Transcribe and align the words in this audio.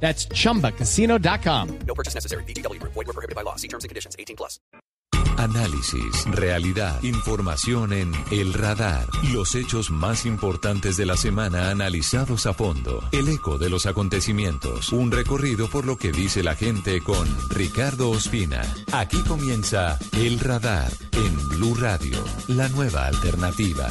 That's 0.00 0.28
chumbacasino.com. 0.28 1.78
No 1.86 1.94
purchase 1.94 2.14
necessary. 2.14 2.44
BGW. 2.44 2.80
Void 2.82 2.94
were 2.94 3.12
prohibited 3.12 3.34
by 3.34 3.42
law. 3.42 3.56
See 3.56 3.68
terms 3.68 3.82
and 3.82 3.88
conditions. 3.88 4.14
18 4.18 4.36
plus. 4.36 4.60
Análisis, 5.38 6.24
realidad, 6.30 7.02
información 7.02 7.92
en 7.92 8.12
El 8.30 8.54
Radar. 8.54 9.06
Los 9.32 9.54
hechos 9.54 9.90
más 9.90 10.24
importantes 10.24 10.96
de 10.96 11.04
la 11.04 11.16
semana 11.16 11.70
analizados 11.70 12.46
a 12.46 12.54
fondo. 12.54 13.02
El 13.12 13.28
eco 13.28 13.58
de 13.58 13.68
los 13.68 13.84
acontecimientos. 13.84 14.92
Un 14.92 15.10
recorrido 15.10 15.68
por 15.68 15.84
lo 15.84 15.98
que 15.98 16.10
dice 16.10 16.42
la 16.42 16.54
gente 16.54 17.02
con 17.02 17.28
Ricardo 17.50 18.10
Ospina. 18.10 18.62
Aquí 18.92 19.22
comienza 19.22 19.98
El 20.12 20.40
Radar 20.40 20.90
en 21.12 21.48
Blue 21.50 21.74
Radio, 21.74 22.18
la 22.48 22.68
nueva 22.70 23.06
alternativa. 23.06 23.90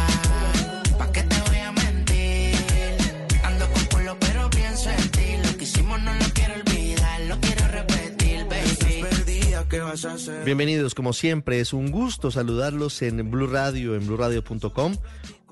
Bienvenidos, 10.43 10.93
como 10.95 11.13
siempre, 11.13 11.61
es 11.61 11.71
un 11.71 11.91
gusto 11.91 12.29
saludarlos 12.29 13.01
en 13.01 13.31
Blue 13.31 13.47
Radio, 13.47 13.95
en 13.95 14.05
blueradio.com. 14.05 14.97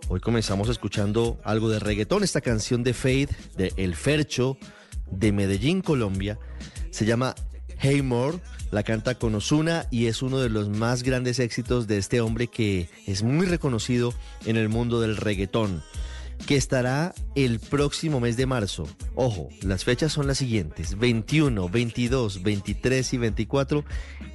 Hoy 0.09 0.19
comenzamos 0.19 0.67
escuchando 0.67 1.39
algo 1.45 1.69
de 1.69 1.79
reggaetón, 1.79 2.23
esta 2.23 2.41
canción 2.41 2.83
de 2.83 2.93
Fade, 2.93 3.29
de 3.55 3.71
El 3.77 3.95
Fercho, 3.95 4.57
de 5.09 5.31
Medellín, 5.31 5.81
Colombia. 5.81 6.37
Se 6.91 7.05
llama 7.05 7.33
Hey 7.77 8.01
More, 8.01 8.39
la 8.71 8.83
canta 8.83 9.15
con 9.15 9.35
Osuna 9.35 9.87
y 9.89 10.07
es 10.07 10.21
uno 10.21 10.39
de 10.39 10.49
los 10.49 10.67
más 10.67 11.03
grandes 11.03 11.39
éxitos 11.39 11.87
de 11.87 11.97
este 11.97 12.19
hombre 12.19 12.47
que 12.47 12.89
es 13.07 13.23
muy 13.23 13.45
reconocido 13.45 14.13
en 14.45 14.57
el 14.57 14.67
mundo 14.67 14.99
del 14.99 15.15
reggaetón 15.15 15.81
que 16.45 16.55
estará 16.55 17.13
el 17.35 17.59
próximo 17.59 18.19
mes 18.19 18.37
de 18.37 18.45
marzo. 18.45 18.87
Ojo, 19.15 19.49
las 19.61 19.83
fechas 19.83 20.11
son 20.11 20.27
las 20.27 20.37
siguientes, 20.37 20.97
21, 20.97 21.69
22, 21.69 22.43
23 22.43 23.13
y 23.13 23.17
24 23.17 23.85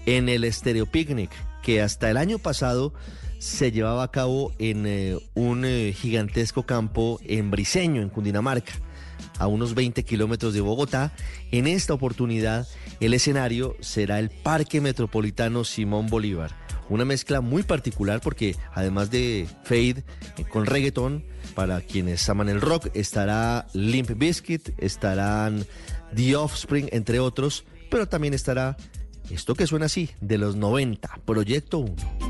en 0.07 0.29
el 0.29 0.51
Stereo 0.53 0.87
Picnic, 0.87 1.31
que 1.63 1.83
hasta 1.83 2.11
el 2.11 2.17
año 2.17 2.39
pasado 2.39 2.95
se 3.39 3.73
llevaba 3.73 4.05
a 4.05 4.11
cabo 4.11 4.53
en 4.59 4.87
eh, 4.87 5.19
un 5.35 5.65
eh, 5.65 5.93
gigantesco 5.93 6.65
campo 6.65 7.21
en 7.25 7.51
Briseño, 7.51 8.01
en 8.01 8.09
Cundinamarca, 8.09 8.73
a 9.39 9.47
unos 9.47 9.75
20 9.75 10.05
kilómetros 10.05 10.55
de 10.55 10.61
Bogotá. 10.61 11.12
En 11.51 11.67
esta 11.67 11.95
oportunidad, 11.95 12.67
el 13.01 13.15
escenario 13.15 13.77
será 13.81 14.19
el 14.19 14.31
Parque 14.31 14.81
Metropolitano 14.81 15.64
Simón 15.64 16.08
Bolívar. 16.08 16.57
Una 16.89 17.05
mezcla 17.05 17.41
muy 17.41 17.63
particular 17.63 18.20
porque 18.20 18.57
además 18.73 19.11
de 19.11 19.47
Fade 19.64 20.05
eh, 20.36 20.45
con 20.48 20.67
reggaetón, 20.67 21.25
para 21.55 21.80
quienes 21.80 22.29
aman 22.29 22.48
el 22.48 22.61
rock, 22.61 22.89
estará 22.95 23.67
Limp 23.73 24.11
Bizkit, 24.17 24.70
estarán 24.79 25.64
The 26.14 26.36
Offspring, 26.36 26.89
entre 26.92 27.20
otros, 27.20 27.64
pero 27.91 28.08
también 28.08 28.35
estará 28.35 28.77
esto 29.31 29.55
que 29.55 29.67
suena 29.67 29.86
así, 29.86 30.11
de 30.20 30.39
los 30.39 30.57
90, 30.57 31.20
Proyecto 31.25 31.79
1. 31.79 32.23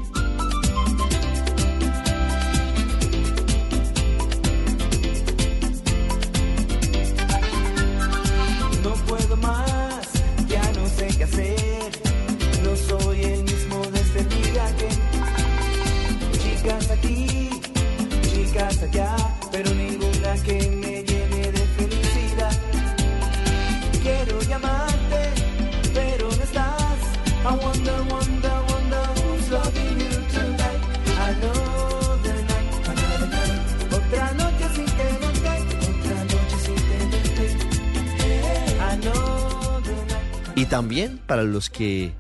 Para 41.35 41.43
los 41.43 41.69
que 41.69 42.13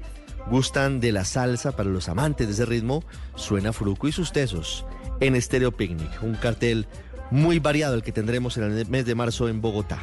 gustan 0.51 0.99
de 0.99 1.13
la 1.13 1.25
salsa, 1.25 1.77
para 1.77 1.89
los 1.89 2.09
amantes 2.09 2.49
de 2.49 2.53
ese 2.53 2.67
ritmo, 2.67 3.05
suena 3.37 3.73
Fruco 3.73 4.09
y 4.09 4.13
sus 4.13 4.33
tesos 4.33 4.85
en 5.21 5.41
Stereo 5.41 5.71
Picnic, 5.71 6.21
un 6.21 6.35
cartel 6.35 6.89
muy 7.31 7.61
variado 7.61 7.95
el 7.95 8.03
que 8.03 8.11
tendremos 8.11 8.57
en 8.57 8.65
el 8.65 8.89
mes 8.89 9.07
de 9.07 9.15
marzo 9.15 9.49
en 9.49 9.61
Bogotá. 9.61 10.01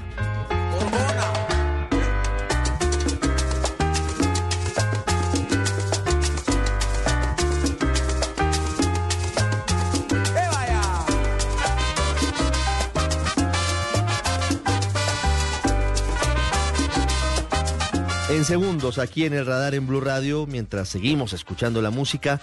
En 18.41 18.46
segundos, 18.46 18.97
aquí 18.97 19.25
en 19.25 19.34
el 19.34 19.46
radar 19.46 19.75
en 19.75 19.85
Blue 19.85 20.02
Radio, 20.02 20.47
mientras 20.47 20.90
seguimos 20.90 21.31
escuchando 21.31 21.79
la 21.79 21.91
música, 21.91 22.41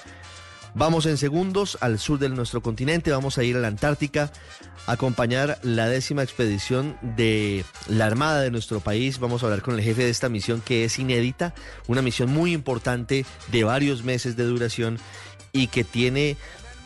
vamos 0.72 1.06
en 1.06 1.16
segundos 1.16 1.76
al 1.80 1.98
sur 1.98 2.20
de 2.20 2.28
nuestro 2.28 2.62
continente, 2.62 3.10
vamos 3.10 3.36
a 3.36 3.42
ir 3.42 3.56
a 3.56 3.58
la 3.58 3.66
Antártica 3.66 4.30
a 4.86 4.92
acompañar 4.92 5.58
la 5.64 5.88
décima 5.88 6.22
expedición 6.22 6.96
de 7.02 7.64
la 7.88 8.06
Armada 8.06 8.42
de 8.42 8.52
nuestro 8.52 8.78
país. 8.78 9.18
Vamos 9.18 9.42
a 9.42 9.46
hablar 9.46 9.60
con 9.60 9.74
el 9.74 9.82
jefe 9.82 10.04
de 10.04 10.10
esta 10.10 10.28
misión 10.28 10.60
que 10.60 10.84
es 10.84 11.00
inédita, 11.00 11.52
una 11.88 12.00
misión 12.00 12.30
muy 12.30 12.52
importante 12.52 13.26
de 13.50 13.64
varios 13.64 14.04
meses 14.04 14.36
de 14.36 14.44
duración 14.44 15.00
y 15.50 15.66
que 15.66 15.82
tiene 15.82 16.36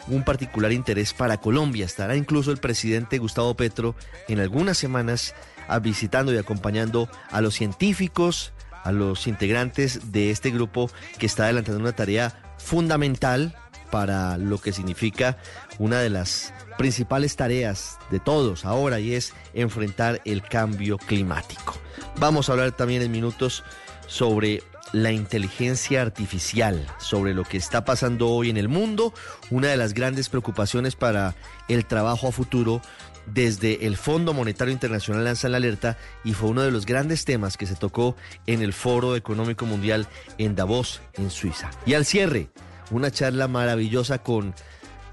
un 0.08 0.24
particular 0.24 0.72
interés 0.72 1.12
para 1.12 1.36
Colombia. 1.36 1.84
Estará 1.84 2.16
incluso 2.16 2.50
el 2.50 2.56
presidente 2.56 3.18
Gustavo 3.18 3.54
Petro 3.58 3.94
en 4.28 4.40
algunas 4.40 4.78
semanas 4.78 5.34
visitando 5.82 6.32
y 6.32 6.38
acompañando 6.38 7.10
a 7.30 7.42
los 7.42 7.54
científicos, 7.54 8.54
a 8.82 8.92
los 8.92 9.26
integrantes 9.26 10.12
de 10.12 10.30
este 10.30 10.50
grupo 10.50 10.90
que 11.18 11.26
está 11.26 11.44
adelantando 11.44 11.80
una 11.80 11.92
tarea 11.92 12.54
fundamental 12.58 13.54
para 13.90 14.38
lo 14.38 14.58
que 14.58 14.72
significa 14.72 15.36
una 15.78 16.00
de 16.00 16.10
las 16.10 16.54
principales 16.78 17.36
tareas 17.36 17.98
de 18.10 18.18
todos 18.18 18.64
ahora 18.64 18.98
y 18.98 19.14
es 19.14 19.34
enfrentar 19.52 20.20
el 20.24 20.42
cambio 20.42 20.98
climático. 20.98 21.74
Vamos 22.18 22.48
a 22.48 22.52
hablar 22.52 22.72
también 22.72 23.02
en 23.02 23.12
minutos 23.12 23.62
sobre 24.06 24.62
la 24.92 25.10
inteligencia 25.12 26.02
artificial, 26.02 26.86
sobre 26.98 27.34
lo 27.34 27.44
que 27.44 27.56
está 27.56 27.84
pasando 27.84 28.28
hoy 28.28 28.50
en 28.50 28.56
el 28.56 28.68
mundo, 28.68 29.14
una 29.50 29.68
de 29.68 29.76
las 29.76 29.94
grandes 29.94 30.28
preocupaciones 30.28 30.96
para 30.96 31.34
el 31.68 31.86
trabajo 31.86 32.28
a 32.28 32.32
futuro 32.32 32.82
desde 33.26 33.86
el 33.86 33.96
Fondo 33.96 34.32
Monetario 34.32 34.72
Internacional 34.72 35.24
lanza 35.24 35.48
la 35.48 35.58
alerta 35.58 35.96
y 36.24 36.32
fue 36.32 36.50
uno 36.50 36.62
de 36.62 36.70
los 36.70 36.86
grandes 36.86 37.24
temas 37.24 37.56
que 37.56 37.66
se 37.66 37.74
tocó 37.74 38.16
en 38.46 38.62
el 38.62 38.72
Foro 38.72 39.16
Económico 39.16 39.66
Mundial 39.66 40.06
en 40.38 40.54
Davos, 40.54 41.00
en 41.14 41.30
Suiza. 41.30 41.70
Y 41.86 41.94
al 41.94 42.04
cierre, 42.04 42.50
una 42.90 43.10
charla 43.10 43.48
maravillosa 43.48 44.18
con 44.18 44.54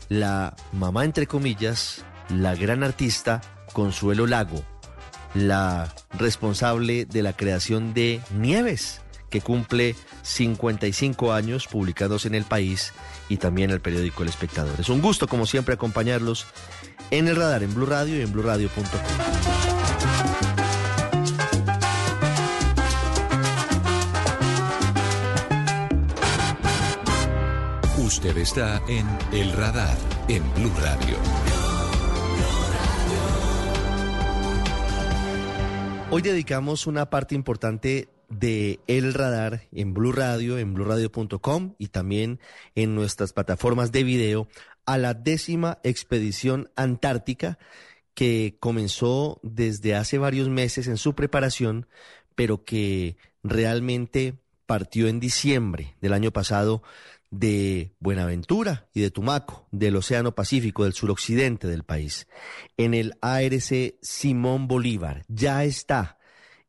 la 0.10 0.56
mamá, 0.74 1.06
entre 1.06 1.28
comillas, 1.28 2.04
la 2.30 2.56
gran 2.56 2.84
artista 2.84 3.42
Consuelo 3.74 4.28
Lago, 4.28 4.64
la 5.34 5.94
responsable 6.18 7.06
de 7.06 7.22
la 7.22 7.34
creación 7.34 7.94
de 7.94 8.22
Nieves, 8.36 9.02
que 9.30 9.42
cumple 9.42 9.96
55 10.24 11.34
años 11.34 11.68
publicados 11.68 12.26
en 12.26 12.36
El 12.36 12.46
País 12.46 12.94
y 13.30 13.38
también 13.38 13.70
el 13.70 13.80
periódico 13.80 14.24
El 14.24 14.30
Espectador. 14.30 14.80
Es 14.80 14.90
un 14.90 15.02
gusto, 15.02 15.28
como 15.28 15.46
siempre, 15.46 15.76
acompañarlos 15.76 16.48
en 17.12 17.28
el 17.28 17.36
radar, 17.36 17.64
en 17.64 17.74
Blue 17.74 17.86
Radio 17.86 18.18
y 18.18 18.22
en 18.22 18.32
BlueRadio.com. 18.32 18.90
Usted 27.98 28.38
está 28.38 28.82
en 28.88 29.08
El 29.32 29.54
Radar, 29.54 29.96
en 30.28 30.44
Blue 30.56 30.74
Radio. 30.82 31.16
Hoy 36.10 36.24
dedicamos 36.24 36.88
una 36.88 37.10
parte 37.12 37.36
importante 37.36 38.10
de 38.30 38.80
El 38.88 39.14
Radar 39.14 39.64
en 39.72 39.94
Blue 39.94 40.12
Radio, 40.12 40.58
en 40.58 40.74
BlueRadio.com 40.74 41.76
y 41.78 41.88
también 41.88 42.40
en 42.76 42.96
nuestras 42.96 43.34
plataformas 43.34 43.92
de 43.92 44.04
video 44.04 44.48
a 44.86 44.98
la 44.98 45.14
décima 45.14 45.80
expedición 45.84 46.70
antártica 46.76 47.60
que 48.14 48.58
comenzó 48.60 49.40
desde 49.44 49.96
hace 49.96 50.18
varios 50.18 50.50
meses 50.50 50.88
en 50.88 50.98
su 50.98 51.16
preparación, 51.16 51.88
pero 52.36 52.64
que 52.64 53.18
realmente 53.44 54.40
partió 54.66 55.08
en 55.08 55.20
diciembre 55.20 55.96
del 56.02 56.14
año 56.14 56.32
pasado 56.32 56.84
de 57.32 57.94
Buenaventura 58.00 58.88
y 58.94 59.02
de 59.02 59.12
Tumaco, 59.12 59.68
del 59.72 59.96
Océano 59.96 60.36
Pacífico, 60.36 60.84
del 60.84 60.94
suroccidente 60.94 61.68
del 61.68 61.84
país. 61.84 62.28
En 62.78 62.94
el 62.94 63.14
ARC 63.22 63.96
Simón 64.02 64.68
Bolívar 64.68 65.24
ya 65.28 65.64
está 65.64 66.19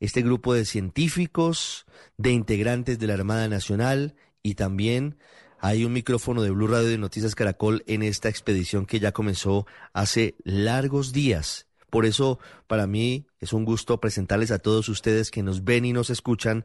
este 0.01 0.23
grupo 0.23 0.55
de 0.55 0.65
científicos, 0.65 1.87
de 2.17 2.33
integrantes 2.33 2.99
de 2.99 3.07
la 3.07 3.15
Armada 3.15 3.49
Nacional 3.49 4.15
y 4.43 4.55
también 4.55 5.19
hay 5.61 5.85
un 5.85 5.93
micrófono 5.93 6.43
de 6.43 6.51
Blue 6.51 6.67
Radio 6.67 6.89
de 6.89 6.99
Noticias 6.99 7.35
Caracol 7.35 7.85
en 7.87 8.03
esta 8.03 8.31
expedición 8.31 8.87
que 8.87 8.99
ya 8.99 9.13
comenzó 9.13 9.67
hace 9.93 10.35
largos 10.43 11.13
días. 11.13 11.67
Por 11.91 12.07
eso, 12.07 12.39
para 12.67 12.87
mí 12.87 13.27
es 13.41 13.53
un 13.53 13.65
gusto 13.65 14.01
presentarles 14.01 14.51
a 14.53 14.59
todos 14.59 14.89
ustedes 14.89 15.31
que 15.31 15.43
nos 15.43 15.65
ven 15.65 15.85
y 15.85 15.93
nos 15.93 16.09
escuchan, 16.09 16.65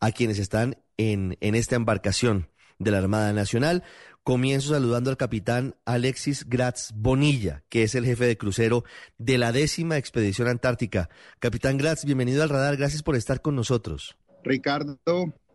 a 0.00 0.12
quienes 0.12 0.38
están 0.38 0.78
en, 0.96 1.36
en 1.40 1.54
esta 1.54 1.76
embarcación 1.76 2.48
de 2.78 2.90
la 2.90 2.98
Armada 2.98 3.32
Nacional. 3.32 3.82
Comienzo 4.26 4.70
saludando 4.70 5.10
al 5.10 5.16
capitán 5.16 5.76
Alexis 5.84 6.48
Gratz 6.48 6.90
Bonilla, 6.96 7.62
que 7.68 7.84
es 7.84 7.94
el 7.94 8.04
jefe 8.04 8.24
de 8.24 8.36
crucero 8.36 8.82
de 9.18 9.38
la 9.38 9.52
décima 9.52 9.98
expedición 9.98 10.48
antártica. 10.48 11.08
Capitán 11.38 11.76
Gratz, 11.76 12.04
bienvenido 12.04 12.42
al 12.42 12.48
radar, 12.48 12.76
gracias 12.76 13.04
por 13.04 13.14
estar 13.14 13.40
con 13.40 13.54
nosotros. 13.54 14.16
Ricardo, 14.42 14.98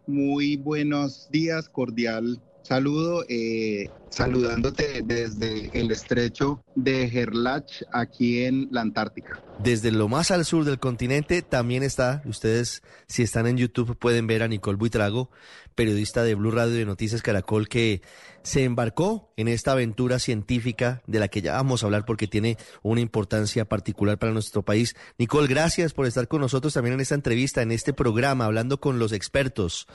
muy 0.08 0.56
buenos 0.56 1.28
días, 1.30 1.68
cordial 1.68 2.42
saludo, 2.64 3.24
eh, 3.28 3.90
saludándote 4.10 5.02
desde 5.04 5.70
el 5.80 5.92
estrecho 5.92 6.64
de 6.76 7.10
Gerlach, 7.10 7.84
aquí 7.92 8.44
en 8.44 8.68
la 8.72 8.82
Antártica. 8.82 9.42
Desde 9.60 9.92
lo 9.92 10.08
más 10.08 10.32
al 10.32 10.46
sur 10.46 10.66
del 10.66 10.80
continente 10.80 11.42
también 11.42 11.84
está, 11.84 12.22
ustedes 12.26 12.82
si 13.08 13.24
están 13.24 13.48
en 13.48 13.58
YouTube 13.58 13.98
pueden 13.98 14.28
ver 14.28 14.44
a 14.44 14.48
Nicole 14.48 14.78
Buitrago, 14.78 15.30
periodista 15.76 16.24
de 16.24 16.36
Blue 16.36 16.52
Radio 16.52 16.76
de 16.76 16.86
Noticias 16.86 17.22
Caracol, 17.22 17.68
que 17.68 18.02
se 18.44 18.64
embarcó 18.64 19.32
en 19.38 19.48
esta 19.48 19.74
aventura 19.74 20.20
científica 20.20 21.02
de 21.08 21.20
la 21.20 21.28
que 21.28 21.42
ya 21.42 21.54
vamos 21.54 21.84
a 21.84 21.86
hablar 21.86 22.06
porque 22.06 22.28
tiene 22.28 22.58
una 22.82 23.02
importancia 23.02 23.66
particular 23.66 24.18
para 24.18 24.34
nuestro 24.34 24.64
país. 24.64 24.96
Nicole, 25.18 25.48
gracias 25.48 25.94
por 25.94 26.06
estar 26.06 26.28
con 26.28 26.42
nosotros 26.42 26.74
también 26.74 26.96
en 26.96 27.02
esta 27.02 27.16
entrevista, 27.16 27.62
en 27.62 27.72
este 27.72 27.94
programa, 27.94 28.46
hablando 28.46 28.80
con 28.80 29.00
los 29.00 29.12
expertos. 29.12 29.88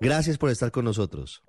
Gracias 0.00 0.38
por 0.38 0.50
estar 0.50 0.70
con 0.70 0.84
nosotros. 0.84 1.42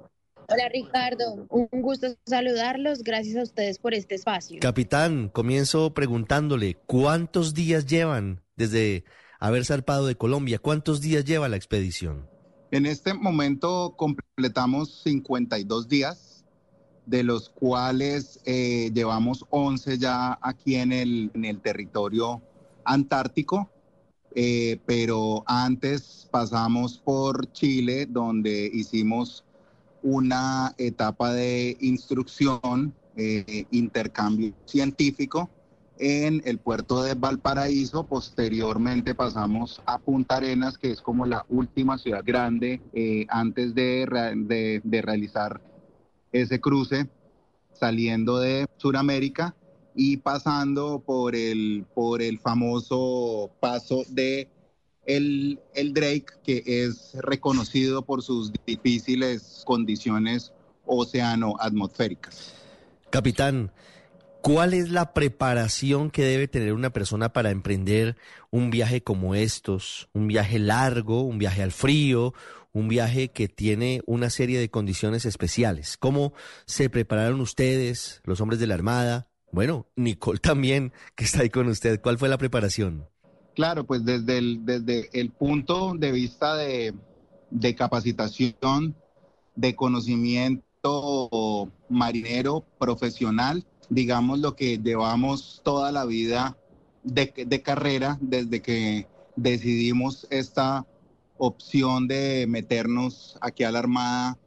Hola 0.52 0.68
Ricardo, 0.70 1.46
un 1.50 1.68
gusto 1.72 2.08
saludarlos. 2.26 3.04
Gracias 3.04 3.38
a 3.38 3.44
ustedes 3.44 3.78
por 3.78 3.94
este 3.94 4.16
espacio. 4.16 4.60
Capitán, 4.60 5.30
comienzo 5.30 5.94
preguntándole, 5.94 6.76
¿cuántos 6.88 7.54
días 7.54 7.86
llevan 7.86 8.42
desde 8.56 9.04
haber 9.40 9.64
zarpado 9.66 10.08
de 10.08 10.16
Colombia? 10.16 10.58
¿Cuántos 10.58 11.02
días 11.02 11.24
lleva 11.24 11.50
la 11.50 11.56
expedición? 11.56 12.28
En 12.72 12.88
este 12.88 13.14
momento 13.14 13.94
completamos 13.96 15.02
52 15.04 15.88
días, 15.88 16.44
de 17.06 17.24
los 17.24 17.50
cuales 17.50 18.40
eh, 18.46 18.90
llevamos 18.92 19.46
11 19.52 20.00
ya 20.00 20.40
aquí 20.42 20.76
en 20.76 20.92
el, 20.92 21.32
en 21.36 21.46
el 21.46 21.62
territorio 21.62 22.42
antártico. 22.86 23.70
Eh, 24.36 24.80
pero 24.86 25.44
antes 25.46 26.28
pasamos 26.32 26.98
por 26.98 27.52
Chile, 27.52 28.08
donde 28.08 28.70
hicimos 28.74 29.44
una 30.02 30.74
etapa 30.78 31.34
de 31.34 31.78
instrucción, 31.82 32.94
eh, 33.16 33.66
intercambio 33.72 34.54
científico 34.66 35.50
en 35.98 36.42
el 36.46 36.58
puerto 36.58 37.04
de 37.04 37.14
Valparaíso. 37.14 38.06
Posteriormente 38.06 39.14
pasamos 39.16 39.82
a 39.86 40.00
Punta 40.00 40.38
Arenas, 40.38 40.78
que 40.78 40.92
es 40.92 41.02
como 41.02 41.26
la 41.26 41.46
última 41.50 41.98
ciudad 41.98 42.24
grande 42.26 42.82
eh, 42.94 43.26
antes 43.30 43.76
de, 43.76 44.06
de, 44.38 44.82
de 44.84 45.02
realizar 45.02 45.62
ese 46.32 46.60
cruce 46.62 47.10
saliendo 47.74 48.40
de 48.40 48.68
Sudamérica 48.78 49.56
y 49.96 50.18
pasando 50.18 51.00
por 51.06 51.36
el, 51.36 51.86
por 51.94 52.22
el 52.22 52.40
famoso 52.40 53.52
paso 53.60 54.04
de 54.10 54.48
el, 55.06 55.60
Drake, 55.94 56.26
que 56.44 56.64
es 56.66 57.14
reconocido 57.16 58.04
por 58.04 58.22
sus 58.22 58.52
difíciles 58.66 59.64
condiciones 59.66 60.54
océano-atmosféricas. 60.86 62.54
Capitán, 63.10 63.72
¿cuál 64.42 64.74
es 64.74 64.90
la 64.90 65.14
preparación 65.14 66.12
que 66.12 66.24
debe 66.24 66.48
tener 66.48 66.74
una 66.74 66.92
persona 66.92 67.34
para 67.34 67.52
emprender 67.52 68.18
un 68.52 68.70
viaje 68.70 69.02
como 69.02 69.36
estos? 69.36 70.10
Un 70.14 70.28
viaje 70.28 70.60
largo, 70.60 71.22
un 71.22 71.38
viaje 71.38 71.64
al 71.64 71.72
frío, 71.72 72.34
un 72.72 72.88
viaje 72.88 73.30
que 73.30 73.48
tiene 73.48 74.02
una 74.06 74.30
serie 74.30 74.60
de 74.60 74.70
condiciones 74.70 75.26
especiales. 75.26 75.98
¿Cómo 75.98 76.34
se 76.66 76.90
prepararon 76.90 77.42
ustedes, 77.42 78.22
los 78.26 78.42
hombres 78.42 78.60
de 78.60 78.68
la 78.68 78.76
Armada? 78.76 79.28
Bueno, 79.52 79.88
Nicole 79.96 80.40
también, 80.40 80.94
que 81.16 81.26
está 81.26 81.42
ahí 81.42 81.50
con 81.50 81.68
usted. 81.68 82.00
¿Cuál 82.02 82.20
fue 82.20 82.30
la 82.30 82.38
preparación? 82.38 83.08
Claro, 83.60 83.84
pues 83.84 84.06
desde 84.06 84.38
el, 84.38 84.66
desde 84.66 85.10
el 85.12 85.32
punto 85.32 85.94
de 85.94 86.14
vista 86.14 86.56
de, 86.56 86.94
de 87.50 87.76
capacitación, 87.76 88.96
de 89.54 89.76
conocimiento 89.76 91.70
marinero 91.90 92.64
profesional, 92.80 93.66
digamos 93.90 94.40
lo 94.40 94.56
que 94.56 94.78
llevamos 94.78 95.60
toda 95.62 95.92
la 95.92 96.06
vida 96.06 96.56
de, 97.04 97.34
de, 97.36 97.62
carrera 97.62 98.18
desde 98.22 98.62
que 98.62 99.10
decidimos 99.36 100.26
esta 100.30 100.88
opción 101.38 102.08
de 102.08 102.46
meternos 102.48 103.38
aquí 103.42 103.66
a 103.66 103.72
la 103.72 103.80
Armada 103.80 104.38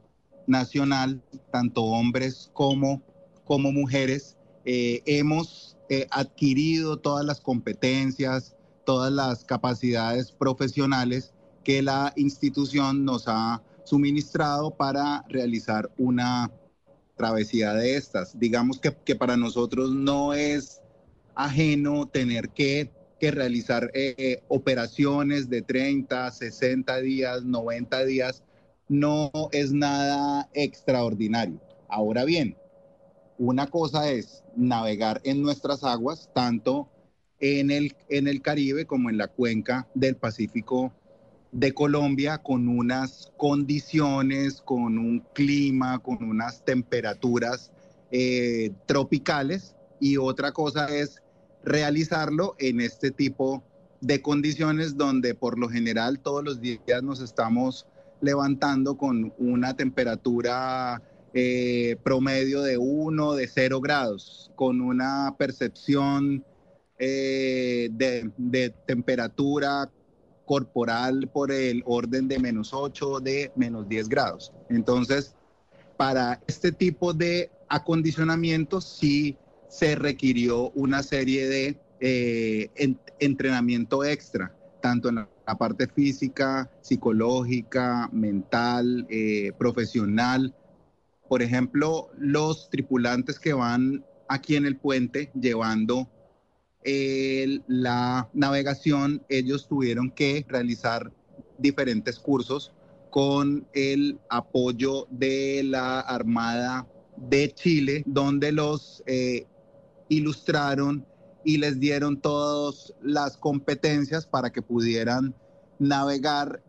Nacional, 0.47 1.21
tanto 1.51 1.83
hombres 1.83 2.49
como, 2.51 3.03
como 3.45 3.71
mujeres. 3.71 4.37
Eh, 4.65 5.03
hemos 5.05 5.77
eh, 5.87 6.07
adquirido 6.09 6.97
todas 6.97 7.23
las 7.23 7.41
competencias, 7.41 8.55
todas 8.85 9.11
las 9.11 9.43
capacidades 9.43 10.31
profesionales 10.31 11.33
que 11.63 11.81
la 11.81 12.13
institución 12.15 13.05
nos 13.05 13.25
ha 13.27 13.61
suministrado 13.85 14.71
para 14.71 15.23
realizar 15.29 15.91
una 15.97 16.51
travesía 17.15 17.73
de 17.73 17.95
estas. 17.95 18.37
Digamos 18.39 18.79
que, 18.79 18.95
que 19.05 19.15
para 19.15 19.37
nosotros 19.37 19.91
no 19.91 20.33
es 20.33 20.81
ajeno 21.35 22.07
tener 22.07 22.49
que, 22.49 22.91
que 23.19 23.31
realizar 23.31 23.89
eh, 23.93 24.15
eh, 24.17 24.43
operaciones 24.47 25.49
de 25.49 25.61
30, 25.61 26.31
60 26.31 26.97
días, 26.99 27.43
90 27.43 28.05
días. 28.05 28.43
No 28.89 29.31
es 29.51 29.71
nada 29.71 30.49
extraordinario. 30.53 31.61
Ahora 31.87 32.25
bien, 32.25 32.57
una 33.37 33.67
cosa 33.67 34.09
es 34.09 34.43
navegar 34.55 35.21
en 35.23 35.41
nuestras 35.41 35.83
aguas, 35.83 36.29
tanto 36.33 36.89
en 37.43 37.71
el, 37.71 37.93
en 38.07 38.29
el 38.29 38.41
Caribe 38.41 38.85
como 38.85 39.09
en 39.09 39.17
la 39.17 39.27
cuenca 39.27 39.85
del 39.95 40.15
Pacífico 40.15 40.93
de 41.51 41.73
Colombia 41.73 42.37
con 42.37 42.69
unas 42.69 43.33
condiciones, 43.35 44.61
con 44.61 44.97
un 44.97 45.19
clima, 45.33 45.99
con 45.99 46.23
unas 46.23 46.63
temperaturas 46.63 47.73
eh, 48.11 48.71
tropicales. 48.85 49.75
Y 49.99 50.15
otra 50.15 50.53
cosa 50.53 50.85
es 50.85 51.21
realizarlo 51.65 52.55
en 52.59 52.79
este 52.79 53.11
tipo 53.11 53.61
de 53.99 54.21
condiciones 54.21 54.95
donde 54.95 55.35
por 55.35 55.59
lo 55.59 55.67
general 55.67 56.19
todos 56.19 56.45
los 56.45 56.61
días 56.61 57.03
nos 57.03 57.19
estamos 57.19 57.87
levantando 58.21 58.95
con 58.95 59.33
una 59.37 59.75
temperatura 59.75 61.01
eh, 61.33 61.97
promedio 62.03 62.61
de 62.61 62.77
1, 62.77 63.33
de 63.33 63.47
0 63.47 63.81
grados, 63.81 64.49
con 64.55 64.79
una 64.79 65.35
percepción 65.37 66.45
eh, 67.05 67.89
de, 68.37 68.69
temperatura 68.85 69.91
corporal 70.45 71.29
por 71.33 71.51
el 71.51 71.83
orden 71.85 72.27
de 72.27 72.39
menos 72.39 72.73
8 72.73 73.19
de 73.19 73.51
menos 73.55 73.87
10 73.89 74.07
grados. 74.07 74.53
Entonces, 74.69 75.35
para 75.97 76.41
este 76.47 76.71
tipo 76.71 77.13
de 77.13 77.51
acondicionamientos 77.67 78.85
sí 78.85 79.37
se 79.67 79.95
requirió 79.95 80.69
una 80.71 81.03
serie 81.03 81.47
de 81.47 81.77
eh, 81.99 82.69
en- 82.75 82.99
entrenamiento 83.19 84.03
extra, 84.03 84.55
tanto 84.81 85.09
en 85.09 85.15
la, 85.15 85.29
la 85.45 85.57
parte 85.57 85.87
física, 85.87 86.69
psicológica, 86.81 88.09
mental, 88.13 89.05
eh, 89.09 89.51
profesional. 89.57 90.53
Por 91.27 91.41
ejemplo, 91.41 92.09
los 92.17 92.69
tripulantes 92.69 93.39
que 93.39 93.53
van 93.53 94.05
aquí 94.27 94.55
en 94.55 94.65
el 94.65 94.77
puente 94.77 95.31
llevando 95.39 96.09
el- 96.83 97.63
la 97.67 98.29
navegación, 98.33 99.23
ellos 99.29 99.67
tuvieron 99.67 100.11
que 100.11 100.45
realizar 100.47 101.11
diferentes 101.57 102.19
cursos 102.19 102.71
con 103.09 103.67
el 103.73 104.19
apoyo 104.29 105.07
de 105.11 105.61
la 105.63 105.99
Armada 105.99 106.87
de 107.15 107.53
Chile, 107.53 108.03
donde 108.07 108.51
los 108.51 109.03
eh, 109.05 109.45
ilustraron 110.09 111.05
y 111.45 111.57
les 111.57 111.79
dieron 111.79 112.19
todas 112.19 112.93
las 113.01 113.37
competencias 113.37 114.25
para 114.25 114.51
que 114.51 114.61
pudieran 114.61 115.35
navegar 115.79 116.63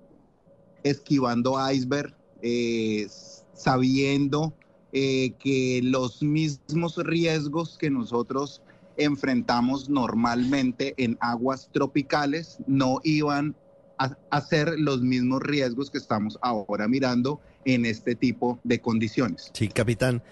esquivando 0.83 1.57
iceberg, 1.71 2.15
eh, 2.43 3.07
sabiendo 3.55 4.55
eh, 4.93 5.33
que 5.39 5.81
los 5.83 6.23
mismos 6.23 6.97
riesgos 6.99 7.79
que 7.79 7.91
nosotros 7.91 8.61
enfrentamos 8.97 9.89
normalmente 9.89 10.95
en 10.97 11.17
aguas 11.21 11.69
tropicales 11.73 12.59
no 12.67 13.01
iban 13.05 13.57
a, 13.99 14.41
ser 14.41 14.75
los 14.79 15.03
mismos 15.03 15.41
riesgos 15.43 15.91
que 15.91 15.99
estamos 15.99 16.39
ahora 16.43 16.89
mirando 16.89 17.41
en 17.65 17.87
este 17.87 18.15
tipo 18.15 18.59
de 18.65 18.81
condiciones. 18.81 19.51
Sí, 19.55 19.69
capitán, 19.69 20.23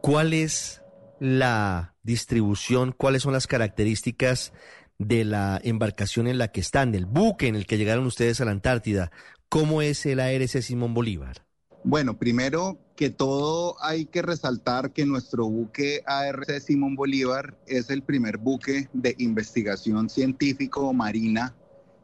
¿cuál 0.00 0.32
es 0.32 0.82
la 1.18 1.94
distribución, 2.02 2.92
cuáles 2.92 3.22
son 3.22 3.32
las 3.32 3.46
características 3.46 4.52
de 4.98 5.24
la 5.24 5.60
embarcación 5.62 6.26
en 6.26 6.38
la 6.38 6.48
que 6.48 6.60
están, 6.60 6.92
del 6.92 7.06
buque 7.06 7.48
en 7.48 7.56
el 7.56 7.66
que 7.66 7.78
llegaron 7.78 8.06
ustedes 8.06 8.40
a 8.40 8.44
la 8.44 8.50
Antártida? 8.50 9.10
¿Cómo 9.48 9.80
es 9.82 10.04
el 10.06 10.20
ARC 10.20 10.60
Simón 10.60 10.94
Bolívar? 10.94 11.47
Bueno, 11.84 12.18
primero 12.18 12.76
que 12.96 13.10
todo 13.10 13.76
hay 13.80 14.04
que 14.04 14.22
resaltar 14.22 14.92
que 14.92 15.06
nuestro 15.06 15.48
buque 15.48 16.02
ARC 16.06 16.60
Simón 16.60 16.96
Bolívar 16.96 17.56
es 17.66 17.88
el 17.90 18.02
primer 18.02 18.36
buque 18.38 18.88
de 18.92 19.14
investigación 19.18 20.10
científico 20.10 20.92
marina 20.92 21.54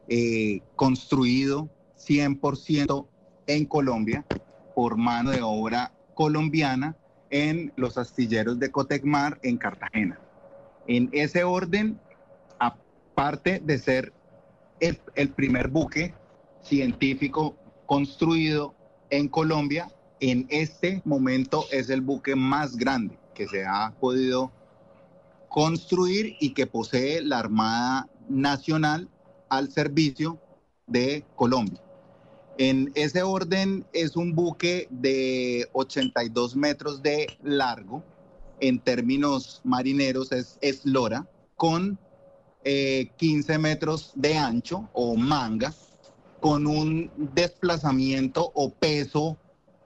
eh, 0.07 0.61
construido 0.75 1.69
100% 1.99 3.07
en 3.47 3.65
Colombia 3.65 4.25
por 4.73 4.95
mano 4.95 5.31
de 5.31 5.41
obra 5.41 5.91
colombiana 6.13 6.95
en 7.29 7.73
los 7.75 7.97
astilleros 7.97 8.57
de 8.57 8.71
Cotecmar 8.71 9.39
en 9.43 9.57
Cartagena. 9.57 10.19
En 10.87 11.09
ese 11.11 11.43
orden, 11.43 11.99
aparte 12.59 13.59
de 13.59 13.77
ser 13.77 14.13
el, 14.79 14.99
el 15.15 15.29
primer 15.29 15.67
buque 15.67 16.13
científico 16.61 17.57
construido 17.85 18.73
en 19.09 19.27
Colombia, 19.27 19.89
en 20.19 20.47
este 20.49 21.01
momento 21.05 21.65
es 21.71 21.89
el 21.89 22.01
buque 22.01 22.35
más 22.35 22.75
grande 22.75 23.17
que 23.33 23.47
se 23.47 23.65
ha 23.65 23.93
podido 23.99 24.51
construir 25.49 26.35
y 26.39 26.53
que 26.53 26.67
posee 26.67 27.21
la 27.21 27.39
Armada 27.39 28.09
Nacional 28.27 29.09
al 29.49 29.71
servicio 29.71 30.39
de 30.87 31.23
Colombia. 31.35 31.81
En 32.57 32.91
ese 32.95 33.21
orden 33.21 33.85
es 33.91 34.15
un 34.15 34.33
buque 34.33 34.87
de 34.89 35.67
82 35.73 36.55
metros 36.55 37.03
de 37.03 37.27
largo, 37.43 38.03
en 38.59 38.79
términos 38.79 39.61
marineros 39.63 40.31
es 40.31 40.57
eslora, 40.61 41.27
con 41.55 41.99
eh, 42.63 43.11
15 43.17 43.57
metros 43.57 44.11
de 44.15 44.37
ancho 44.37 44.89
o 44.93 45.15
manga, 45.15 45.73
con 46.45 46.67
un 46.67 47.09
desplazamiento 47.33 48.51
o 48.53 48.69
peso 48.69 49.35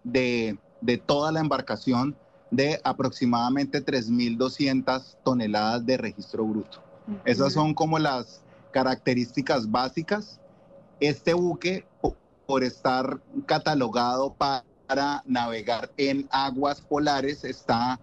de, 0.04 0.58
de 0.82 0.98
toda 0.98 1.32
la 1.32 1.40
embarcación 1.40 2.18
de 2.52 2.82
aproximadamente 2.84 3.80
3.200 3.80 5.16
toneladas 5.24 5.86
de 5.86 5.96
registro 5.96 6.46
bruto. 6.46 6.80
Esas 7.24 7.54
son 7.54 7.74
como 7.74 7.98
las 7.98 8.42
características 8.72 9.72
básicas. 9.72 10.42
Este 11.00 11.34
buque, 11.34 11.86
po- 12.02 12.18
por 12.46 12.66
estar 12.66 13.22
catalogado 13.46 14.34
pa- 14.34 14.66
para 14.86 15.24
navegar 15.26 15.90
en 15.96 16.28
aguas 16.30 16.82
polares, 16.82 17.46
está 17.46 18.02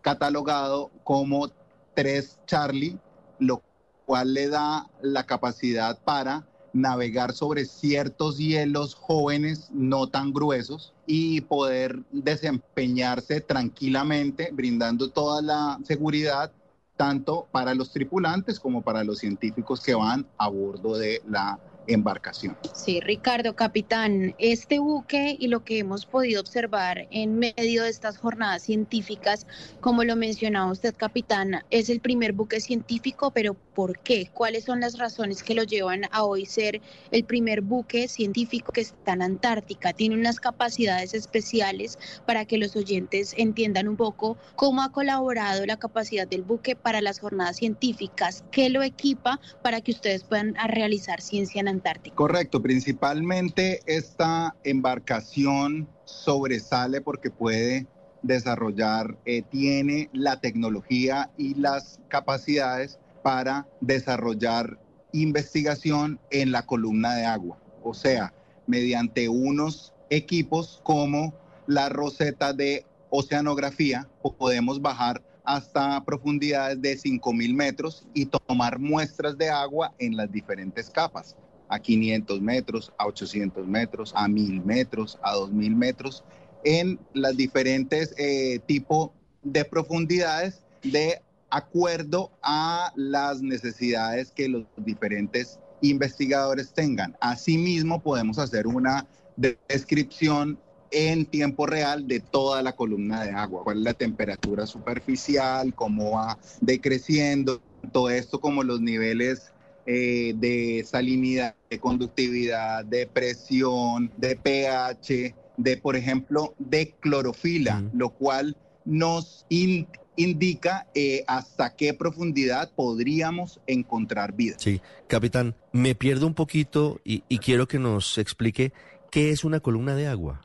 catalogado 0.00 0.90
como 1.04 1.50
3 1.92 2.38
Charlie, 2.46 2.98
lo 3.38 3.60
cual 4.06 4.32
le 4.32 4.48
da 4.48 4.88
la 5.02 5.24
capacidad 5.26 5.98
para 5.98 6.46
navegar 6.72 7.32
sobre 7.32 7.64
ciertos 7.64 8.38
hielos 8.38 8.94
jóvenes 8.94 9.70
no 9.72 10.08
tan 10.08 10.32
gruesos 10.32 10.92
y 11.06 11.40
poder 11.42 12.00
desempeñarse 12.12 13.40
tranquilamente, 13.40 14.50
brindando 14.52 15.10
toda 15.10 15.42
la 15.42 15.78
seguridad 15.84 16.52
tanto 16.96 17.46
para 17.52 17.74
los 17.74 17.92
tripulantes 17.92 18.58
como 18.60 18.82
para 18.82 19.04
los 19.04 19.18
científicos 19.18 19.80
que 19.80 19.94
van 19.94 20.26
a 20.36 20.48
bordo 20.48 20.98
de 20.98 21.22
la 21.28 21.58
embarcación. 21.88 22.56
Sí, 22.74 23.00
Ricardo, 23.00 23.56
capitán, 23.56 24.34
este 24.38 24.78
buque 24.78 25.36
y 25.38 25.48
lo 25.48 25.64
que 25.64 25.78
hemos 25.78 26.06
podido 26.06 26.40
observar 26.40 27.08
en 27.10 27.38
medio 27.38 27.82
de 27.82 27.90
estas 27.90 28.18
jornadas 28.18 28.62
científicas, 28.62 29.46
como 29.80 30.04
lo 30.04 30.16
mencionaba 30.16 30.70
usted, 30.70 30.94
capitán, 30.96 31.62
es 31.70 31.88
el 31.88 32.00
primer 32.00 32.32
buque 32.32 32.60
científico, 32.60 33.30
pero 33.30 33.54
¿por 33.74 33.98
qué? 33.98 34.30
¿Cuáles 34.32 34.64
son 34.64 34.80
las 34.80 34.98
razones 34.98 35.42
que 35.42 35.54
lo 35.54 35.64
llevan 35.64 36.02
a 36.10 36.24
hoy 36.24 36.46
ser 36.46 36.80
el 37.10 37.24
primer 37.24 37.62
buque 37.62 38.08
científico 38.08 38.72
que 38.72 38.82
está 38.82 39.14
en 39.14 39.22
Antártica? 39.22 39.92
Tiene 39.92 40.14
unas 40.14 40.40
capacidades 40.40 41.14
especiales 41.14 41.98
para 42.26 42.44
que 42.44 42.58
los 42.58 42.76
oyentes 42.76 43.34
entiendan 43.36 43.88
un 43.88 43.96
poco 43.96 44.36
cómo 44.56 44.82
ha 44.82 44.92
colaborado 44.92 45.64
la 45.66 45.78
capacidad 45.78 46.26
del 46.26 46.42
buque 46.42 46.76
para 46.76 47.00
las 47.00 47.20
jornadas 47.20 47.56
científicas, 47.56 48.44
qué 48.50 48.68
lo 48.68 48.82
equipa 48.82 49.40
para 49.62 49.80
que 49.80 49.92
ustedes 49.92 50.24
puedan 50.24 50.54
realizar 50.54 51.20
ciencia 51.20 51.60
en 51.60 51.68
Antártica. 51.68 51.77
Correcto, 52.14 52.62
principalmente 52.62 53.80
esta 53.86 54.54
embarcación 54.64 55.88
sobresale 56.04 57.00
porque 57.00 57.30
puede 57.30 57.86
desarrollar, 58.22 59.16
eh, 59.24 59.42
tiene 59.42 60.08
la 60.12 60.40
tecnología 60.40 61.30
y 61.36 61.54
las 61.54 62.00
capacidades 62.08 62.98
para 63.22 63.66
desarrollar 63.80 64.78
investigación 65.12 66.18
en 66.30 66.52
la 66.52 66.62
columna 66.66 67.14
de 67.14 67.24
agua, 67.24 67.58
o 67.82 67.94
sea, 67.94 68.32
mediante 68.66 69.28
unos 69.28 69.92
equipos 70.10 70.80
como 70.82 71.32
la 71.66 71.88
roseta 71.88 72.52
de 72.52 72.84
oceanografía, 73.10 74.08
po- 74.22 74.34
podemos 74.34 74.80
bajar 74.82 75.22
hasta 75.44 76.04
profundidades 76.04 76.82
de 76.82 76.96
5.000 76.98 77.54
metros 77.54 78.04
y 78.12 78.26
tomar 78.26 78.78
muestras 78.78 79.38
de 79.38 79.48
agua 79.48 79.94
en 79.98 80.16
las 80.16 80.30
diferentes 80.30 80.90
capas 80.90 81.36
a 81.68 81.78
500 81.78 82.40
metros, 82.40 82.92
a 82.98 83.06
800 83.06 83.66
metros, 83.66 84.12
a 84.14 84.28
1000 84.28 84.64
metros, 84.64 85.18
a 85.22 85.34
2000 85.34 85.74
metros, 85.76 86.24
en 86.64 86.98
las 87.14 87.36
diferentes 87.36 88.14
eh, 88.18 88.60
tipos 88.66 89.10
de 89.42 89.64
profundidades 89.64 90.62
de 90.82 91.20
acuerdo 91.50 92.30
a 92.42 92.92
las 92.96 93.40
necesidades 93.40 94.32
que 94.32 94.48
los 94.48 94.64
diferentes 94.76 95.58
investigadores 95.80 96.72
tengan. 96.72 97.16
Asimismo, 97.20 98.02
podemos 98.02 98.38
hacer 98.38 98.66
una 98.66 99.06
de- 99.36 99.58
descripción 99.68 100.58
en 100.90 101.26
tiempo 101.26 101.66
real 101.66 102.08
de 102.08 102.20
toda 102.20 102.62
la 102.62 102.74
columna 102.74 103.22
de 103.24 103.30
agua, 103.30 103.62
cuál 103.62 103.78
es 103.78 103.84
la 103.84 103.94
temperatura 103.94 104.66
superficial, 104.66 105.74
cómo 105.74 106.12
va 106.12 106.38
decreciendo, 106.60 107.60
todo 107.92 108.10
esto 108.10 108.40
como 108.40 108.62
los 108.62 108.80
niveles 108.80 109.52
eh, 109.90 110.34
de 110.36 110.84
salinidad, 110.86 111.54
de 111.70 111.78
conductividad, 111.80 112.84
de 112.84 113.06
presión, 113.06 114.12
de 114.18 114.36
pH, 114.36 115.34
de, 115.56 115.76
por 115.78 115.96
ejemplo, 115.96 116.54
de 116.58 116.94
clorofila, 117.00 117.76
Mm. 117.80 117.90
lo 117.96 118.10
cual 118.10 118.54
nos 118.84 119.46
in- 119.48 119.88
indica 120.16 120.86
eh, 120.94 121.24
hasta 121.26 121.74
qué 121.74 121.94
profundidad 121.94 122.70
podríamos 122.76 123.60
encontrar 123.66 124.34
vida. 124.34 124.56
Sí, 124.58 124.82
capitán, 125.06 125.54
me 125.72 125.94
pierdo 125.94 126.26
un 126.26 126.34
poquito 126.34 127.00
y, 127.02 127.22
y 127.30 127.38
quiero 127.38 127.66
que 127.66 127.78
nos 127.78 128.18
explique 128.18 128.72
qué 129.10 129.30
es 129.30 129.42
una 129.42 129.60
columna 129.60 129.94
de 129.94 130.06
agua. 130.06 130.42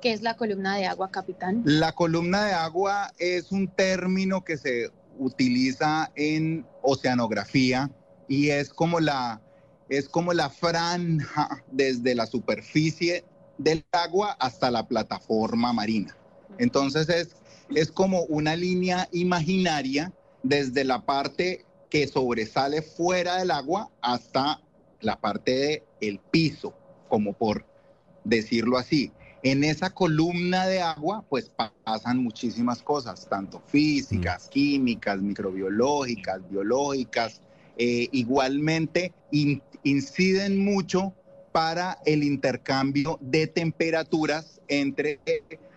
¿Qué 0.00 0.12
es 0.12 0.22
la 0.22 0.34
columna 0.36 0.76
de 0.76 0.86
agua, 0.86 1.08
capitán? 1.12 1.62
La 1.64 1.92
columna 1.92 2.46
de 2.46 2.52
agua 2.54 3.12
es 3.18 3.52
un 3.52 3.68
término 3.68 4.42
que 4.42 4.56
se 4.56 4.90
utiliza 5.20 6.10
en 6.16 6.66
oceanografía 6.82 7.88
y 8.32 8.48
es 8.48 8.72
como 8.72 8.98
la, 8.98 9.42
es 9.90 10.08
como 10.08 10.32
la 10.32 10.48
franja 10.48 11.62
desde 11.70 12.14
la 12.14 12.24
superficie 12.24 13.26
del 13.58 13.84
agua 13.92 14.38
hasta 14.40 14.70
la 14.70 14.88
plataforma 14.88 15.74
marina. 15.74 16.16
Entonces 16.56 17.10
es, 17.10 17.36
es 17.74 17.92
como 17.92 18.22
una 18.22 18.56
línea 18.56 19.06
imaginaria 19.12 20.14
desde 20.42 20.84
la 20.84 21.04
parte 21.04 21.66
que 21.90 22.08
sobresale 22.08 22.80
fuera 22.80 23.36
del 23.36 23.50
agua 23.50 23.90
hasta 24.00 24.62
la 25.02 25.20
parte 25.20 25.84
del 26.00 26.18
piso, 26.18 26.72
como 27.10 27.34
por 27.34 27.66
decirlo 28.24 28.78
así. 28.78 29.12
En 29.42 29.62
esa 29.62 29.90
columna 29.90 30.66
de 30.66 30.80
agua, 30.80 31.22
pues 31.28 31.52
pasan 31.84 32.22
muchísimas 32.22 32.80
cosas, 32.80 33.28
tanto 33.28 33.60
físicas, 33.66 34.48
químicas, 34.48 35.20
microbiológicas, 35.20 36.48
biológicas. 36.48 37.42
Eh, 37.76 38.08
igualmente 38.12 39.14
in- 39.30 39.62
inciden 39.82 40.58
mucho 40.58 41.14
para 41.52 41.98
el 42.06 42.22
intercambio 42.22 43.18
de 43.20 43.46
temperaturas 43.46 44.60
entre 44.68 45.20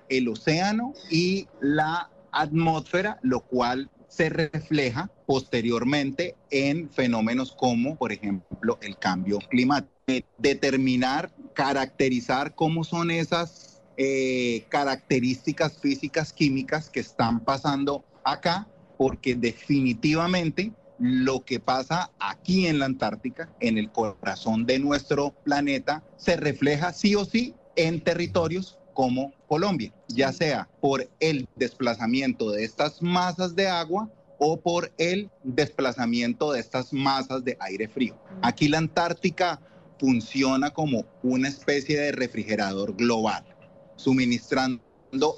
el 0.09 0.27
océano 0.27 0.93
y 1.09 1.47
la 1.61 2.09
atmósfera, 2.31 3.19
lo 3.21 3.41
cual 3.41 3.89
se 4.07 4.29
refleja 4.29 5.09
posteriormente 5.25 6.35
en 6.49 6.89
fenómenos 6.89 7.51
como, 7.53 7.95
por 7.97 8.11
ejemplo, 8.11 8.77
el 8.81 8.97
cambio 8.97 9.39
climático. 9.39 9.93
Determinar, 10.37 11.31
caracterizar 11.53 12.53
cómo 12.55 12.83
son 12.83 13.09
esas 13.09 13.81
eh, 13.97 14.65
características 14.69 15.77
físicas, 15.79 16.31
químicas 16.31 16.89
que 16.89 16.99
están 16.99 17.39
pasando 17.43 18.05
acá, 18.23 18.67
porque 18.97 19.35
definitivamente 19.35 20.71
lo 20.99 21.43
que 21.43 21.59
pasa 21.59 22.11
aquí 22.19 22.67
en 22.67 22.79
la 22.79 22.85
Antártica, 22.85 23.49
en 23.59 23.77
el 23.77 23.91
corazón 23.91 24.65
de 24.65 24.79
nuestro 24.79 25.31
planeta, 25.43 26.03
se 26.17 26.37
refleja 26.37 26.93
sí 26.93 27.15
o 27.15 27.25
sí 27.25 27.53
en 27.75 28.01
territorios 28.01 28.79
como 28.93 29.33
Colombia, 29.47 29.93
ya 30.07 30.31
sea 30.31 30.69
por 30.79 31.09
el 31.19 31.47
desplazamiento 31.55 32.51
de 32.51 32.63
estas 32.63 33.01
masas 33.01 33.55
de 33.55 33.67
agua 33.67 34.09
o 34.39 34.59
por 34.59 34.91
el 34.97 35.29
desplazamiento 35.43 36.53
de 36.53 36.59
estas 36.61 36.93
masas 36.93 37.43
de 37.43 37.57
aire 37.59 37.87
frío. 37.87 38.17
Aquí 38.41 38.67
la 38.67 38.77
Antártica 38.77 39.61
funciona 39.99 40.71
como 40.71 41.05
una 41.23 41.47
especie 41.47 41.99
de 41.99 42.11
refrigerador 42.11 42.95
global, 42.95 43.45
suministrando 43.97 44.81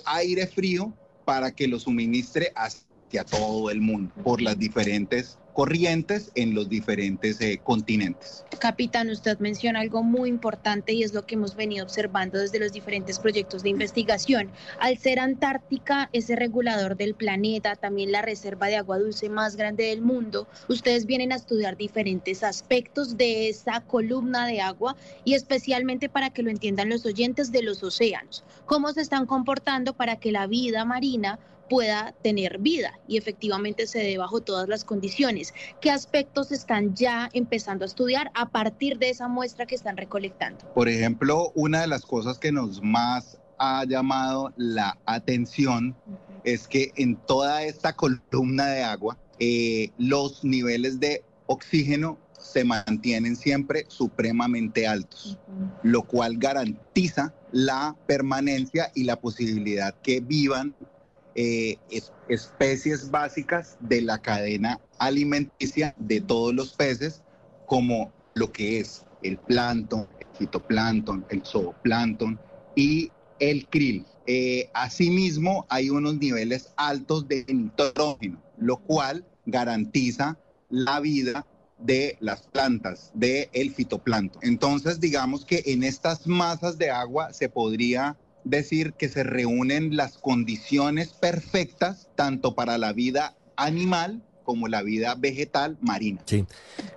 aire 0.05 0.47
frío 0.47 0.93
para 1.25 1.51
que 1.51 1.67
lo 1.67 1.79
suministre 1.79 2.51
hacia 2.55 3.23
todo 3.23 3.69
el 3.69 3.81
mundo 3.81 4.13
por 4.23 4.41
las 4.41 4.57
diferentes 4.57 5.37
corrientes 5.57 6.31
en 6.35 6.53
los 6.53 6.69
diferentes 6.69 7.41
eh, 7.41 7.59
continentes. 7.63 8.45
Capitán, 8.59 9.09
usted 9.09 9.39
menciona 9.39 9.79
algo 9.79 10.03
muy 10.03 10.29
importante 10.29 10.93
y 10.93 11.01
es 11.01 11.15
lo 11.15 11.25
que 11.25 11.33
hemos 11.33 11.55
venido 11.55 11.83
observando 11.83 12.37
desde 12.37 12.59
los 12.59 12.73
diferentes 12.73 13.17
proyectos 13.17 13.63
de 13.63 13.69
investigación. 13.69 14.51
Al 14.79 14.99
ser 14.99 15.19
Antártica 15.19 16.11
ese 16.13 16.35
regulador 16.35 16.95
del 16.95 17.15
planeta, 17.15 17.75
también 17.75 18.11
la 18.11 18.21
reserva 18.21 18.67
de 18.67 18.75
agua 18.75 18.99
dulce 18.99 19.29
más 19.29 19.55
grande 19.55 19.85
del 19.85 20.01
mundo, 20.03 20.47
ustedes 20.67 21.07
vienen 21.07 21.31
a 21.31 21.37
estudiar 21.37 21.75
diferentes 21.75 22.43
aspectos 22.43 23.17
de 23.17 23.49
esa 23.49 23.81
columna 23.81 24.45
de 24.45 24.61
agua 24.61 24.95
y 25.25 25.33
especialmente 25.33 26.07
para 26.07 26.29
que 26.29 26.43
lo 26.43 26.51
entiendan 26.51 26.89
los 26.89 27.03
oyentes 27.03 27.51
de 27.51 27.63
los 27.63 27.81
océanos. 27.81 28.43
¿Cómo 28.67 28.93
se 28.93 29.01
están 29.01 29.25
comportando 29.25 29.95
para 29.95 30.17
que 30.17 30.31
la 30.31 30.45
vida 30.45 30.85
marina 30.85 31.39
pueda 31.69 32.13
tener 32.24 32.59
vida 32.59 33.00
y 33.07 33.17
efectivamente 33.17 33.88
se 33.88 34.00
dé 34.00 34.17
bajo 34.17 34.41
todas 34.41 34.67
las 34.67 34.83
condiciones. 34.83 35.53
¿Qué 35.81 35.91
aspectos 35.91 36.51
están 36.51 36.95
ya 36.95 37.29
empezando 37.33 37.86
a 37.86 37.88
estudiar 37.88 38.31
a 38.33 38.50
partir 38.50 38.97
de 38.97 39.09
esa 39.09 39.27
muestra 39.27 39.65
que 39.65 39.75
están 39.75 39.97
recolectando? 39.97 40.65
Por 40.74 40.89
ejemplo, 40.89 41.51
una 41.55 41.81
de 41.81 41.88
las 41.88 42.05
cosas 42.05 42.39
que 42.39 42.51
nos 42.51 42.81
más 42.81 43.39
ha 43.59 43.83
llamado 43.86 44.53
la 44.55 44.97
atención 45.05 45.95
es 46.43 46.67
que 46.67 46.91
en 46.95 47.15
toda 47.15 47.63
esta 47.63 47.93
columna 47.93 48.67
de 48.67 48.83
agua 48.83 49.17
eh, 49.39 49.91
los 49.97 50.43
niveles 50.43 51.00
de 51.00 51.24
oxígeno 51.47 52.17
se 52.38 52.63
mantienen 52.63 53.36
siempre 53.36 53.86
supremamente 53.88 54.88
altos, 54.88 55.38
lo 55.83 56.03
cual 56.03 56.38
garantiza 56.38 57.33
la 57.51 57.96
permanencia 58.05 58.92
y 58.96 59.03
la 59.03 59.20
posibilidad 59.20 59.96
que 60.01 60.22
vivan 60.22 60.75
eh, 61.37 61.77
es- 61.91 62.11
especies 62.27 63.11
básicas 63.11 63.77
de 63.79 64.01
la 64.01 64.17
cadena 64.17 64.81
alimenticia 64.97 65.93
de 65.97 66.19
todos 66.19 66.53
los 66.53 66.73
peces, 66.73 67.21
como 67.67 68.11
lo 68.33 68.51
que 68.51 68.79
es 68.79 69.05
el 69.21 69.37
plancton, 69.37 70.07
el 70.19 70.27
fitoplancton, 70.37 71.25
el 71.29 71.43
zooplancton 71.45 72.39
y 72.75 73.11
el 73.39 73.67
krill. 73.67 74.05
Eh, 74.25 74.69
asimismo, 74.73 75.65
hay 75.69 75.89
unos 75.91 76.17
niveles 76.17 76.73
altos 76.75 77.27
de 77.27 77.45
nitrógeno, 77.47 78.41
lo 78.57 78.77
cual 78.77 79.23
garantiza 79.45 80.37
la 80.69 81.00
vida 81.00 81.45
de 81.77 82.17
las 82.19 82.41
plantas, 82.47 83.11
del 83.13 83.47
el 83.53 83.71
fitoplancton. 83.71 84.41
Entonces, 84.43 85.00
digamos 85.00 85.45
que 85.45 85.61
en 85.67 85.83
estas 85.83 86.25
masas 86.25 86.79
de 86.79 86.89
agua 86.89 87.31
se 87.31 87.47
podría 87.47 88.17
decir 88.50 88.94
que 88.94 89.10
se 89.10 89.24
reúnen 89.24 89.96
las 89.96 90.18
condiciones 90.18 91.10
perfectas 91.10 92.10
tanto 92.16 92.55
para 92.55 92.77
la 92.77 92.94
vida 92.94 93.38
animal 93.55 94.24
como 94.44 94.70
la 94.70 94.81
vida 94.81 95.16
vegetal 95.16 95.77
marina. 95.81 96.22
Sí. 96.25 96.46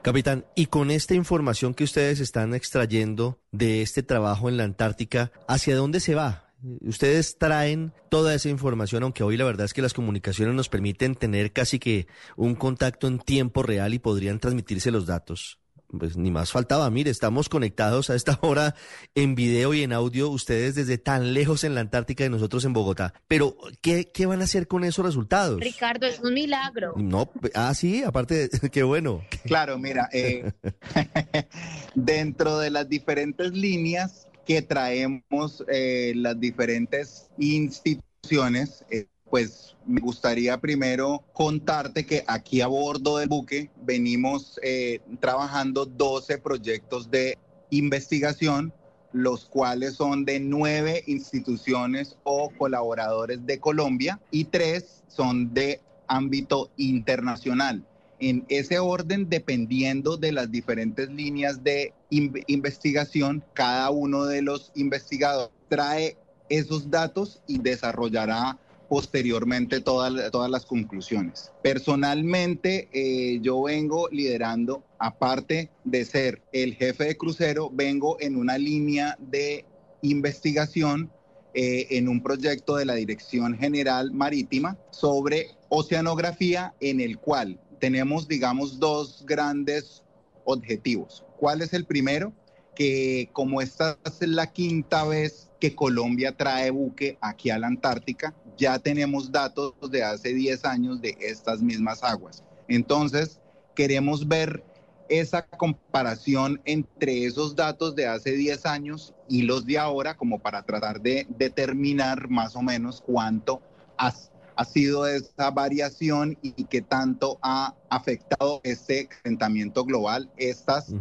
Capitán, 0.03 0.47
y 0.55 0.67
con 0.67 0.91
esta 0.91 1.15
información 1.15 1.75
que 1.75 1.85
ustedes 1.85 2.21
están 2.21 2.55
extrayendo 2.55 3.41
de 3.51 3.83
este 3.83 4.05
trabajo 4.05 4.49
en 4.49 4.57
la 4.57 4.65
Antártica, 4.65 5.33
¿hacia 5.49 5.75
dónde 5.75 5.99
se 5.99 6.15
va? 6.15 6.51
Ustedes 6.83 7.39
traen 7.39 7.93
toda 8.11 8.35
esa 8.35 8.51
información, 8.51 9.03
aunque 9.03 9.23
hoy 9.25 9.37
la 9.37 9.45
verdad 9.45 9.65
es 9.65 9.73
que 9.73 9.83
las 9.83 9.95
comunicaciones 9.95 10.55
nos 10.55 10.69
permiten 10.69 11.15
tener 11.15 11.53
casi 11.53 11.79
que 11.79 12.07
un 12.37 12.55
contacto 12.55 13.09
en 13.09 13.19
tiempo 13.19 13.63
real 13.63 13.95
y 13.95 13.99
podrían 13.99 14.39
transmitirse 14.39 14.91
los 14.91 15.07
datos. 15.07 15.60
Pues 15.99 16.17
ni 16.17 16.31
más 16.31 16.53
faltaba, 16.53 16.89
mire, 16.91 17.11
estamos 17.11 17.49
conectados 17.49 18.11
a 18.11 18.15
esta 18.15 18.39
hora 18.43 18.77
en 19.17 19.35
video 19.35 19.75
y 19.75 19.83
en 19.83 19.93
audio, 19.93 20.31
ustedes 20.31 20.77
desde 20.77 20.99
tan 20.99 21.35
lejos 21.35 21.65
en 21.65 21.75
la 21.75 21.81
Antártica 21.81 22.25
y 22.25 22.29
nosotros 22.29 22.65
en 22.65 22.73
Bogotá. 22.73 23.13
Pero, 23.27 23.57
¿qué, 23.81 24.11
qué 24.15 24.27
van 24.27 24.41
a 24.41 24.45
hacer 24.45 24.69
con 24.69 24.85
esos 24.85 25.05
resultados? 25.05 25.59
Ricardo, 25.61 26.07
es 26.07 26.21
un 26.21 26.33
milagro. 26.35 26.95
No, 26.97 27.29
ah, 27.55 27.75
sí, 27.75 28.05
aparte, 28.05 28.49
de- 28.49 28.71
qué 28.71 28.85
bueno. 28.85 29.23
Claro, 29.45 29.79
mira, 29.79 30.09
eh, 30.13 30.53
dentro 31.95 32.59
de 32.59 32.71
las 32.71 32.89
diferentes 32.89 33.53
líneas 33.53 34.29
que 34.47 34.63
traemos 34.63 35.65
eh, 35.69 36.13
las 36.17 36.39
diferentes 36.39 37.29
instituciones, 37.39 38.85
eh, 38.91 39.07
pues 39.31 39.77
me 39.87 40.01
gustaría 40.01 40.59
primero 40.59 41.23
contarte 41.33 42.05
que 42.05 42.25
aquí 42.27 42.61
a 42.61 42.67
bordo 42.67 43.19
del 43.19 43.29
buque 43.29 43.71
venimos 43.83 44.59
eh, 44.63 45.01
trabajando 45.21 45.87
12 45.87 46.39
proyectos 46.39 47.11
de 47.11 47.39
investigación, 47.71 48.73
los 49.13 49.47
cuales 49.47 49.95
son 49.95 50.25
de 50.25 50.41
nueve 50.41 51.03
instituciones 51.07 52.17
o 52.25 52.51
colaboradores 52.59 53.47
de 53.47 53.59
Colombia 53.59 54.21
y 54.31 54.45
tres 54.45 55.03
son 55.09 55.55
de 55.55 55.81
ámbito 56.09 56.71
internacional. 56.77 57.85
En 58.19 58.45
ese 58.49 58.79
orden, 58.79 59.29
dependiendo 59.31 60.17
de 60.17 60.33
las 60.33 60.51
diferentes 60.51 61.09
líneas 61.09 61.65
de 61.65 61.95
in- 62.11 62.45
investigación, 62.49 63.43
cada 63.55 63.91
uno 63.91 64.27
de 64.27 64.43
los 64.43 64.73
investigadores 64.75 65.55
trae 65.69 66.17
esos 66.49 66.91
datos 66.91 67.41
y 67.47 67.59
desarrollará 67.59 68.59
posteriormente 68.91 69.81
todas, 69.81 70.33
todas 70.33 70.51
las 70.51 70.67
conclusiones. 70.67 71.53
Personalmente, 71.63 72.89
eh, 72.93 73.39
yo 73.41 73.63
vengo 73.63 74.09
liderando, 74.11 74.83
aparte 74.99 75.71
de 75.85 76.05
ser 76.05 76.43
el 76.53 76.75
jefe 76.75 77.05
de 77.05 77.17
crucero, 77.17 77.71
vengo 77.73 78.17
en 78.19 78.35
una 78.35 78.59
línea 78.59 79.17
de 79.21 79.65
investigación 80.03 81.13
eh, 81.55 81.87
en 81.91 82.09
un 82.09 82.21
proyecto 82.21 82.75
de 82.75 82.85
la 82.85 82.95
Dirección 82.95 83.57
General 83.57 84.11
Marítima 84.11 84.77
sobre 84.91 85.51
oceanografía 85.69 86.75
en 86.81 87.01
el 87.01 87.19
cual 87.19 87.61
tenemos, 87.79 88.27
digamos, 88.27 88.81
dos 88.81 89.25
grandes 89.25 90.03
objetivos. 90.45 91.25
¿Cuál 91.39 91.63
es 91.63 91.73
el 91.75 91.87
primero? 91.87 92.33
Que 92.75 93.31
como 93.33 93.63
esta 93.63 93.99
es 94.05 94.29
la 94.29 94.53
quinta 94.53 95.05
vez 95.05 95.50
que 95.61 95.75
Colombia 95.75 96.37
trae 96.37 96.71
buque 96.71 97.19
aquí 97.21 97.51
a 97.51 97.59
la 97.59 97.67
Antártica, 97.67 98.35
ya 98.57 98.79
tenemos 98.79 99.31
datos 99.31 99.75
de 99.91 100.03
hace 100.03 100.35
10 100.35 100.65
años 100.65 101.01
de 101.01 101.17
estas 101.21 101.61
mismas 101.61 102.03
aguas. 102.03 102.43
Entonces, 102.67 103.41
queremos 103.75 104.27
ver 104.27 104.65
esa 105.09 105.43
comparación 105.43 106.61
entre 106.65 107.25
esos 107.27 107.57
datos 107.57 107.95
de 107.95 108.07
hace 108.07 108.33
10 108.33 108.65
años 108.65 109.13
y 109.29 109.43
los 109.43 109.67
de 109.67 109.79
ahora, 109.79 110.17
como 110.17 110.39
para 110.39 110.63
tratar 110.63 111.01
de 111.01 111.27
determinar 111.29 112.29
más 112.29 112.57
o 112.57 112.63
menos 112.63 113.03
cuánto 113.05 113.61
ha, 113.99 114.15
ha 114.57 114.65
sido 114.65 115.07
esa 115.07 115.51
variación 115.51 116.39
y 116.43 116.65
qué 116.65 116.81
tanto 116.81 117.39
ha 117.43 117.75
afectado 117.91 118.61
este 118.63 119.09
calentamiento 119.09 119.85
global, 119.85 120.31
estas 120.37 120.95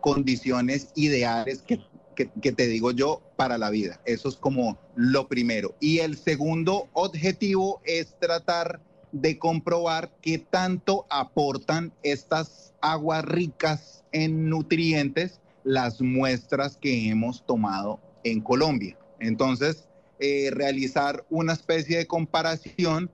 condiciones 0.00 0.90
ideales 0.94 1.62
que, 1.62 1.78
que, 2.14 2.52
te 2.52 2.66
digo 2.66 2.90
yo 2.90 3.22
para 3.36 3.58
la 3.58 3.70
vida. 3.70 4.00
Eso 4.04 4.28
es 4.28 4.36
como 4.36 4.78
lo 4.94 5.28
primero. 5.28 5.74
Y 5.80 5.98
el 5.98 6.16
segundo 6.16 6.88
objetivo 6.92 7.80
es 7.84 8.18
tratar 8.18 8.80
de 9.12 9.38
comprobar 9.38 10.10
qué 10.20 10.38
tanto 10.38 11.06
aportan 11.10 11.92
estas 12.02 12.72
aguas 12.80 13.24
ricas 13.24 14.04
en 14.12 14.48
nutrientes 14.48 15.40
las 15.64 16.00
muestras 16.00 16.76
que 16.76 17.08
hemos 17.08 17.44
tomado 17.46 18.00
en 18.24 18.40
Colombia. 18.40 18.96
Entonces, 19.20 19.88
eh, 20.18 20.50
realizar 20.52 21.24
una 21.30 21.52
especie 21.52 21.98
de 21.98 22.06
comparación 22.06 23.10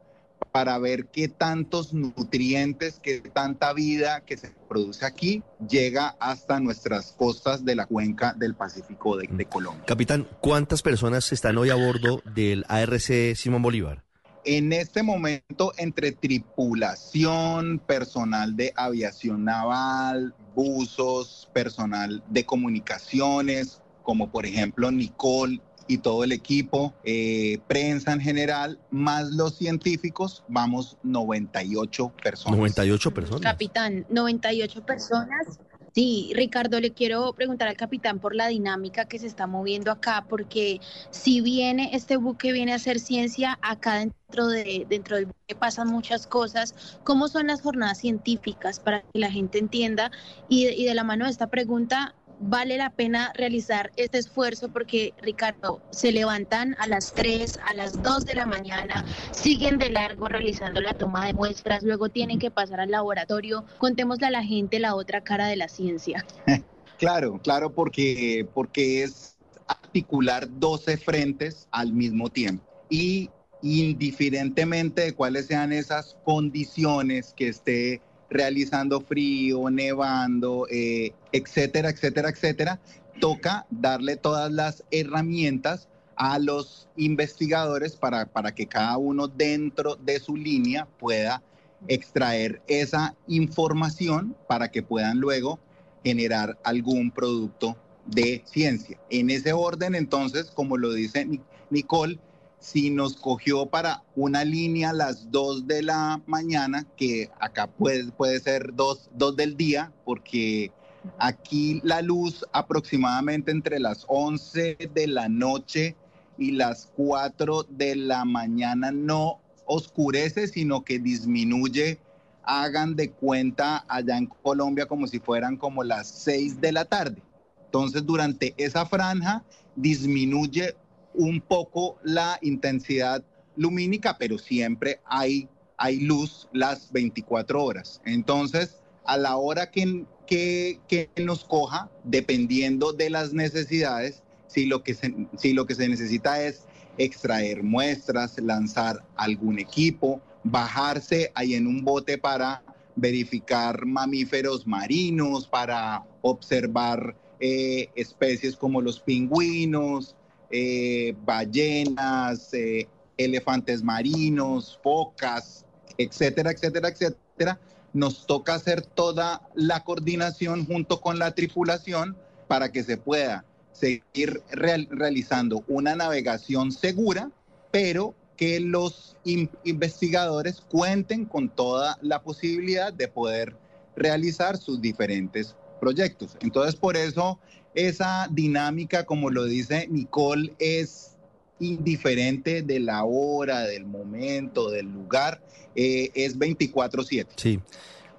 para 0.53 0.79
ver 0.79 1.07
qué 1.07 1.29
tantos 1.29 1.93
nutrientes, 1.93 3.01
qué 3.03 3.21
tanta 3.21 3.73
vida 3.73 4.23
que 4.25 4.37
se 4.37 4.51
produce 4.69 5.05
aquí 5.05 5.43
llega 5.69 6.17
hasta 6.21 6.61
nuestras 6.61 7.13
costas 7.13 7.65
de 7.65 7.75
la 7.75 7.87
cuenca 7.87 8.35
del 8.35 8.55
Pacífico 8.55 9.17
de, 9.17 9.29
de 9.31 9.45
Colombia. 9.47 9.85
Capitán, 9.87 10.27
¿cuántas 10.41 10.83
personas 10.83 11.33
están 11.33 11.59
hoy 11.59 11.71
a 11.71 11.75
bordo 11.75 12.23
del 12.35 12.65
ARC 12.69 13.35
Simón 13.35 13.63
Bolívar? 13.63 14.05
En 14.45 14.73
este 14.73 15.03
momento, 15.03 15.73
entre 15.77 16.13
tripulación, 16.13 17.81
personal 17.81 18.57
de 18.57 18.73
aviación 18.77 19.45
naval, 19.45 20.35
buzos, 20.55 21.51
personal 21.53 22.23
de 22.29 22.45
comunicaciones, 22.47 23.83
como 24.03 24.31
por 24.31 24.47
ejemplo 24.47 24.91
Nicole 24.91 25.61
y 25.89 25.99
todo 25.99 26.23
el 26.23 26.33
equipo, 26.33 26.93
eh, 27.03 27.59
prensa 27.67 28.13
en 28.13 28.21
general, 28.21 28.79
más 28.91 29.31
los 29.33 29.57
científicos, 29.57 30.45
vamos 30.47 30.99
98 31.03 32.13
personas. 32.23 32.59
98 32.59 33.15
personas. 33.15 33.43
Capitán, 33.43 34.07
98 34.11 34.85
personas. 34.85 35.59
Sí, 35.95 36.31
Ricardo, 36.35 36.79
le 36.79 36.93
quiero 36.93 37.33
preguntar 37.33 37.67
al 37.67 37.77
capitán 37.77 38.21
por 38.21 38.35
la 38.35 38.47
dinámica 38.47 39.07
que 39.07 39.19
se 39.19 39.27
está 39.27 39.47
moviendo 39.47 39.91
acá, 39.91 40.27
porque 40.29 40.81
si 41.11 41.41
viene 41.41 41.91
este 41.93 42.19
buque 42.19 42.53
viene 42.53 42.73
a 42.73 42.77
hacer 42.77 43.01
ciencia, 43.01 43.59
acá 43.63 43.95
dentro 43.95 44.47
de 44.47 44.87
dentro 44.89 45.17
del 45.17 45.27
buque 45.27 45.57
pasan 45.59 45.89
muchas 45.89 46.27
cosas. 46.27 47.01
¿Cómo 47.03 47.27
son 47.27 47.49
las 47.49 47.63
jornadas 47.63 47.99
científicas 47.99 48.79
para 48.79 49.01
que 49.01 49.19
la 49.19 49.31
gente 49.31 49.59
entienda? 49.59 50.13
Y, 50.49 50.69
y 50.69 50.85
de 50.85 50.95
la 50.95 51.05
mano 51.05 51.25
de 51.25 51.31
esta 51.31 51.49
pregunta, 51.49 52.15
vale 52.41 52.77
la 52.77 52.91
pena 52.91 53.33
realizar 53.35 53.91
este 53.97 54.19
esfuerzo 54.19 54.69
porque, 54.69 55.15
Ricardo, 55.21 55.83
se 55.91 56.13
levantan 56.13 56.77
a 56.79 56.87
las 56.87 57.13
3, 57.15 57.59
a 57.67 57.75
las 57.75 58.03
2 58.03 58.27
de 58.27 58.35
la 58.35 58.47
mañana, 58.47 59.05
siguen 59.33 59.79
de 59.79 59.91
largo 59.91 60.29
realizando 60.29 60.81
la 60.81 60.95
toma 60.95 61.27
de 61.27 61.35
muestras, 61.35 61.83
luego 61.83 62.09
tienen 62.09 62.39
que 62.39 62.51
pasar 62.51 62.81
al 62.81 62.91
laboratorio. 62.91 63.65
Contémosle 63.79 64.27
a 64.27 64.31
la 64.31 64.45
gente 64.45 64.79
la 64.79 64.95
otra 64.95 65.23
cara 65.23 65.47
de 65.47 65.57
la 65.57 65.69
ciencia. 65.69 66.25
Claro, 66.99 67.41
claro, 67.41 67.73
porque, 67.73 68.45
porque 68.53 69.05
es 69.05 69.37
articular 69.69 70.49
12 70.51 70.97
frentes 70.97 71.69
al 71.71 71.93
mismo 71.93 72.29
tiempo. 72.29 72.65
Y 72.91 73.31
indiferentemente 73.63 75.03
de 75.03 75.13
cuáles 75.13 75.47
sean 75.47 75.73
esas 75.73 76.17
condiciones 76.25 77.35
que 77.37 77.49
esté 77.49 78.03
realizando 78.31 79.01
frío, 79.01 79.71
nevando, 79.71 80.67
eh, 80.71 81.13
etcétera, 81.33 81.91
etcétera, 81.91 82.31
etcétera, 82.31 82.81
toca 83.21 83.67
darle 83.71 84.17
todas 84.17 84.51
las 84.53 84.85
herramientas 84.91 85.89
a 86.17 86.39
los 86.39 86.89
investigadores 86.97 87.97
para, 87.97 88.27
para 88.27 88.55
que 88.55 88.67
cada 88.67 88.97
uno 88.97 89.29
dentro 89.29 89.97
de 89.97 90.19
su 90.19 90.37
línea 90.37 90.87
pueda 90.99 91.43
extraer 91.87 92.61
esa 92.67 93.15
información 93.29 94.37
para 94.49 94.71
que 94.71 94.83
puedan 94.83 95.19
luego 95.19 95.61
generar 96.03 96.59
algún 96.65 97.11
producto 97.11 97.77
de 98.07 98.43
ciencia. 98.47 98.99
En 99.11 99.31
ese 99.31 99.53
orden, 99.53 99.95
entonces, 99.95 100.51
como 100.51 100.77
lo 100.77 100.93
dice 100.93 101.29
Nicole, 101.71 102.19
si 102.59 102.91
nos 102.91 103.17
cogió 103.17 103.67
para 103.67 104.03
una 104.17 104.45
línea 104.45 104.93
las 104.93 105.31
2 105.31 105.69
de 105.69 105.83
la 105.83 106.21
mañana, 106.27 106.87
que 106.97 107.31
acá 107.39 107.69
puede, 107.69 108.11
puede 108.11 108.41
ser 108.41 108.75
2, 108.75 109.11
2 109.15 109.37
del 109.37 109.57
día, 109.57 109.93
porque 110.05 110.73
aquí 111.19 111.81
la 111.85 112.03
luz 112.03 112.45
aproximadamente 112.53 113.51
entre 113.51 113.79
las 113.79 114.05
11 114.09 114.91
de 114.95 115.07
la 115.07 115.29
noche 115.29 115.97
y 116.37 116.53
las 116.53 116.91
4 116.97 117.65
de 117.65 117.97
la 117.97 118.25
mañana 118.25 118.93
no 118.93 119.41
oscurece, 119.67 120.47
sino 120.49 120.85
que 120.85 120.99
disminuye. 120.99 121.99
Hagan 122.43 122.97
de 122.97 123.11
cuenta 123.11 123.85
allá 123.89 124.17
en 124.17 124.27
Colombia 124.27 124.87
como 124.87 125.07
si 125.07 125.19
fueran 125.19 125.57
como 125.59 125.85
las 125.85 126.09
6 126.09 126.61
de 126.61 126.73
la 126.73 126.87
tarde. 126.87 127.23
Entonces, 127.67 128.07
durante 128.07 128.55
esa 128.57 128.87
franja 128.87 129.45
disminuye 129.77 130.75
un 131.13 131.43
poco 131.43 131.99
la 132.03 132.39
intensidad 132.41 133.23
lumínica, 133.57 134.17
pero 134.19 134.39
siempre 134.39 135.01
hay, 135.05 135.49
hay 135.77 136.01
luz 136.01 136.49
las 136.53 136.91
24 136.91 137.63
horas. 137.63 138.01
Entonces, 138.07 138.79
a 139.05 139.19
la 139.19 139.37
hora 139.37 139.71
que, 139.71 140.07
que, 140.29 141.11
nos 141.17 141.45
coja, 141.45 141.91
dependiendo 142.05 142.93
de 142.93 143.11
las 143.11 143.33
necesidades, 143.33 144.23
si 144.47 144.67
lo, 144.67 144.83
que 144.83 144.95
se, 144.95 145.15
si 145.37 145.53
lo 145.53 145.67
que 145.67 145.75
se 145.75 145.89
necesita 145.89 146.43
es 146.43 146.65
extraer 146.99 147.63
muestras, 147.63 148.39
lanzar 148.39 149.05
algún 149.17 149.59
equipo, 149.59 150.21
bajarse 150.45 151.33
ahí 151.35 151.55
en 151.55 151.67
un 151.67 151.85
bote 151.85 152.19
para 152.19 152.63
verificar 152.97 153.87
mamíferos 153.87 154.67
marinos, 154.67 155.47
para 155.47 156.05
observar 156.23 157.17
eh, 157.41 157.89
especies 157.95 158.57
como 158.57 158.81
los 158.83 159.01
pingüinos, 159.01 160.17
eh, 160.51 161.15
ballenas, 161.25 162.53
eh, 162.53 162.89
elefantes 163.17 163.83
marinos, 163.83 164.79
focas, 164.83 165.65
etcétera, 165.97 166.51
etcétera, 166.51 166.89
etcétera. 166.89 167.61
Nos 167.93 168.27
toca 168.27 168.55
hacer 168.55 168.83
toda 168.83 169.43
la 169.55 169.85
coordinación 169.85 170.67
junto 170.67 171.01
con 171.01 171.19
la 171.19 171.35
tripulación 171.35 172.17
para 172.47 172.71
que 172.71 172.83
se 172.83 172.97
pueda 172.97 173.45
seguir 173.73 174.43
real, 174.51 174.89
realizando 174.91 175.65
una 175.69 175.95
navegación 175.95 176.73
segura, 176.73 177.31
pero 177.71 178.15
que 178.37 178.61
los 178.61 179.17
in, 179.25 179.51
investigadores 179.65 180.61
cuenten 180.61 181.25
con 181.25 181.49
toda 181.49 181.99
la 182.03 182.23
posibilidad 182.23 182.93
de 182.93 183.09
poder 183.09 183.57
realizar 183.97 184.57
sus 184.57 184.81
diferentes 184.81 185.57
proyectos. 185.81 186.37
Entonces, 186.41 186.77
por 186.77 186.97
eso 186.97 187.39
esa 187.75 188.29
dinámica, 188.31 189.05
como 189.05 189.31
lo 189.31 189.45
dice 189.45 189.89
Nicole, 189.91 190.55
es 190.59 191.18
indiferente 191.61 192.63
de 192.63 192.81
la 192.81 193.05
hora, 193.05 193.61
del 193.63 193.85
momento, 193.87 194.71
del 194.71 194.87
lugar, 194.87 195.43
eh, 195.75 196.11
es 196.15 196.39
24/7. 196.39 197.27
Sí, 197.37 197.61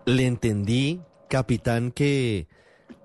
le 0.05 0.25
entendí, 0.25 1.01
capitán, 1.29 1.91
que 1.91 2.47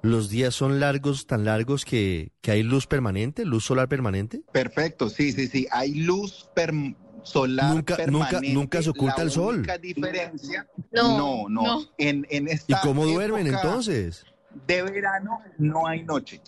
los 0.02 0.28
días 0.30 0.54
son 0.54 0.80
largos, 0.80 1.26
tan 1.26 1.44
largos 1.44 1.84
que, 1.84 2.32
que 2.40 2.50
hay 2.50 2.62
luz 2.62 2.86
permanente, 2.86 3.44
luz 3.44 3.64
solar 3.64 3.88
permanente. 3.88 4.42
Perfecto, 4.52 5.08
sí, 5.08 5.32
sí, 5.32 5.46
sí, 5.48 5.66
hay 5.70 5.94
luz 5.94 6.48
permanente 6.54 7.02
solar 7.24 7.74
nunca, 7.74 7.96
permanente. 7.96 8.34
Nunca, 8.36 8.54
nunca 8.54 8.82
se 8.82 8.90
oculta 8.90 9.16
la 9.18 9.22
el 9.24 9.30
sol. 9.30 9.54
única 9.56 9.78
diferencia, 9.78 10.66
No, 10.92 11.16
no, 11.16 11.48
no. 11.48 11.62
no. 11.62 11.88
En, 11.96 12.26
en 12.28 12.48
¿Y 12.48 12.50
esta 12.50 12.80
cómo 12.82 13.06
duermen 13.06 13.46
entonces? 13.46 14.24
De 14.66 14.82
verano 14.82 15.40
no 15.56 15.86
hay 15.86 16.04
noche. 16.04 16.42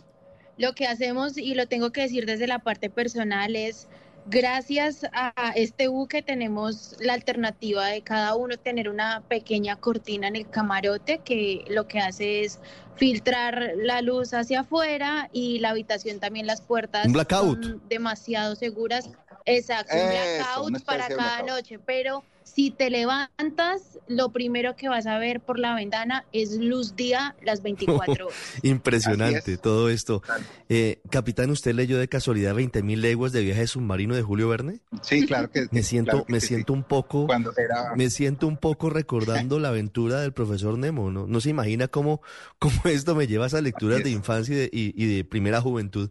Lo 0.58 0.74
que 0.74 0.86
hacemos, 0.86 1.36
y 1.36 1.54
lo 1.54 1.66
tengo 1.66 1.90
que 1.90 2.02
decir 2.02 2.26
desde 2.26 2.46
la 2.46 2.58
parte 2.58 2.90
personal, 2.90 3.56
es 3.56 3.88
gracias 4.28 5.06
a 5.12 5.52
este 5.54 5.88
buque 5.88 6.22
tenemos 6.22 6.96
la 6.98 7.14
alternativa 7.14 7.86
de 7.86 8.02
cada 8.02 8.34
uno 8.34 8.56
tener 8.56 8.88
una 8.88 9.22
pequeña 9.28 9.76
cortina 9.76 10.28
en 10.28 10.36
el 10.36 10.48
camarote 10.48 11.18
que 11.18 11.64
lo 11.68 11.86
que 11.86 12.00
hace 12.00 12.44
es 12.44 12.58
filtrar 12.96 13.72
la 13.76 14.02
luz 14.02 14.34
hacia 14.34 14.60
afuera 14.60 15.28
y 15.32 15.58
la 15.60 15.70
habitación 15.70 16.18
también 16.18 16.46
las 16.46 16.60
puertas 16.60 17.06
son 17.28 17.82
demasiado 17.88 18.56
seguras. 18.56 19.10
Exacto, 19.44 19.94
un 19.94 20.72
blackout 20.72 20.84
para 20.84 21.08
cada 21.08 21.42
blackout. 21.42 21.48
noche, 21.48 21.78
pero 21.78 22.24
si 22.46 22.70
te 22.70 22.88
levantas, 22.90 23.98
lo 24.08 24.30
primero 24.30 24.76
que 24.76 24.88
vas 24.88 25.06
a 25.06 25.18
ver 25.18 25.40
por 25.40 25.58
la 25.58 25.74
ventana 25.74 26.24
es 26.32 26.56
luz 26.56 26.94
día 26.96 27.34
las 27.42 27.60
24 27.62 28.26
horas. 28.28 28.38
Impresionante 28.62 29.54
es. 29.54 29.60
todo 29.60 29.90
esto. 29.90 30.22
Eh, 30.68 31.00
capitán, 31.10 31.50
¿usted 31.50 31.74
leyó 31.74 31.98
de 31.98 32.08
casualidad 32.08 32.54
20.000 32.54 33.00
leguas 33.00 33.32
de 33.32 33.42
viaje 33.42 33.66
submarino 33.66 34.14
de 34.14 34.22
Julio 34.22 34.48
Verne? 34.48 34.80
Sí, 35.02 35.26
claro 35.26 35.50
que 35.50 35.66
Me 35.70 35.82
siento, 35.82 36.10
claro 36.12 36.24
que 36.26 36.32
me 36.32 36.40
sí, 36.40 36.46
siento 36.46 36.72
un 36.72 36.84
poco, 36.84 37.22
sí. 37.22 37.26
Cuando 37.26 37.52
era... 37.56 37.94
me 37.96 38.08
siento 38.10 38.46
un 38.46 38.56
poco 38.56 38.88
recordando 38.90 39.58
la 39.58 39.68
aventura 39.68 40.20
del 40.20 40.32
profesor 40.32 40.78
Nemo, 40.78 41.10
¿no? 41.10 41.26
No 41.26 41.40
se 41.40 41.50
imagina 41.50 41.88
cómo, 41.88 42.22
cómo 42.58 42.74
esto 42.84 43.14
me 43.14 43.26
lleva 43.26 43.44
a 43.44 43.48
esas 43.48 43.62
lecturas 43.62 44.02
de 44.02 44.10
infancia 44.10 44.54
y 44.54 44.58
de, 44.58 44.70
y- 44.72 44.94
y 45.04 45.16
de 45.16 45.24
primera 45.24 45.60
juventud. 45.60 46.10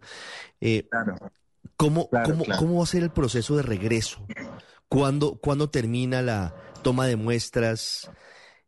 Eh, 0.62 0.88
Claro. 0.92 1.16
¿Cómo, 1.78 2.10
Claro, 2.10 2.30
cómo, 2.32 2.44
claro. 2.46 2.60
¿Cómo 2.60 2.78
va 2.78 2.84
a 2.84 2.88
ser 2.88 3.04
el 3.04 3.10
proceso 3.10 3.58
de 3.58 3.64
regreso? 3.64 4.26
¿Cuándo, 4.90 5.40
cuándo 5.42 5.70
termina 5.70 6.22
la 6.22 6.56
toma 6.84 7.08
de 7.08 7.16
muestras? 7.16 8.10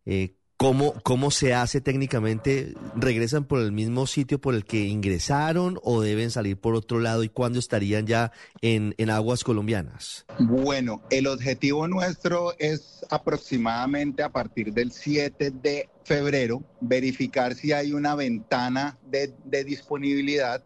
Eh, 0.05 0.37
¿Cómo, 0.57 0.95
¿Cómo 1.03 1.29
se 1.29 1.53
hace 1.53 1.81
técnicamente? 1.81 2.73
¿Regresan 2.95 3.45
por 3.45 3.59
el 3.59 3.71
mismo 3.71 4.07
sitio 4.07 4.41
por 4.41 4.55
el 4.55 4.65
que 4.65 4.85
ingresaron 4.85 5.79
o 5.83 6.01
deben 6.01 6.31
salir 6.31 6.59
por 6.59 6.73
otro 6.73 6.99
lado 6.99 7.23
y 7.23 7.29
cuándo 7.29 7.59
estarían 7.59 8.07
ya 8.07 8.31
en, 8.63 8.95
en 8.97 9.11
aguas 9.11 9.43
colombianas? 9.43 10.25
Bueno, 10.39 11.03
el 11.11 11.27
objetivo 11.27 11.87
nuestro 11.87 12.57
es 12.57 13.05
aproximadamente 13.11 14.23
a 14.23 14.29
partir 14.29 14.73
del 14.73 14.91
7 14.91 15.51
de 15.51 15.89
febrero 16.03 16.63
verificar 16.81 17.53
si 17.53 17.71
hay 17.71 17.93
una 17.93 18.15
ventana 18.15 18.97
de, 19.05 19.35
de 19.45 19.63
disponibilidad 19.63 20.63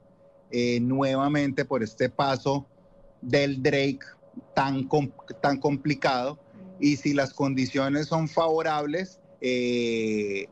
eh, 0.51 0.79
nuevamente 0.79 1.65
por 1.65 1.83
este 1.83 2.09
paso 2.09 2.65
del 3.21 3.61
Drake 3.61 3.99
tan, 4.54 4.84
com- 4.88 5.12
tan 5.41 5.60
complicado 5.60 6.39
y 6.80 6.98
si 6.98 7.13
las 7.13 7.34
condiciones 7.34 8.08
son 8.08 8.28
favorables, 8.28 9.20
eh, 9.41 10.48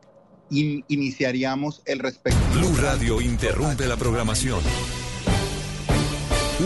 in- 0.49 0.83
iniciaríamos 0.87 1.81
el 1.85 1.99
respectivo. 1.99 2.43
Blue 2.53 2.75
Radio 2.81 3.21
interrumpe 3.21 3.87
la 3.87 3.97
programación. 3.97 4.59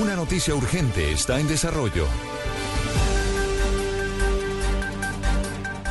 Una 0.02 0.16
noticia 0.16 0.56
urgente 0.56 1.12
está 1.12 1.40
en 1.40 1.48
desarrollo. 1.48 2.06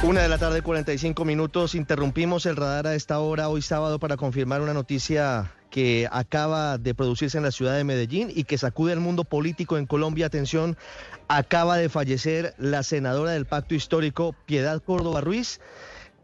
Una 0.02 0.22
de 0.22 0.28
la 0.28 0.38
tarde, 0.38 0.62
45 0.62 1.24
minutos. 1.24 1.76
Interrumpimos 1.76 2.44
el 2.46 2.56
radar 2.56 2.88
a 2.88 2.94
esta 2.96 3.20
hora, 3.20 3.48
hoy 3.48 3.62
sábado, 3.62 4.00
para 4.00 4.16
confirmar 4.16 4.60
una 4.60 4.74
noticia 4.74 5.52
que 5.72 6.06
acaba 6.12 6.76
de 6.76 6.94
producirse 6.94 7.38
en 7.38 7.44
la 7.44 7.50
ciudad 7.50 7.74
de 7.74 7.82
Medellín 7.82 8.30
y 8.32 8.44
que 8.44 8.58
sacude 8.58 8.92
al 8.92 9.00
mundo 9.00 9.24
político 9.24 9.78
en 9.78 9.86
Colombia. 9.86 10.26
Atención, 10.26 10.76
acaba 11.28 11.78
de 11.78 11.88
fallecer 11.88 12.54
la 12.58 12.82
senadora 12.82 13.32
del 13.32 13.46
Pacto 13.46 13.74
Histórico, 13.74 14.36
Piedad 14.44 14.82
Córdoba 14.82 15.22
Ruiz. 15.22 15.60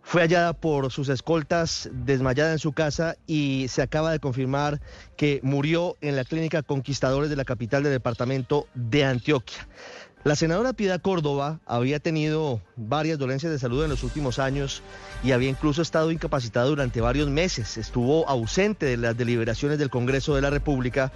Fue 0.03 0.21
hallada 0.21 0.53
por 0.53 0.93
sus 0.93 1.09
escoltas 1.09 1.89
desmayada 1.93 2.53
en 2.53 2.59
su 2.59 2.73
casa 2.73 3.17
y 3.27 3.67
se 3.69 3.81
acaba 3.81 4.13
de 4.13 4.21
confirmar 4.21 4.81
que 5.17 5.41
murió 5.43 5.97
en 6.03 6.17
la 6.17 6.25
clínica 6.25 6.63
Conquistadores 6.63 7.31
de 7.31 7.37
la 7.37 7.45
capital 7.45 7.83
del 7.83 7.93
departamento 7.93 8.67
de 8.75 9.05
Antioquia. 9.05 9.67
La 10.29 10.37
senadora 10.37 10.75
Piedad 10.75 11.01
Córdoba 11.01 11.61
había 11.65 12.01
tenido 12.01 12.61
varias 12.77 13.19
dolencias 13.19 13.51
de 13.51 13.59
salud 13.59 13.83
en 13.83 13.89
los 13.89 14.03
últimos 14.03 14.39
años 14.39 14.83
y 15.25 15.33
había 15.33 15.49
incluso 15.49 15.81
estado 15.81 16.13
incapacitada 16.13 16.67
durante 16.67 17.01
varios 17.01 17.31
meses. 17.31 17.79
Estuvo 17.79 18.29
ausente 18.29 18.85
de 18.85 18.99
las 18.99 19.17
deliberaciones 19.17 19.79
del 19.79 19.89
Congreso 19.89 20.35
de 20.35 20.43
la 20.43 20.51
República 20.51 21.13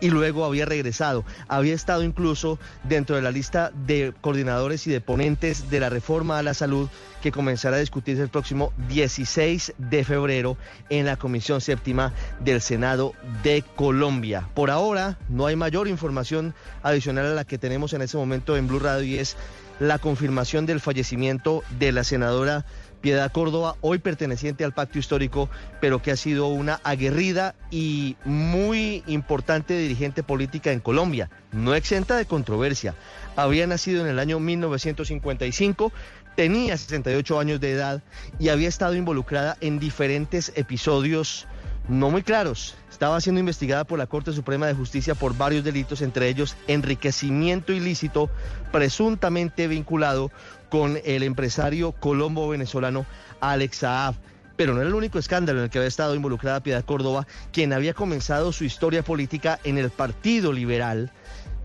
y 0.00 0.10
luego 0.10 0.44
había 0.44 0.66
regresado. 0.66 1.24
Había 1.46 1.74
estado 1.74 2.02
incluso 2.02 2.58
dentro 2.82 3.14
de 3.14 3.22
la 3.22 3.30
lista 3.30 3.70
de 3.86 4.12
coordinadores 4.20 4.86
y 4.88 4.90
de 4.90 5.00
ponentes 5.00 5.70
de 5.70 5.78
la 5.78 5.88
reforma 5.88 6.38
a 6.38 6.42
la 6.42 6.52
salud 6.52 6.88
que 7.22 7.32
comenzará 7.32 7.76
a 7.76 7.80
discutirse 7.80 8.22
el 8.22 8.28
próximo 8.28 8.72
16 8.88 9.74
de 9.78 10.04
febrero 10.04 10.56
en 10.90 11.06
la 11.06 11.16
Comisión 11.16 11.60
Séptima 11.60 12.12
del 12.40 12.60
Senado 12.60 13.14
de 13.42 13.64
Colombia. 13.74 14.48
Por 14.54 14.70
ahora 14.70 15.18
no 15.28 15.46
hay 15.46 15.56
mayor 15.56 15.88
información 15.88 16.54
adicional 16.82 17.26
a 17.26 17.34
la 17.34 17.44
que 17.44 17.58
tenemos 17.58 17.92
en 17.94 18.02
este 18.02 18.16
momento 18.16 18.55
en 18.56 18.68
Blue 18.68 18.78
Radio 18.78 19.06
y 19.06 19.18
es 19.18 19.36
la 19.78 19.98
confirmación 19.98 20.66
del 20.66 20.80
fallecimiento 20.80 21.62
de 21.78 21.92
la 21.92 22.04
senadora 22.04 22.64
Piedad 23.00 23.30
Córdoba, 23.30 23.76
hoy 23.82 23.98
perteneciente 23.98 24.64
al 24.64 24.72
pacto 24.72 24.98
histórico, 24.98 25.48
pero 25.80 26.02
que 26.02 26.10
ha 26.10 26.16
sido 26.16 26.48
una 26.48 26.80
aguerrida 26.82 27.54
y 27.70 28.16
muy 28.24 29.04
importante 29.06 29.78
dirigente 29.78 30.22
política 30.22 30.72
en 30.72 30.80
Colombia, 30.80 31.30
no 31.52 31.74
exenta 31.74 32.16
de 32.16 32.24
controversia. 32.24 32.94
Había 33.36 33.66
nacido 33.66 34.02
en 34.02 34.08
el 34.10 34.18
año 34.18 34.40
1955, 34.40 35.92
tenía 36.34 36.76
68 36.76 37.38
años 37.38 37.60
de 37.60 37.72
edad 37.72 38.02
y 38.38 38.48
había 38.48 38.68
estado 38.68 38.94
involucrada 38.94 39.56
en 39.60 39.78
diferentes 39.78 40.52
episodios 40.56 41.46
no 41.88 42.10
muy 42.10 42.22
claros. 42.22 42.74
Estaba 42.90 43.20
siendo 43.20 43.40
investigada 43.40 43.84
por 43.84 43.98
la 43.98 44.06
Corte 44.06 44.32
Suprema 44.32 44.66
de 44.66 44.74
Justicia 44.74 45.14
por 45.14 45.36
varios 45.36 45.64
delitos, 45.64 46.02
entre 46.02 46.28
ellos 46.28 46.56
enriquecimiento 46.66 47.72
ilícito, 47.72 48.30
presuntamente 48.72 49.68
vinculado 49.68 50.30
con 50.70 50.98
el 51.04 51.22
empresario 51.22 51.92
colombo 51.92 52.48
venezolano 52.48 53.06
Alex 53.40 53.78
Saab. 53.78 54.14
Pero 54.56 54.72
no 54.72 54.80
era 54.80 54.88
el 54.88 54.94
único 54.94 55.18
escándalo 55.18 55.58
en 55.58 55.64
el 55.64 55.70
que 55.70 55.78
había 55.78 55.88
estado 55.88 56.14
involucrada 56.14 56.62
Piedad 56.62 56.84
Córdoba, 56.84 57.26
quien 57.52 57.74
había 57.74 57.92
comenzado 57.92 58.52
su 58.52 58.64
historia 58.64 59.02
política 59.02 59.60
en 59.64 59.76
el 59.76 59.90
Partido 59.90 60.52
Liberal. 60.52 61.12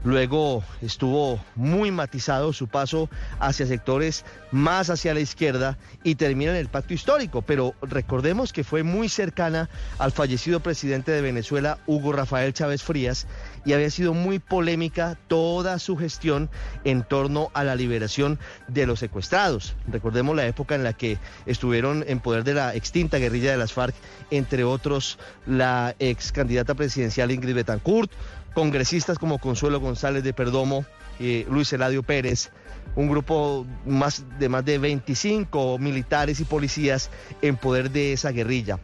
Luego 0.03 0.63
estuvo 0.81 1.39
muy 1.55 1.91
matizado 1.91 2.53
su 2.53 2.67
paso 2.67 3.07
hacia 3.39 3.67
sectores 3.67 4.25
más 4.51 4.89
hacia 4.89 5.13
la 5.13 5.19
izquierda 5.19 5.77
y 6.03 6.15
termina 6.15 6.51
en 6.51 6.57
el 6.57 6.69
pacto 6.69 6.95
histórico. 6.95 7.43
Pero 7.43 7.75
recordemos 7.81 8.51
que 8.51 8.63
fue 8.63 8.81
muy 8.81 9.09
cercana 9.09 9.69
al 9.99 10.11
fallecido 10.11 10.59
presidente 10.59 11.11
de 11.11 11.21
Venezuela, 11.21 11.77
Hugo 11.85 12.13
Rafael 12.13 12.53
Chávez 12.53 12.81
Frías, 12.81 13.27
y 13.63 13.73
había 13.73 13.91
sido 13.91 14.15
muy 14.15 14.39
polémica 14.39 15.19
toda 15.27 15.77
su 15.77 15.95
gestión 15.97 16.49
en 16.83 17.03
torno 17.03 17.51
a 17.53 17.63
la 17.63 17.75
liberación 17.75 18.39
de 18.67 18.87
los 18.87 18.99
secuestrados. 18.99 19.75
Recordemos 19.87 20.35
la 20.35 20.47
época 20.47 20.73
en 20.73 20.83
la 20.83 20.93
que 20.93 21.19
estuvieron 21.45 22.03
en 22.07 22.19
poder 22.19 22.43
de 22.43 22.55
la 22.55 22.73
extinta 22.73 23.19
guerrilla 23.19 23.51
de 23.51 23.57
las 23.57 23.73
FARC, 23.73 23.93
entre 24.31 24.63
otros 24.63 25.19
la 25.45 25.95
ex 25.99 26.31
candidata 26.31 26.73
presidencial 26.73 27.31
Ingrid 27.31 27.55
Betancourt, 27.55 28.11
congresistas 28.53 29.17
como 29.17 29.39
Consuelo 29.39 29.79
González 29.79 30.23
de 30.23 30.33
Perdomo, 30.33 30.85
eh, 31.19 31.45
Luis 31.49 31.71
Eladio 31.73 32.03
Pérez, 32.03 32.51
un 32.95 33.09
grupo 33.09 33.65
más 33.85 34.25
de 34.39 34.49
más 34.49 34.65
de 34.65 34.77
25 34.77 35.77
militares 35.77 36.39
y 36.39 36.45
policías 36.45 37.09
en 37.41 37.57
poder 37.57 37.91
de 37.91 38.13
esa 38.13 38.31
guerrilla. 38.31 38.79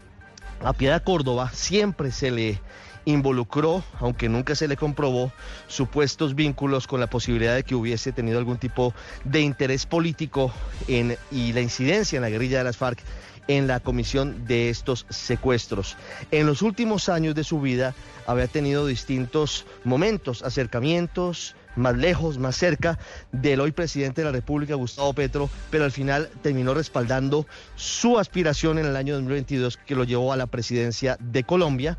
A 0.63 0.73
Piedad 0.73 1.03
Córdoba 1.03 1.51
siempre 1.53 2.11
se 2.11 2.31
le 2.31 2.61
involucró, 3.05 3.83
aunque 3.99 4.27
nunca 4.27 4.53
se 4.53 4.67
le 4.67 4.75
comprobó, 4.75 5.31
supuestos 5.67 6.35
vínculos 6.35 6.87
con 6.87 6.99
la 6.99 7.07
posibilidad 7.07 7.55
de 7.55 7.63
que 7.63 7.73
hubiese 7.73 8.11
tenido 8.11 8.37
algún 8.37 8.57
tipo 8.57 8.93
de 9.23 9.41
interés 9.41 9.85
político 9.85 10.51
en, 10.87 11.17
y 11.31 11.53
la 11.53 11.61
incidencia 11.61 12.17
en 12.17 12.23
la 12.23 12.29
guerrilla 12.29 12.57
de 12.57 12.63
las 12.65 12.75
FARC 12.75 12.99
en 13.47 13.67
la 13.67 13.79
comisión 13.79 14.45
de 14.45 14.69
estos 14.69 15.05
secuestros. 15.09 15.97
En 16.31 16.45
los 16.45 16.61
últimos 16.61 17.09
años 17.09 17.35
de 17.35 17.43
su 17.43 17.61
vida 17.61 17.93
había 18.25 18.47
tenido 18.47 18.85
distintos 18.85 19.65
momentos, 19.83 20.43
acercamientos, 20.43 21.55
más 21.77 21.95
lejos, 21.95 22.37
más 22.37 22.55
cerca 22.55 22.97
del 23.31 23.61
hoy 23.61 23.71
presidente 23.71 24.21
de 24.21 24.25
la 24.25 24.31
República, 24.31 24.75
Gustavo 24.75 25.13
Petro, 25.13 25.49
pero 25.69 25.85
al 25.85 25.91
final 25.91 26.29
terminó 26.41 26.73
respaldando 26.73 27.45
su 27.75 28.19
aspiración 28.19 28.79
en 28.79 28.87
el 28.87 28.95
año 28.95 29.13
2022 29.13 29.77
que 29.77 29.95
lo 29.95 30.03
llevó 30.03 30.33
a 30.33 30.37
la 30.37 30.47
presidencia 30.47 31.17
de 31.19 31.43
Colombia 31.43 31.97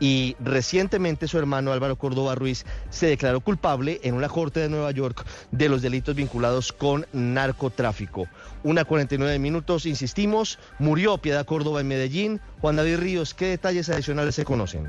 y 0.00 0.34
recientemente 0.40 1.28
su 1.28 1.38
hermano 1.38 1.72
Álvaro 1.72 1.96
Córdoba 1.96 2.34
Ruiz 2.34 2.64
se 2.88 3.06
declaró 3.06 3.40
culpable 3.40 4.00
en 4.02 4.14
una 4.14 4.28
corte 4.28 4.60
de 4.60 4.68
Nueva 4.68 4.90
York 4.90 5.24
de 5.52 5.68
los 5.68 5.82
delitos 5.82 6.16
vinculados 6.16 6.72
con 6.72 7.06
narcotráfico. 7.12 8.26
Una 8.62 8.84
49 8.84 9.38
minutos, 9.38 9.86
insistimos, 9.86 10.58
murió 10.78 11.18
Piedad 11.18 11.46
Córdoba 11.46 11.80
en 11.80 11.88
Medellín. 11.88 12.40
Juan 12.60 12.76
David 12.76 12.98
Ríos, 12.98 13.32
¿qué 13.32 13.46
detalles 13.46 13.88
adicionales 13.88 14.34
se 14.34 14.44
conocen? 14.44 14.88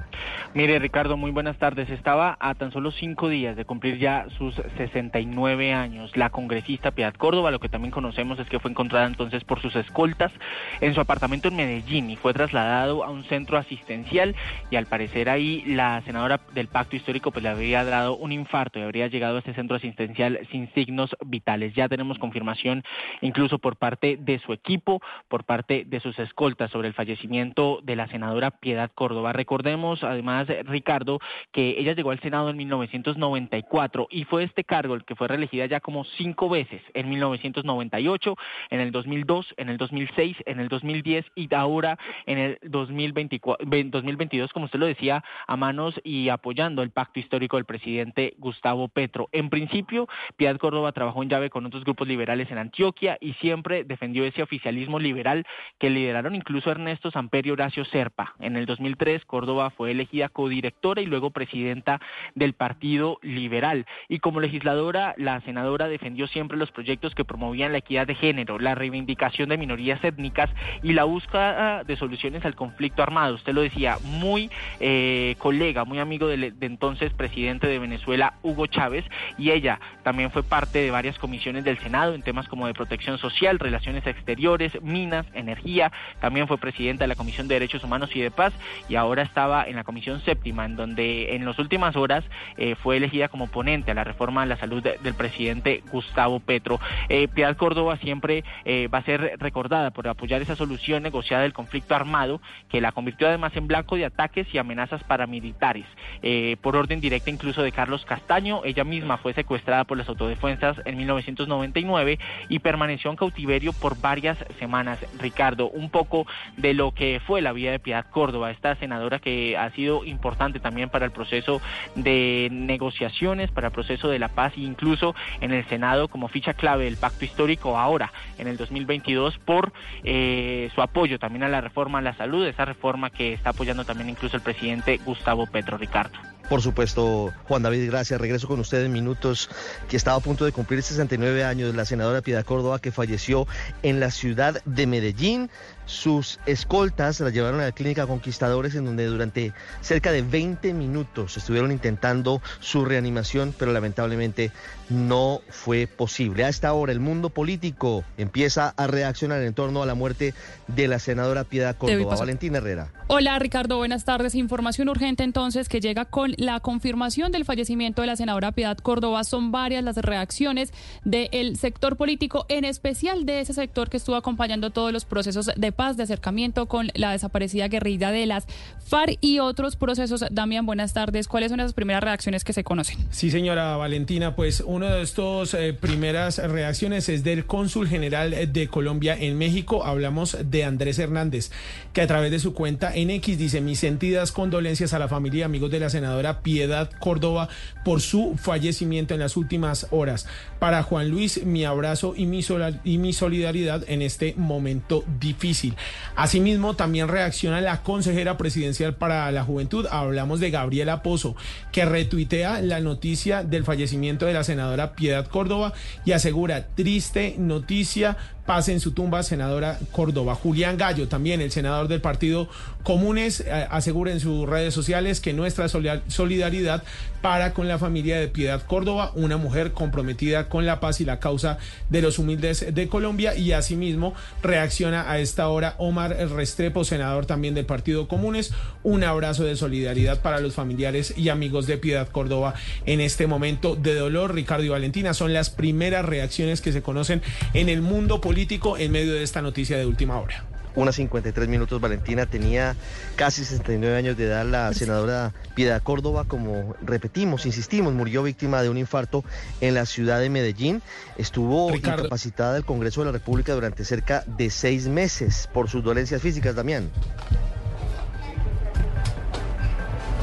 Mire, 0.53 0.77
Ricardo, 0.79 1.15
muy 1.15 1.31
buenas 1.31 1.57
tardes. 1.57 1.89
Estaba 1.89 2.35
a 2.41 2.53
tan 2.55 2.73
solo 2.73 2.91
cinco 2.91 3.29
días 3.29 3.55
de 3.55 3.63
cumplir 3.63 3.97
ya 3.97 4.25
sus 4.37 4.53
69 4.75 5.71
años. 5.71 6.17
La 6.17 6.29
congresista 6.31 6.91
Piedad 6.91 7.13
Córdoba, 7.13 7.49
lo 7.49 7.59
que 7.59 7.69
también 7.69 7.91
conocemos 7.93 8.37
es 8.39 8.49
que 8.49 8.59
fue 8.59 8.71
encontrada 8.71 9.05
entonces 9.05 9.45
por 9.45 9.61
sus 9.61 9.73
escoltas 9.77 10.33
en 10.81 10.93
su 10.93 10.99
apartamento 10.99 11.47
en 11.47 11.55
Medellín 11.55 12.09
y 12.09 12.17
fue 12.17 12.33
trasladado 12.33 13.05
a 13.05 13.09
un 13.09 13.23
centro 13.23 13.57
asistencial 13.57 14.35
y 14.69 14.75
al 14.75 14.87
parecer 14.87 15.29
ahí 15.29 15.63
la 15.65 16.01
senadora 16.01 16.41
del 16.53 16.67
pacto 16.67 16.97
histórico 16.97 17.31
pues 17.31 17.43
le 17.43 17.49
habría 17.49 17.85
dado 17.85 18.17
un 18.17 18.33
infarto 18.33 18.79
y 18.79 18.81
habría 18.81 19.07
llegado 19.07 19.37
a 19.37 19.39
este 19.39 19.53
centro 19.53 19.77
asistencial 19.77 20.45
sin 20.51 20.69
signos 20.73 21.15
vitales. 21.25 21.73
Ya 21.73 21.87
tenemos 21.87 22.19
confirmación 22.19 22.83
incluso 23.21 23.59
por 23.59 23.77
parte 23.77 24.17
de 24.19 24.39
su 24.39 24.51
equipo, 24.51 25.01
por 25.29 25.45
parte 25.45 25.85
de 25.87 26.01
sus 26.01 26.19
escoltas 26.19 26.69
sobre 26.71 26.89
el 26.89 26.93
fallecimiento 26.93 27.60
de 27.83 27.95
la 27.95 28.07
senadora 28.07 28.51
Piedad 28.51 28.91
Córdoba. 28.93 29.33
Recordemos 29.33 30.03
además, 30.03 30.47
Ricardo, 30.65 31.19
que 31.51 31.75
ella 31.77 31.93
llegó 31.93 32.11
al 32.11 32.19
Senado 32.19 32.49
en 32.49 32.57
1994 32.57 34.07
y 34.09 34.23
fue 34.25 34.43
este 34.43 34.63
cargo 34.63 34.95
el 34.95 35.05
que 35.05 35.15
fue 35.15 35.27
reelegida 35.27 35.65
ya 35.67 35.79
como 35.79 36.03
cinco 36.17 36.49
veces, 36.49 36.81
en 36.93 37.09
1998, 37.09 38.35
en 38.69 38.79
el 38.79 38.91
2002, 38.91 39.53
en 39.57 39.69
el 39.69 39.77
2006, 39.77 40.37
en 40.45 40.59
el 40.59 40.67
2010 40.69 41.25
y 41.35 41.53
ahora 41.53 41.97
en 42.25 42.37
el 42.37 42.59
2024, 42.63 43.65
2022, 43.65 44.51
como 44.53 44.65
usted 44.65 44.79
lo 44.79 44.85
decía, 44.85 45.23
a 45.47 45.55
manos 45.55 45.99
y 46.03 46.29
apoyando 46.29 46.81
el 46.81 46.91
pacto 46.91 47.19
histórico 47.19 47.57
del 47.57 47.65
presidente 47.65 48.33
Gustavo 48.37 48.87
Petro. 48.87 49.29
En 49.31 49.49
principio, 49.49 50.07
Piedad 50.35 50.57
Córdoba 50.57 50.91
trabajó 50.91 51.23
en 51.23 51.29
llave 51.29 51.49
con 51.49 51.65
otros 51.65 51.83
grupos 51.83 52.07
liberales 52.07 52.49
en 52.51 52.57
Antioquia 52.57 53.17
y 53.21 53.33
siempre 53.33 53.83
defendió 53.83 54.25
ese 54.25 54.41
oficialismo 54.41 54.99
liberal 54.99 55.45
que 55.79 55.89
lideraron 55.89 56.35
incluso 56.35 56.71
Ernesto 56.71 57.11
Samperio 57.11 57.50
Horacio 57.51 57.85
Serpa. 57.85 58.35
En 58.39 58.55
el 58.55 58.65
2003, 58.65 59.25
Córdoba 59.25 59.69
fue 59.69 59.91
elegida 59.91 60.29
codirectora 60.29 61.01
y 61.01 61.05
luego 61.05 61.31
presidenta 61.31 61.99
del 62.35 62.53
Partido 62.53 63.19
Liberal. 63.21 63.85
Y 64.09 64.19
como 64.19 64.39
legisladora, 64.39 65.13
la 65.17 65.41
senadora 65.41 65.87
defendió 65.87 66.27
siempre 66.27 66.57
los 66.57 66.71
proyectos 66.71 67.15
que 67.15 67.25
promovían 67.25 67.71
la 67.71 67.79
equidad 67.79 68.07
de 68.07 68.15
género, 68.15 68.59
la 68.59 68.75
reivindicación 68.75 69.49
de 69.49 69.57
minorías 69.57 70.03
étnicas 70.03 70.49
y 70.83 70.93
la 70.93 71.03
búsqueda 71.03 71.83
de 71.83 71.95
soluciones 71.97 72.45
al 72.45 72.55
conflicto 72.55 73.03
armado. 73.03 73.35
Usted 73.35 73.53
lo 73.53 73.61
decía, 73.61 73.97
muy 74.03 74.49
eh, 74.79 75.35
colega, 75.37 75.85
muy 75.85 75.99
amigo 75.99 76.27
del 76.27 76.59
de 76.59 76.65
entonces 76.65 77.13
presidente 77.13 77.67
de 77.67 77.79
Venezuela, 77.79 78.33
Hugo 78.41 78.67
Chávez, 78.67 79.05
y 79.37 79.51
ella 79.51 79.79
también 80.03 80.31
fue 80.31 80.43
parte 80.43 80.79
de 80.79 80.91
varias 80.91 81.17
comisiones 81.19 81.63
del 81.63 81.77
Senado 81.79 82.13
en 82.13 82.21
temas 82.21 82.47
como 82.47 82.67
de 82.67 82.73
protección 82.73 83.17
social, 83.17 83.59
relaciones 83.59 84.05
exteriores, 84.07 84.81
minas, 84.81 85.25
energía. 85.33 85.91
También 86.19 86.47
fue 86.47 86.57
presidenta 86.57 87.03
de 87.03 87.09
la 87.09 87.15
Comisión 87.15 87.40
de 87.47 87.55
Derechos 87.55 87.83
Humanos 87.83 88.09
y 88.15 88.21
de 88.21 88.31
Paz 88.31 88.53
y 88.89 88.95
ahora 88.95 89.21
estaba 89.23 89.63
en 89.65 89.75
la 89.75 89.83
Comisión 89.83 90.21
Séptima, 90.21 90.65
en 90.65 90.75
donde 90.75 91.35
en 91.35 91.45
las 91.45 91.57
últimas 91.59 91.95
horas 91.95 92.23
eh, 92.57 92.75
fue 92.75 92.97
elegida 92.97 93.27
como 93.29 93.47
ponente 93.47 93.91
a 93.91 93.93
la 93.93 94.03
reforma 94.03 94.41
de 94.41 94.47
la 94.47 94.57
salud 94.57 94.81
de- 94.83 94.97
del 95.03 95.13
presidente 95.13 95.83
Gustavo 95.91 96.39
Petro. 96.39 96.79
Eh, 97.09 97.27
Piedad 97.27 97.55
Córdoba 97.57 97.97
siempre 97.97 98.43
eh, 98.65 98.87
va 98.87 98.99
a 98.99 99.03
ser 99.03 99.37
recordada 99.39 99.91
por 99.91 100.07
apoyar 100.07 100.41
esa 100.41 100.55
solución 100.55 101.03
negociada 101.03 101.43
del 101.43 101.53
conflicto 101.53 101.95
armado 101.95 102.41
que 102.69 102.81
la 102.81 102.91
convirtió 102.91 103.27
además 103.27 103.55
en 103.55 103.67
blanco 103.67 103.95
de 103.95 104.05
ataques 104.05 104.47
y 104.53 104.57
amenazas 104.57 105.03
paramilitares. 105.03 105.85
Eh, 106.21 106.57
por 106.61 106.75
orden 106.75 106.99
directa 107.01 107.29
incluso 107.29 107.61
de 107.63 107.71
Carlos 107.71 108.05
Castaño, 108.05 108.61
ella 108.65 108.83
misma 108.83 109.17
fue 109.17 109.33
secuestrada 109.33 109.83
por 109.85 109.97
las 109.97 110.09
autodefensas 110.09 110.77
en 110.85 110.97
1999 110.97 112.19
y 112.49 112.59
permaneció 112.59 113.09
en 113.11 113.17
cautiverio 113.17 113.71
por 113.73 113.99
varias 114.01 114.37
semanas. 114.59 114.99
Ricardo, 115.19 115.69
un 115.69 115.89
poco 115.89 116.27
de 116.57 116.73
lo 116.73 116.91
que 116.91 117.21
fue 117.25 117.30
la 117.39 117.53
vida 117.53 117.71
de 117.71 117.79
Piedad 117.79 118.05
Córdoba, 118.09 118.51
esta 118.51 118.75
senadora 118.75 119.19
que 119.19 119.55
ha 119.57 119.69
sido 119.71 120.03
importante 120.03 120.59
también 120.59 120.89
para 120.89 121.05
el 121.05 121.11
proceso 121.11 121.61
de 121.95 122.49
negociaciones, 122.51 123.49
para 123.51 123.67
el 123.67 123.73
proceso 123.73 124.09
de 124.09 124.19
la 124.19 124.27
paz 124.27 124.53
e 124.57 124.61
incluso 124.61 125.15
en 125.39 125.53
el 125.53 125.65
Senado 125.69 126.09
como 126.09 126.27
ficha 126.27 126.53
clave 126.53 126.85
del 126.85 126.97
pacto 126.97 127.23
histórico 127.23 127.77
ahora, 127.77 128.11
en 128.37 128.47
el 128.47 128.57
2022, 128.57 129.37
por 129.37 129.71
eh, 130.03 130.69
su 130.75 130.81
apoyo 130.81 131.19
también 131.19 131.43
a 131.43 131.47
la 131.47 131.61
reforma 131.61 131.99
a 131.99 132.01
la 132.01 132.15
salud, 132.15 132.45
esa 132.45 132.65
reforma 132.65 133.09
que 133.09 133.33
está 133.33 133.51
apoyando 133.51 133.85
también 133.85 134.09
incluso 134.09 134.35
el 134.35 134.43
presidente 134.43 134.97
Gustavo 135.05 135.45
Petro 135.45 135.77
Ricardo. 135.77 136.17
Por 136.49 136.61
supuesto, 136.61 137.33
Juan 137.47 137.63
David, 137.63 137.87
gracias. 137.89 138.19
Regreso 138.19 138.47
con 138.47 138.59
usted 138.59 138.83
en 138.83 138.91
minutos, 138.91 139.49
que 139.87 139.97
estaba 139.97 140.17
a 140.17 140.19
punto 140.19 140.45
de 140.45 140.51
cumplir 140.51 140.83
69 140.83 141.43
años, 141.43 141.73
la 141.75 141.85
senadora 141.85 142.21
Piedad 142.21 142.43
Córdoba, 142.45 142.79
que 142.79 142.91
falleció 142.91 143.47
en 143.83 143.99
la 143.99 144.11
ciudad 144.11 144.61
de 144.65 144.87
Medellín. 144.87 145.49
Sus 145.85 146.39
escoltas 146.45 147.19
la 147.19 147.31
llevaron 147.31 147.59
a 147.59 147.65
la 147.65 147.71
clínica 147.71 148.07
Conquistadores, 148.07 148.75
en 148.75 148.85
donde 148.85 149.05
durante 149.07 149.53
cerca 149.81 150.11
de 150.11 150.21
20 150.21 150.73
minutos 150.73 151.35
estuvieron 151.35 151.71
intentando 151.71 152.41
su 152.59 152.85
reanimación, 152.85 153.53
pero 153.57 153.73
lamentablemente 153.73 154.51
no 154.89 155.41
fue 155.49 155.87
posible. 155.87 156.45
A 156.45 156.49
esta 156.49 156.71
hora, 156.73 156.91
el 156.91 156.99
mundo 156.99 157.29
político 157.29 158.03
empieza 158.17 158.73
a 158.77 158.87
reaccionar 158.87 159.41
en 159.41 159.53
torno 159.53 159.83
a 159.83 159.85
la 159.85 159.95
muerte 159.95 160.33
de 160.67 160.87
la 160.87 160.99
senadora 160.99 161.43
Piedad 161.43 161.75
Córdoba. 161.75 162.15
Valentina 162.15 162.59
Herrera. 162.59 162.89
Hola 163.07 163.37
Ricardo, 163.39 163.77
buenas 163.77 164.05
tardes. 164.05 164.35
Información 164.35 164.87
urgente 164.87 165.23
entonces 165.23 165.67
que 165.67 165.81
llega 165.81 166.05
con 166.05 166.30
la 166.37 166.59
confirmación 166.59 167.31
del 167.31 167.45
fallecimiento 167.45 168.01
de 168.01 168.07
la 168.07 168.15
senadora 168.15 168.51
Piedad 168.51 168.77
Córdoba. 168.77 169.23
Son 169.23 169.51
varias 169.51 169.83
las 169.83 169.97
reacciones 169.97 170.73
del 171.03 171.57
sector 171.57 171.97
político, 171.97 172.45
en 172.49 172.65
especial 172.65 173.25
de 173.25 173.41
ese 173.41 173.53
sector 173.53 173.89
que 173.89 173.97
estuvo 173.97 174.15
acompañando 174.15 174.69
todos 174.69 174.91
los 174.91 175.05
procesos 175.05 175.51
de 175.55 175.71
paz, 175.71 175.97
de 175.97 176.03
acercamiento 176.03 176.67
con 176.67 176.89
la 176.93 177.11
desaparecida 177.11 177.67
guerrilla 177.67 178.11
de 178.11 178.25
las 178.25 178.45
FARC 178.85 179.17
y 179.21 179.39
otros 179.39 179.75
procesos. 179.75 180.23
Damián, 180.31 180.65
buenas 180.65 180.93
tardes. 180.93 181.27
¿Cuáles 181.27 181.51
son 181.51 181.59
esas 181.59 181.73
primeras 181.73 182.03
reacciones 182.03 182.43
que 182.43 182.53
se 182.53 182.63
conocen? 182.63 182.97
Sí, 183.09 183.31
señora 183.31 183.75
Valentina, 183.77 184.35
pues 184.35 184.61
una 184.65 184.93
de 184.93 185.01
estas 185.01 185.55
primeras 185.79 186.37
reacciones 186.37 187.09
es 187.09 187.23
del 187.23 187.45
cónsul 187.45 187.87
general 187.87 188.51
de 188.51 188.67
Colombia 188.67 189.17
en 189.19 189.37
México. 189.37 189.85
Hablamos 189.85 190.37
de 190.43 190.63
Andrés 190.63 190.99
Hernández, 190.99 191.51
que 191.93 192.01
a 192.01 192.07
través 192.07 192.31
de 192.31 192.39
su 192.39 192.53
cuenta 192.53 192.93
en 192.95 193.09
X 193.09 193.37
dice 193.37 193.61
mis 193.61 193.79
sentidas 193.79 194.31
condolencias 194.31 194.93
a 194.93 194.99
la 194.99 195.07
familia 195.07 195.39
y 195.39 195.43
amigos 195.43 195.71
de 195.71 195.79
la 195.79 195.89
senadora 195.89 196.20
Piedad 196.41 196.89
Córdoba 196.99 197.49
por 197.83 198.01
su 198.01 198.35
fallecimiento 198.37 199.13
en 199.13 199.19
las 199.19 199.37
últimas 199.37 199.87
horas. 199.91 200.27
Para 200.61 200.83
Juan 200.83 201.09
Luis, 201.09 201.43
mi 201.43 201.65
abrazo 201.65 202.13
y 202.15 202.27
mi, 202.27 202.45
y 202.83 202.99
mi 202.99 203.13
solidaridad 203.13 203.83
en 203.87 204.03
este 204.03 204.35
momento 204.37 205.03
difícil. 205.19 205.73
Asimismo, 206.15 206.75
también 206.75 207.07
reacciona 207.07 207.61
la 207.61 207.81
consejera 207.81 208.37
presidencial 208.37 208.93
para 208.93 209.31
la 209.31 209.43
juventud. 209.43 209.87
Hablamos 209.89 210.39
de 210.39 210.51
Gabriela 210.51 211.01
Pozo, 211.01 211.35
que 211.71 211.85
retuitea 211.85 212.61
la 212.61 212.79
noticia 212.79 213.43
del 213.43 213.63
fallecimiento 213.63 214.27
de 214.27 214.33
la 214.33 214.43
senadora 214.43 214.93
Piedad 214.93 215.25
Córdoba 215.25 215.73
y 216.05 216.11
asegura 216.11 216.67
triste 216.75 217.33
noticia. 217.39 218.17
Paz 218.45 218.69
en 218.69 218.79
su 218.79 218.91
tumba, 218.91 219.21
senadora 219.23 219.79
Córdoba. 219.91 220.35
Julián 220.35 220.75
Gallo, 220.75 221.07
también 221.07 221.41
el 221.41 221.51
senador 221.51 221.87
del 221.87 222.01
Partido 222.01 222.49
Comunes, 222.83 223.41
eh, 223.41 223.67
asegura 223.69 224.11
en 224.11 224.19
sus 224.19 224.49
redes 224.49 224.73
sociales 224.73 225.21
que 225.21 225.31
nuestra 225.31 225.69
solidaridad 225.69 226.83
para 227.21 227.53
con 227.53 227.67
la 227.67 227.77
familia 227.77 228.19
de 228.19 228.27
Piedad 228.27 228.63
Córdoba, 228.65 229.11
una 229.15 229.37
mujer 229.37 229.73
comprometida 229.73 230.49
con 230.51 230.67
la 230.67 230.79
paz 230.79 231.01
y 231.01 231.05
la 231.05 231.19
causa 231.19 231.57
de 231.89 232.03
los 232.03 232.19
humildes 232.19 232.75
de 232.75 232.87
Colombia. 232.87 233.35
Y 233.35 233.53
asimismo 233.53 234.13
reacciona 234.43 235.09
a 235.09 235.17
esta 235.17 235.47
hora 235.47 235.73
Omar 235.79 236.15
Restrepo, 236.29 236.83
senador 236.83 237.25
también 237.25 237.55
del 237.55 237.65
Partido 237.65 238.07
Comunes. 238.07 238.53
Un 238.83 239.03
abrazo 239.03 239.43
de 239.43 239.55
solidaridad 239.55 240.21
para 240.21 240.39
los 240.39 240.53
familiares 240.53 241.13
y 241.17 241.29
amigos 241.29 241.65
de 241.65 241.79
Piedad 241.79 242.09
Córdoba 242.09 242.53
en 242.85 243.01
este 243.01 243.25
momento 243.25 243.75
de 243.75 243.95
dolor. 243.95 244.35
Ricardo 244.35 244.63
y 244.63 244.69
Valentina 244.69 245.15
son 245.15 245.33
las 245.33 245.49
primeras 245.49 246.05
reacciones 246.05 246.61
que 246.61 246.71
se 246.71 246.81
conocen 246.83 247.21
en 247.53 247.69
el 247.69 247.81
mundo 247.81 248.21
político 248.21 248.77
en 248.77 248.91
medio 248.91 249.13
de 249.13 249.23
esta 249.23 249.41
noticia 249.41 249.77
de 249.77 249.85
última 249.85 250.19
hora. 250.19 250.50
Una 250.75 250.91
53 250.91 251.49
minutos, 251.49 251.81
Valentina 251.81 252.25
tenía 252.25 252.75
casi 253.15 253.43
69 253.43 253.95
años 253.95 254.17
de 254.17 254.25
edad 254.25 254.45
la 254.45 254.73
senadora 254.73 255.33
Piedad 255.53 255.81
Córdoba, 255.81 256.25
como 256.27 256.75
repetimos, 256.81 257.45
insistimos, 257.45 257.93
murió 257.93 258.23
víctima 258.23 258.61
de 258.61 258.69
un 258.69 258.77
infarto 258.77 259.23
en 259.59 259.73
la 259.73 259.85
ciudad 259.85 260.19
de 260.19 260.29
Medellín. 260.29 260.81
Estuvo 261.17 261.71
Ricardo. 261.71 262.03
incapacitada 262.03 262.53
del 262.53 262.65
Congreso 262.65 263.01
de 263.01 263.07
la 263.07 263.11
República 263.11 263.53
durante 263.53 263.83
cerca 263.83 264.23
de 264.25 264.49
seis 264.49 264.87
meses 264.87 265.49
por 265.53 265.69
sus 265.69 265.83
dolencias 265.83 266.21
físicas, 266.21 266.55
Damián. 266.55 266.89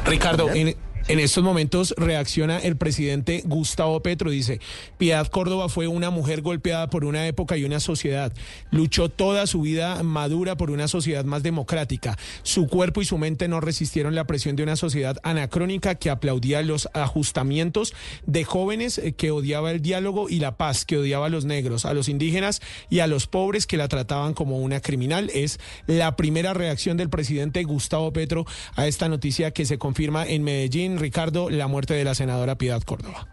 Ricardo, 0.07 0.49
en, 0.51 0.75
en 1.09 1.21
estos 1.21 1.43
momentos 1.43 1.95
reacciona 1.97 2.59
el 2.59 2.77
presidente 2.77 3.43
Gustavo 3.47 4.03
Petro. 4.03 4.31
Dice, 4.31 4.61
Piedad 4.99 5.27
Córdoba 5.29 5.71
fue 5.71 5.89
una 5.89 6.11
mujer 6.11 6.43
golpeada 6.43 6.91
por 6.91 7.07
una 7.07 7.27
época 7.27 7.57
y 7.57 7.65
una 7.65 7.81
sociedad. 7.81 8.31
Luchó 8.71 9.09
toda 9.09 9.47
su 9.47 9.63
vida 9.63 10.03
madura 10.03 10.59
por 10.59 10.71
una 10.71 10.87
sociedad 10.87 11.25
más 11.25 11.43
democrática. 11.43 12.19
Su 12.43 12.67
cuerpo 12.67 13.01
y 13.01 13.07
su 13.07 13.17
mente 13.17 13.49
no 13.49 13.61
resistieron 13.61 14.15
la 14.15 14.27
presión 14.27 14.55
de 14.55 14.63
una 14.63 14.77
sociedad 14.77 15.17
anacrónica 15.23 15.95
que 15.95 16.11
aplaudía 16.11 16.61
los 16.61 16.91
ajustamientos 16.93 17.95
de 18.27 18.45
jóvenes 18.45 18.99
eh, 18.99 19.15
que 19.15 19.31
odiaba 19.31 19.71
el 19.71 19.81
diálogo 19.81 20.29
y 20.29 20.41
la 20.41 20.59
paz, 20.59 20.85
que 20.85 20.99
odiaba 20.99 21.27
a 21.27 21.31
los 21.31 21.47
negros, 21.47 21.87
a 21.87 21.95
los 21.95 22.11
indígenas 22.11 22.61
y 22.91 22.99
a 22.99 23.07
los 23.07 23.27
pobres 23.27 23.67
que 23.67 23.79
la 23.79 23.89
trataban 23.89 24.35
como 24.35 24.59
una 24.59 24.81
criminal. 24.81 25.31
Es 25.33 25.59
la 25.87 26.17
primera 26.17 26.53
reacción 26.53 26.99
del 26.99 27.09
presidente 27.09 27.65
Gustavo 27.65 28.13
Petro 28.13 28.45
a 28.77 28.87
esta 28.87 29.09
noticia 29.09 29.53
que 29.53 29.65
se 29.65 29.79
confirma 29.79 30.27
en 30.27 30.45
Medellín, 30.45 30.98
Ricardo, 30.99 31.51
la 31.51 31.67
muerte 31.67 31.95
de 31.95 32.05
la 32.05 32.15
senadora 32.15 32.57
Piedad 32.57 32.83
Córdoba. 32.83 33.29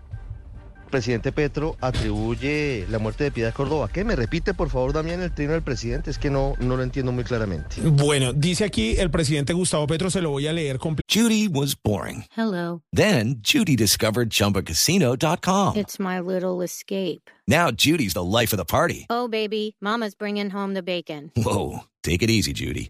Presidente 0.89 1.32
Petro 1.32 1.75
atribuye 1.82 2.86
la 2.89 2.99
muerte 2.99 3.25
de 3.25 3.32
Piedad 3.32 3.54
Córdoba. 3.54 3.89
¿Qué? 3.91 4.06
¿Me 4.06 4.15
repite, 4.15 4.54
por 4.54 4.69
favor, 4.69 4.93
Damián, 4.93 5.21
el 5.21 5.34
trino 5.34 5.51
del 5.51 5.62
presidente? 5.62 6.10
Es 6.10 6.17
que 6.17 6.30
no, 6.30 6.54
no 6.60 6.78
lo 6.78 6.84
entiendo 6.84 7.12
muy 7.12 7.23
claramente. 7.23 7.82
Bueno, 7.82 8.32
dice 8.32 8.63
aquí 8.63 8.95
el 8.97 9.12
presidente 9.12 9.51
Gustavo 9.51 9.88
Petro, 9.88 10.10
se 10.10 10.21
lo 10.21 10.30
voy 10.30 10.47
a 10.47 10.54
leer 10.54 10.78
completo. 10.78 11.06
Judy 11.12 11.47
was 11.47 11.75
boring. 11.75 12.23
Hello. 12.38 12.82
Then 12.95 13.41
Judy 13.41 13.75
discovered 13.75 14.30
ChumbaCasino.com. 14.30 15.75
It's 15.75 15.99
my 15.99 16.19
little 16.19 16.63
escape. 16.63 17.30
Now 17.47 17.71
Judy's 17.71 18.13
the 18.13 18.23
life 18.23 18.54
of 18.54 18.58
the 18.58 18.65
party. 18.65 19.06
Oh, 19.10 19.28
baby, 19.28 19.75
Mama's 19.82 20.15
bringing 20.15 20.51
home 20.51 20.75
the 20.75 20.84
bacon. 20.84 21.32
Whoa, 21.36 21.80
take 22.04 22.23
it 22.23 22.30
easy, 22.30 22.54
Judy. 22.54 22.89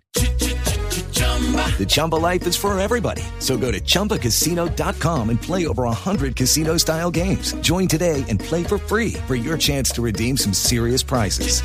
The 1.78 1.86
Chumba 1.86 2.15
life 2.15 2.48
is 2.48 2.56
for 2.56 2.78
everybody. 2.80 3.22
So 3.39 3.58
go 3.58 3.72
to 3.72 3.82
ChumbaCasino.com 3.82 5.30
and 5.30 5.41
play 5.41 5.68
over 5.68 5.84
100 5.84 6.36
casino 6.36 6.78
style 6.78 7.12
games. 7.12 7.54
Join 7.62 7.88
today 7.88 8.24
and 8.30 8.39
play 8.39 8.63
for 8.63 8.78
free 8.78 9.13
for 9.28 9.36
your 9.36 9.58
chance 9.58 9.91
to 9.91 10.02
redeem 10.02 10.38
some 10.38 10.54
serious 10.54 11.03
prizes. 11.03 11.62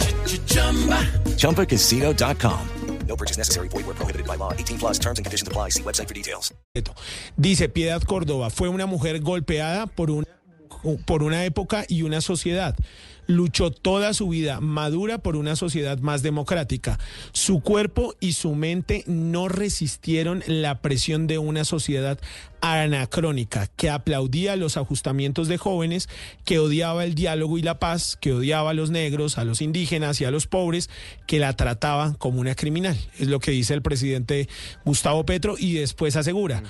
ChumbaCasino.com. 1.39 2.69
No 3.11 3.17
purchase 3.17 3.37
necessary. 3.37 3.69
Void 3.69 3.87
where 3.87 3.97
prohibited 3.97 4.25
by 4.25 4.37
law. 4.37 4.53
18 4.53 4.79
plus 4.79 4.99
terms 4.99 5.19
and 5.19 5.27
conditions 5.27 5.49
apply. 5.49 5.71
See 5.71 5.83
website 5.83 6.07
for 6.07 6.15
details. 6.15 6.55
Dice 7.37 7.69
Piedad 7.69 8.03
Córdoba, 8.05 8.51
fue 8.51 8.69
una 8.69 8.87
mujer 8.87 9.19
golpeada 9.21 9.87
por 9.89 10.11
una, 10.13 10.29
por 11.07 11.25
una 11.25 11.45
época 11.45 11.85
y 11.89 12.03
una 12.03 12.21
sociedad. 12.21 12.77
Luchó 13.31 13.71
toda 13.71 14.13
su 14.13 14.29
vida 14.29 14.59
madura 14.61 15.19
por 15.19 15.37
una 15.37 15.55
sociedad 15.55 16.01
más 16.01 16.25
democrática. 16.25 16.99
Su 17.31 17.61
cuerpo 17.61 18.17
y 18.19 18.33
su 18.33 18.57
mente 18.57 19.05
no 19.07 19.47
resistieron 19.47 20.43
la 20.49 20.81
presión 20.81 21.29
de 21.29 21.39
una 21.39 21.65
sociedad 21.65 22.19
anacrónica 22.61 23.69
que 23.77 23.89
aplaudía 23.89 24.57
los 24.57 24.77
ajustamientos 24.77 25.47
de 25.47 25.59
jóvenes, 25.59 26.09
que 26.45 26.59
odiaba 26.59 27.05
el 27.05 27.15
diálogo 27.15 27.57
y 27.57 27.63
la 27.63 27.79
paz, 27.79 28.19
que 28.21 28.33
odiaba 28.33 28.71
a 28.71 28.75
los 28.75 28.91
negros, 28.91 29.39
a 29.39 29.45
los 29.45 29.63
indígenas 29.63 30.21
y 30.21 30.25
a 30.25 30.33
los 30.33 30.49
pobres, 30.49 30.91
que 31.29 31.39
la 31.39 31.53
trataban 31.53 32.15
como 32.15 32.41
una 32.41 32.57
criminal. 32.57 32.99
Es 33.17 33.29
lo 33.29 33.39
que 33.39 33.53
dice 33.53 33.75
el 33.75 33.83
presidente 33.83 34.49
Gustavo 34.85 35.25
Petro 35.25 35.55
y 35.57 35.75
después 35.75 36.17
asegura 36.17 36.65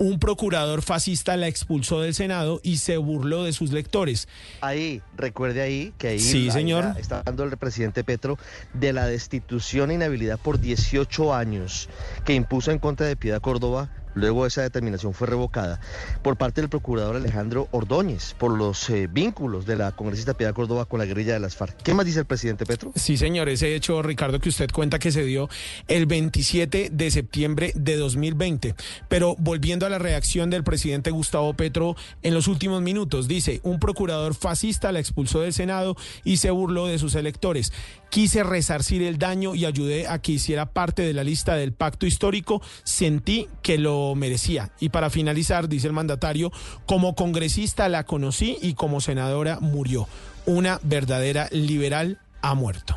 un 0.00 0.18
procurador 0.18 0.80
fascista 0.80 1.36
la 1.36 1.46
expulsó 1.46 2.00
del 2.00 2.14
Senado 2.14 2.58
y 2.62 2.78
se 2.78 2.96
burló 2.96 3.44
de 3.44 3.52
sus 3.52 3.70
lectores. 3.70 4.28
Ahí, 4.62 5.02
recuerde 5.14 5.60
ahí 5.60 5.92
que 5.98 6.08
ahí, 6.08 6.18
Sí, 6.18 6.50
señor. 6.50 6.84
la- 6.84 6.98
está 6.98 7.18
hablando 7.18 7.44
el 7.44 7.54
presidente 7.58 8.02
Petro 8.02 8.38
de 8.72 8.94
la 8.94 9.06
destitución 9.06 9.90
e 9.90 9.94
inhabilidad 9.94 10.38
por 10.38 10.58
18 10.58 11.34
años 11.34 11.90
que 12.24 12.32
impuso 12.32 12.70
en 12.70 12.78
contra 12.78 13.06
de 13.06 13.14
Piedad 13.14 13.42
Córdoba. 13.42 13.90
Luego 14.14 14.46
esa 14.46 14.62
determinación 14.62 15.14
fue 15.14 15.26
revocada 15.26 15.80
por 16.22 16.36
parte 16.36 16.60
del 16.60 16.70
procurador 16.70 17.16
Alejandro 17.16 17.68
Ordóñez 17.70 18.34
por 18.38 18.56
los 18.56 18.88
eh, 18.90 19.08
vínculos 19.10 19.66
de 19.66 19.76
la 19.76 19.92
congresista 19.92 20.34
Piedad 20.34 20.54
Córdoba 20.54 20.84
con 20.84 20.98
la 20.98 21.06
guerrilla 21.06 21.34
de 21.34 21.40
las 21.40 21.56
FARC. 21.56 21.76
¿Qué 21.82 21.94
más 21.94 22.06
dice 22.06 22.20
el 22.20 22.24
presidente 22.24 22.66
Petro? 22.66 22.92
Sí, 22.94 23.16
señor, 23.16 23.48
ese 23.48 23.74
hecho, 23.74 24.02
Ricardo, 24.02 24.40
que 24.40 24.48
usted 24.48 24.70
cuenta 24.70 24.98
que 24.98 25.12
se 25.12 25.24
dio 25.24 25.48
el 25.88 26.06
27 26.06 26.90
de 26.92 27.10
septiembre 27.10 27.72
de 27.74 27.96
2020. 27.96 28.74
Pero 29.08 29.36
volviendo 29.38 29.86
a 29.86 29.90
la 29.90 29.98
reacción 29.98 30.50
del 30.50 30.64
presidente 30.64 31.10
Gustavo 31.10 31.54
Petro 31.54 31.96
en 32.22 32.34
los 32.34 32.48
últimos 32.48 32.82
minutos, 32.82 33.28
dice, 33.28 33.60
un 33.62 33.78
procurador 33.78 34.34
fascista 34.34 34.92
la 34.92 35.00
expulsó 35.00 35.40
del 35.40 35.52
Senado 35.52 35.96
y 36.24 36.38
se 36.38 36.50
burló 36.50 36.86
de 36.86 36.98
sus 36.98 37.14
electores. 37.14 37.72
Quise 38.10 38.42
resarcir 38.42 39.02
el 39.02 39.18
daño 39.18 39.54
y 39.54 39.64
ayudé 39.64 40.08
a 40.08 40.20
que 40.20 40.32
hiciera 40.32 40.66
parte 40.66 41.02
de 41.02 41.14
la 41.14 41.22
lista 41.22 41.54
del 41.54 41.72
pacto 41.72 42.06
histórico. 42.06 42.60
Sentí 42.82 43.48
que 43.62 43.78
lo 43.78 43.99
merecía. 44.14 44.70
Y 44.80 44.90
para 44.90 45.10
finalizar, 45.10 45.68
dice 45.68 45.86
el 45.86 45.92
mandatario, 45.92 46.52
como 46.86 47.14
congresista 47.14 47.88
la 47.88 48.04
conocí 48.04 48.58
y 48.60 48.74
como 48.74 49.00
senadora 49.00 49.58
murió. 49.60 50.08
Una 50.46 50.80
verdadera 50.82 51.48
liberal 51.50 52.18
ha 52.42 52.54
muerto. 52.54 52.96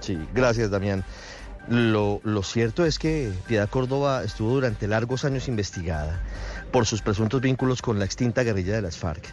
Sí, 0.00 0.18
gracias 0.34 0.70
Damián. 0.70 1.04
Lo, 1.68 2.20
lo 2.22 2.44
cierto 2.44 2.86
es 2.86 2.98
que 3.00 3.32
Piedad 3.48 3.68
Córdoba 3.68 4.22
estuvo 4.22 4.52
durante 4.52 4.86
largos 4.86 5.24
años 5.24 5.48
investigada 5.48 6.22
por 6.70 6.86
sus 6.86 7.02
presuntos 7.02 7.40
vínculos 7.40 7.82
con 7.82 7.98
la 7.98 8.04
extinta 8.04 8.42
guerrilla 8.44 8.74
de 8.74 8.82
las 8.82 8.98
FARC. 8.98 9.24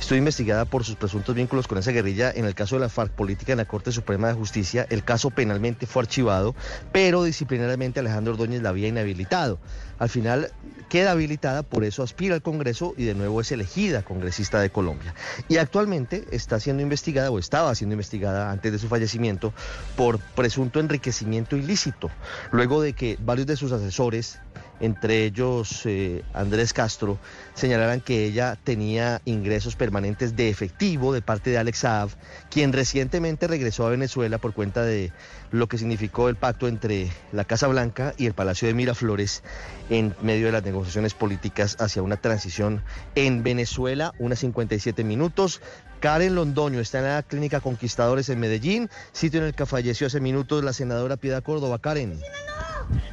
Estuvo 0.00 0.16
investigada 0.16 0.64
por 0.64 0.84
sus 0.84 0.96
presuntos 0.96 1.34
vínculos 1.34 1.68
con 1.68 1.78
esa 1.78 1.90
guerrilla 1.90 2.30
en 2.34 2.44
el 2.44 2.54
caso 2.54 2.76
de 2.76 2.82
la 2.82 2.88
FARC 2.88 3.12
política 3.12 3.52
en 3.52 3.58
la 3.58 3.66
Corte 3.66 3.92
Suprema 3.92 4.28
de 4.28 4.34
Justicia. 4.34 4.86
El 4.88 5.04
caso 5.04 5.30
penalmente 5.30 5.86
fue 5.86 6.02
archivado, 6.02 6.54
pero 6.92 7.24
disciplinariamente 7.24 8.00
Alejandro 8.00 8.32
Ordóñez 8.34 8.62
la 8.62 8.70
había 8.70 8.88
inhabilitado. 8.88 9.58
Al 10.02 10.08
final 10.08 10.50
queda 10.88 11.12
habilitada, 11.12 11.62
por 11.62 11.84
eso 11.84 12.02
aspira 12.02 12.34
al 12.34 12.42
Congreso 12.42 12.92
y 12.96 13.04
de 13.04 13.14
nuevo 13.14 13.40
es 13.40 13.52
elegida 13.52 14.02
congresista 14.02 14.58
de 14.58 14.68
Colombia. 14.68 15.14
Y 15.48 15.58
actualmente 15.58 16.26
está 16.32 16.58
siendo 16.58 16.82
investigada 16.82 17.30
o 17.30 17.38
estaba 17.38 17.72
siendo 17.76 17.92
investigada 17.92 18.50
antes 18.50 18.72
de 18.72 18.80
su 18.80 18.88
fallecimiento 18.88 19.54
por 19.96 20.18
presunto 20.18 20.80
enriquecimiento 20.80 21.56
ilícito, 21.56 22.10
luego 22.50 22.82
de 22.82 22.94
que 22.94 23.16
varios 23.20 23.46
de 23.46 23.56
sus 23.56 23.70
asesores 23.70 24.40
entre 24.82 25.24
ellos 25.24 25.86
eh, 25.86 26.22
Andrés 26.34 26.72
Castro, 26.72 27.18
señalaran 27.54 28.00
que 28.00 28.24
ella 28.24 28.58
tenía 28.62 29.22
ingresos 29.24 29.76
permanentes 29.76 30.34
de 30.36 30.48
efectivo 30.48 31.14
de 31.14 31.22
parte 31.22 31.50
de 31.50 31.58
Alex 31.58 31.78
Saab, 31.78 32.10
quien 32.50 32.72
recientemente 32.72 33.46
regresó 33.46 33.86
a 33.86 33.90
Venezuela 33.90 34.38
por 34.38 34.52
cuenta 34.52 34.82
de 34.82 35.12
lo 35.52 35.68
que 35.68 35.78
significó 35.78 36.28
el 36.28 36.34
pacto 36.34 36.66
entre 36.66 37.10
la 37.30 37.44
Casa 37.44 37.68
Blanca 37.68 38.12
y 38.18 38.26
el 38.26 38.34
Palacio 38.34 38.66
de 38.66 38.74
Miraflores 38.74 39.44
en 39.88 40.16
medio 40.20 40.46
de 40.46 40.52
las 40.52 40.64
negociaciones 40.64 41.14
políticas 41.14 41.76
hacia 41.78 42.02
una 42.02 42.16
transición 42.16 42.82
en 43.14 43.44
Venezuela, 43.44 44.12
unas 44.18 44.40
57 44.40 45.04
minutos. 45.04 45.60
Karen 46.02 46.34
Londoño 46.34 46.80
está 46.80 46.98
en 46.98 47.04
la 47.04 47.22
clínica 47.22 47.60
Conquistadores 47.60 48.28
en 48.28 48.40
Medellín, 48.40 48.88
sitio 49.12 49.38
en 49.38 49.46
el 49.46 49.54
que 49.54 49.66
falleció 49.66 50.08
hace 50.08 50.20
minutos 50.20 50.64
la 50.64 50.72
senadora 50.72 51.16
Piedad 51.16 51.44
Córdoba. 51.44 51.78
Karen. 51.78 52.18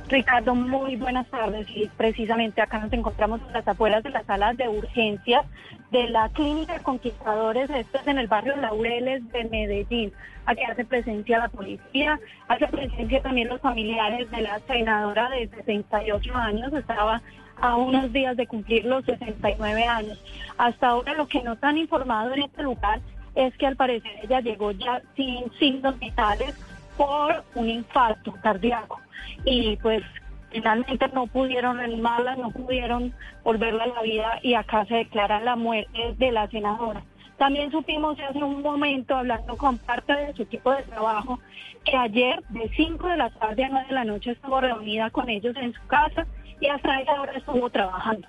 Ricardo, 0.08 0.56
muy 0.56 0.96
buenas 0.96 1.30
tardes. 1.30 1.68
Y 1.76 1.88
precisamente 1.98 2.64
acá 2.64 2.80
nos 2.80 2.92
encontramos 2.92 3.42
en 3.46 3.54
las 3.54 3.68
afueras 3.68 4.02
de 4.02 4.10
la 4.10 4.24
sala 4.24 4.56
de 4.56 4.68
urgencias 4.68 5.46
de 5.92 6.10
la 6.10 6.30
Clínica 6.30 6.74
de 6.74 6.84
Conquistadores, 6.84 7.70
esto 7.70 7.98
es 8.00 8.08
en 8.08 8.20
el 8.20 8.28
barrio 8.28 8.56
Laureles 8.58 9.28
de 9.32 9.46
Medellín. 9.46 10.14
Aquí 10.46 10.64
hace 10.64 10.86
presencia 10.86 11.40
la 11.40 11.50
policía, 11.50 12.20
hace 12.48 12.68
presencia 12.68 13.22
también 13.22 13.50
los 13.50 13.62
familiares 13.62 14.30
de 14.32 14.42
la 14.42 14.60
senadora 14.62 15.30
de 15.30 15.48
68 15.48 16.36
años, 16.36 16.74
estaba 16.74 17.22
a 17.62 17.76
unos 17.76 18.14
días 18.14 18.38
de 18.38 18.48
cumplir 18.48 18.86
los 18.86 19.04
69 19.06 19.84
años. 19.84 20.24
Hasta 20.58 20.90
ahora 20.90 21.14
lo 21.14 21.28
que 21.28 21.44
nos 21.44 21.62
han 21.64 21.78
informado 21.78 22.34
en 22.34 22.44
este 22.44 22.64
lugar 22.64 23.00
es 23.36 23.56
que 23.58 23.68
al 23.68 23.76
parecer 23.76 24.12
ella 24.24 24.42
llegó 24.42 24.72
ya 24.72 25.02
sin 25.16 25.52
signos 25.60 25.98
vitales 26.00 26.56
por 26.98 27.44
un 27.56 27.70
infarto 27.70 28.34
cardíaco 28.42 29.00
y 29.46 29.78
pues 29.78 30.04
finalmente 30.52 31.08
no 31.14 31.28
pudieron 31.28 31.78
reanimarla, 31.78 32.36
no 32.36 32.52
pudieron 32.52 33.14
volverla 33.44 33.84
a 33.84 33.88
la 33.88 34.02
vida 34.02 34.40
y 34.42 34.54
acá 34.54 34.86
se 34.86 34.96
declara 34.96 35.40
la 35.42 35.56
muerte 35.56 36.16
de 36.18 36.32
la 36.32 36.48
senadora. 36.48 37.04
También 37.38 37.72
supimos 37.72 38.18
hace 38.20 38.44
un 38.44 38.62
momento, 38.62 39.16
hablando 39.16 39.56
con 39.56 39.78
parte 39.78 40.14
de 40.14 40.34
su 40.34 40.42
equipo 40.44 40.72
de 40.72 40.84
trabajo, 40.84 41.40
que 41.86 41.96
ayer 41.96 42.44
de 42.50 42.70
5 42.76 43.08
de 43.08 43.18
la 43.18 43.30
tarde 43.30 43.64
a 43.64 43.70
9 43.70 43.88
de 43.88 43.94
la 43.94 44.04
noche 44.04 44.32
estuvo 44.32 44.60
reunida 44.60 45.10
con 45.10 45.30
ellos 45.30 45.56
en 45.56 45.74
su 45.74 45.88
casa 45.88 46.28
y 46.60 46.68
hasta 46.68 47.00
esa 47.00 47.22
hora 47.22 47.32
estuvo 47.32 47.70
trabajando. 47.70 48.28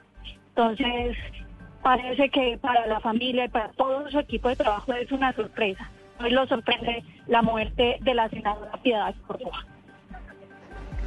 Entonces, 0.51 1.17
parece 1.83 2.29
que 2.31 2.57
para 2.59 2.87
la 2.87 3.01
familia 3.01 3.47
y 3.47 3.49
para 3.49 3.71
todo 3.71 4.09
su 4.11 4.19
equipo 4.21 4.49
de 4.49 4.57
trabajo 4.57 4.93
es 4.93 5.11
una 5.11 5.33
sorpresa. 5.33 5.91
Hoy 6.21 6.31
lo 6.31 6.47
sorprende 6.47 7.03
la 7.27 7.43
muerte 7.43 7.97
de 8.03 8.15
la 8.15 8.29
senadora 8.29 8.73
Piedad 8.83 9.15
Córdoba. 9.27 9.65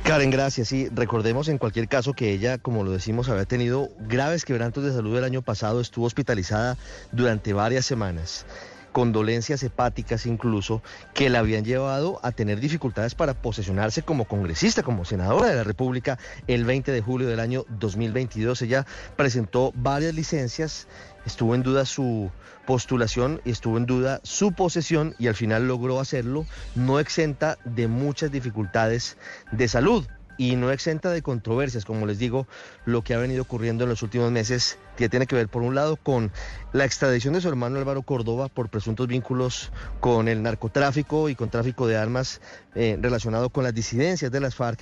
Karen, 0.03 0.31
gracias. 0.31 0.67
Sí, 0.67 0.89
recordemos 0.93 1.47
en 1.47 1.57
cualquier 1.57 1.87
caso 1.87 2.13
que 2.13 2.31
ella, 2.31 2.57
como 2.57 2.83
lo 2.83 2.91
decimos, 2.91 3.29
había 3.29 3.45
tenido 3.45 3.87
graves 3.99 4.43
quebrantos 4.43 4.83
de 4.83 4.91
salud 4.91 5.17
el 5.17 5.23
año 5.23 5.41
pasado, 5.41 5.79
estuvo 5.79 6.05
hospitalizada 6.05 6.77
durante 7.13 7.53
varias 7.53 7.85
semanas 7.85 8.45
condolencias 8.93 9.61
hepáticas 9.63 10.25
incluso, 10.25 10.81
que 11.13 11.29
la 11.29 11.39
habían 11.39 11.65
llevado 11.65 12.19
a 12.23 12.31
tener 12.31 12.61
dificultades 12.61 13.15
para 13.15 13.33
posesionarse 13.33 14.03
como 14.03 14.25
congresista, 14.25 14.83
como 14.83 15.03
senadora 15.03 15.49
de 15.49 15.55
la 15.55 15.63
República 15.63 16.17
el 16.47 16.63
20 16.63 16.91
de 16.91 17.01
julio 17.01 17.27
del 17.27 17.41
año 17.41 17.65
2022. 17.69 18.61
Ella 18.61 18.85
presentó 19.17 19.73
varias 19.75 20.13
licencias, 20.13 20.87
estuvo 21.25 21.55
en 21.55 21.63
duda 21.63 21.85
su 21.85 22.31
postulación 22.65 23.41
y 23.45 23.51
estuvo 23.51 23.77
en 23.77 23.85
duda 23.85 24.19
su 24.23 24.53
posesión 24.53 25.15
y 25.19 25.27
al 25.27 25.35
final 25.35 25.67
logró 25.67 25.99
hacerlo, 25.99 26.45
no 26.75 26.99
exenta 26.99 27.57
de 27.65 27.87
muchas 27.87 28.31
dificultades 28.31 29.17
de 29.51 29.67
salud 29.67 30.05
y 30.37 30.55
no 30.55 30.71
exenta 30.71 31.11
de 31.11 31.21
controversias, 31.21 31.85
como 31.85 32.05
les 32.05 32.17
digo, 32.17 32.47
lo 32.85 33.03
que 33.03 33.13
ha 33.13 33.17
venido 33.17 33.43
ocurriendo 33.43 33.83
en 33.83 33.89
los 33.89 34.01
últimos 34.01 34.31
meses, 34.31 34.77
que 34.97 35.09
tiene 35.09 35.27
que 35.27 35.35
ver 35.35 35.47
por 35.47 35.61
un 35.61 35.75
lado 35.75 35.95
con 35.95 36.31
la 36.71 36.85
extradición 36.85 37.33
de 37.33 37.41
su 37.41 37.49
hermano 37.49 37.77
Álvaro 37.77 38.01
Córdoba 38.01 38.49
por 38.49 38.69
presuntos 38.69 39.07
vínculos 39.07 39.71
con 39.99 40.27
el 40.27 40.41
narcotráfico 40.41 41.29
y 41.29 41.35
con 41.35 41.49
tráfico 41.49 41.87
de 41.87 41.97
armas 41.97 42.41
eh, 42.75 42.97
relacionado 42.99 43.49
con 43.49 43.63
las 43.63 43.73
disidencias 43.73 44.31
de 44.31 44.39
las 44.39 44.55
FARC 44.55 44.79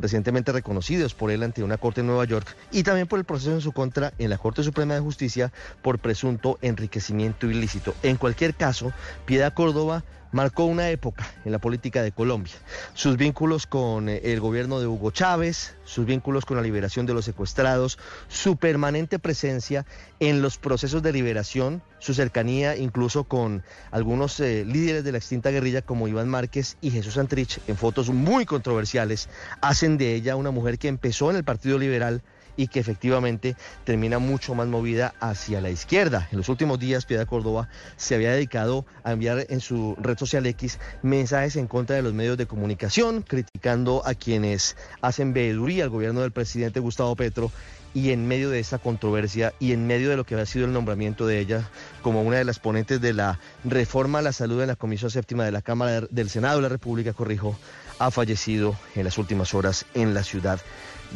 recientemente 0.00 0.52
reconocidos 0.52 1.14
por 1.14 1.30
él 1.30 1.42
ante 1.42 1.62
una 1.62 1.78
corte 1.78 2.00
en 2.00 2.06
Nueva 2.06 2.24
York 2.24 2.56
y 2.70 2.82
también 2.82 3.06
por 3.06 3.18
el 3.18 3.24
proceso 3.24 3.52
en 3.52 3.60
su 3.60 3.72
contra 3.72 4.12
en 4.18 4.30
la 4.30 4.38
Corte 4.38 4.62
Suprema 4.62 4.94
de 4.94 5.00
Justicia 5.00 5.52
por 5.82 5.98
presunto 5.98 6.58
enriquecimiento 6.62 7.48
ilícito. 7.48 7.94
En 8.02 8.16
cualquier 8.16 8.54
caso, 8.54 8.92
Piedad 9.26 9.54
Córdoba 9.54 10.04
marcó 10.32 10.64
una 10.64 10.90
época 10.90 11.26
en 11.44 11.52
la 11.52 11.58
política 11.58 12.02
de 12.02 12.12
Colombia. 12.12 12.52
Sus 12.94 13.16
vínculos 13.16 13.66
con 13.66 14.08
eh, 14.08 14.20
el 14.24 14.40
gobierno 14.40 14.80
de 14.80 14.86
Hugo 14.86 15.10
Chávez, 15.10 15.74
sus 15.84 16.06
vínculos 16.06 16.44
con 16.44 16.56
la 16.56 16.62
liberación 16.62 17.06
de 17.06 17.14
los 17.14 17.24
secuestrados, 17.24 17.98
su 18.28 18.56
permanente 18.56 19.18
presencia 19.18 19.86
en 20.20 20.42
los 20.42 20.58
procesos 20.58 21.02
de 21.02 21.12
liberación, 21.12 21.82
su 21.98 22.14
cercanía 22.14 22.76
incluso 22.76 23.24
con 23.24 23.62
algunos 23.90 24.38
eh, 24.40 24.64
líderes 24.64 25.04
de 25.04 25.12
la 25.12 25.18
extinta 25.18 25.50
guerrilla 25.50 25.82
como 25.82 26.08
Iván 26.08 26.28
Márquez 26.28 26.76
y 26.80 26.90
Jesús 26.90 27.14
Santrich 27.14 27.60
en 27.66 27.76
fotos 27.76 28.10
muy 28.10 28.46
controversiales, 28.46 29.28
hacen 29.60 29.98
de 29.98 30.14
ella 30.14 30.36
una 30.36 30.50
mujer 30.50 30.78
que 30.78 30.88
empezó 30.88 31.30
en 31.30 31.36
el 31.36 31.44
Partido 31.44 31.78
Liberal 31.78 32.22
y 32.60 32.68
que 32.68 32.78
efectivamente 32.78 33.56
termina 33.84 34.18
mucho 34.18 34.54
más 34.54 34.68
movida 34.68 35.14
hacia 35.18 35.62
la 35.62 35.70
izquierda. 35.70 36.28
En 36.30 36.36
los 36.36 36.50
últimos 36.50 36.78
días, 36.78 37.06
Piedad 37.06 37.26
Córdoba 37.26 37.70
se 37.96 38.16
había 38.16 38.32
dedicado 38.32 38.84
a 39.02 39.12
enviar 39.12 39.46
en 39.48 39.60
su 39.60 39.96
red 39.98 40.18
social 40.18 40.44
X 40.44 40.78
mensajes 41.02 41.56
en 41.56 41.66
contra 41.66 41.96
de 41.96 42.02
los 42.02 42.12
medios 42.12 42.36
de 42.36 42.44
comunicación, 42.44 43.22
criticando 43.22 44.02
a 44.04 44.12
quienes 44.12 44.76
hacen 45.00 45.32
veeduría 45.32 45.84
al 45.84 45.90
gobierno 45.90 46.20
del 46.20 46.32
presidente 46.32 46.80
Gustavo 46.80 47.16
Petro 47.16 47.50
y 47.94 48.10
en 48.10 48.28
medio 48.28 48.50
de 48.50 48.60
esa 48.60 48.76
controversia 48.76 49.54
y 49.58 49.72
en 49.72 49.86
medio 49.86 50.10
de 50.10 50.18
lo 50.18 50.26
que 50.26 50.34
ha 50.34 50.44
sido 50.44 50.66
el 50.66 50.74
nombramiento 50.74 51.26
de 51.26 51.38
ella 51.40 51.66
como 52.02 52.22
una 52.22 52.36
de 52.36 52.44
las 52.44 52.58
ponentes 52.58 53.00
de 53.00 53.14
la 53.14 53.40
reforma 53.64 54.18
a 54.18 54.22
la 54.22 54.32
salud 54.32 54.60
en 54.60 54.68
la 54.68 54.76
Comisión 54.76 55.10
Séptima 55.10 55.46
de 55.46 55.52
la 55.52 55.62
Cámara 55.62 56.02
del 56.10 56.28
Senado 56.28 56.56
de 56.56 56.62
la 56.64 56.68
República, 56.68 57.14
corrijo, 57.14 57.56
ha 57.98 58.10
fallecido 58.10 58.76
en 58.96 59.04
las 59.04 59.16
últimas 59.16 59.54
horas 59.54 59.86
en 59.94 60.12
la 60.12 60.24
ciudad 60.24 60.60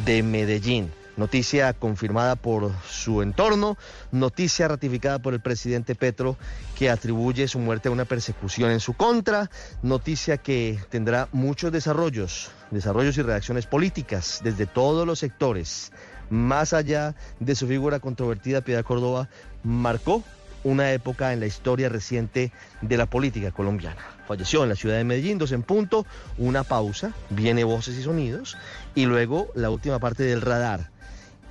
de 0.07 0.23
Medellín. 0.23 0.91
Noticia 1.17 1.73
confirmada 1.75 2.35
por 2.35 2.73
su 2.89 3.23
entorno, 3.23 3.79
noticia 4.11 4.67
ratificada 4.67 5.21
por 5.21 5.33
el 5.33 5.41
presidente 5.41 5.95
Petro 5.95 6.37
que 6.77 6.91
atribuye 6.91 7.47
su 7.47 7.61
muerte 7.61 7.89
a 7.89 7.93
una 7.93 8.05
persecución 8.05 8.73
en 8.73 8.81
su 8.81 8.95
contra, 8.95 9.49
noticia 9.83 10.39
que 10.39 10.79
tendrá 10.91 11.29
muchos 11.31 11.71
desarrollos, 11.71 12.51
desarrollos 12.73 13.17
y 13.17 13.23
reacciones 13.23 13.67
políticas 13.67 14.41
desde 14.43 14.67
todos 14.67 15.07
los 15.07 15.21
sectores. 15.21 15.93
Más 16.31 16.73
allá 16.73 17.15
de 17.39 17.55
su 17.55 17.69
figura 17.69 18.01
controvertida, 18.01 18.63
Piedad 18.63 18.85
Córdoba 18.85 19.29
marcó 19.63 20.25
una 20.65 20.91
época 20.93 21.33
en 21.33 21.41
la 21.41 21.47
historia 21.47 21.89
reciente 21.89 22.51
de 22.81 22.97
la 22.97 23.07
política 23.07 23.53
colombiana. 23.53 24.01
Falleció 24.27 24.63
en 24.63 24.71
la 24.71 24.75
ciudad 24.75 24.97
de 24.97 25.05
Medellín, 25.05 25.39
dos 25.39 25.53
en 25.53 25.63
punto, 25.63 26.07
una 26.39 26.65
pausa, 26.65 27.13
viene 27.31 27.63
voces 27.63 27.97
y 27.97 28.03
sonidos, 28.03 28.57
y 28.95 29.05
luego 29.05 29.49
la 29.55 29.71
última 29.71 29.99
parte 30.01 30.25
del 30.25 30.41
radar. 30.41 30.94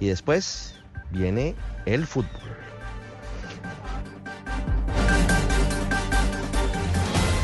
Y 0.03 0.07
después 0.07 0.73
viene 1.11 1.55
el 1.85 2.05
fútbol. 2.05 2.57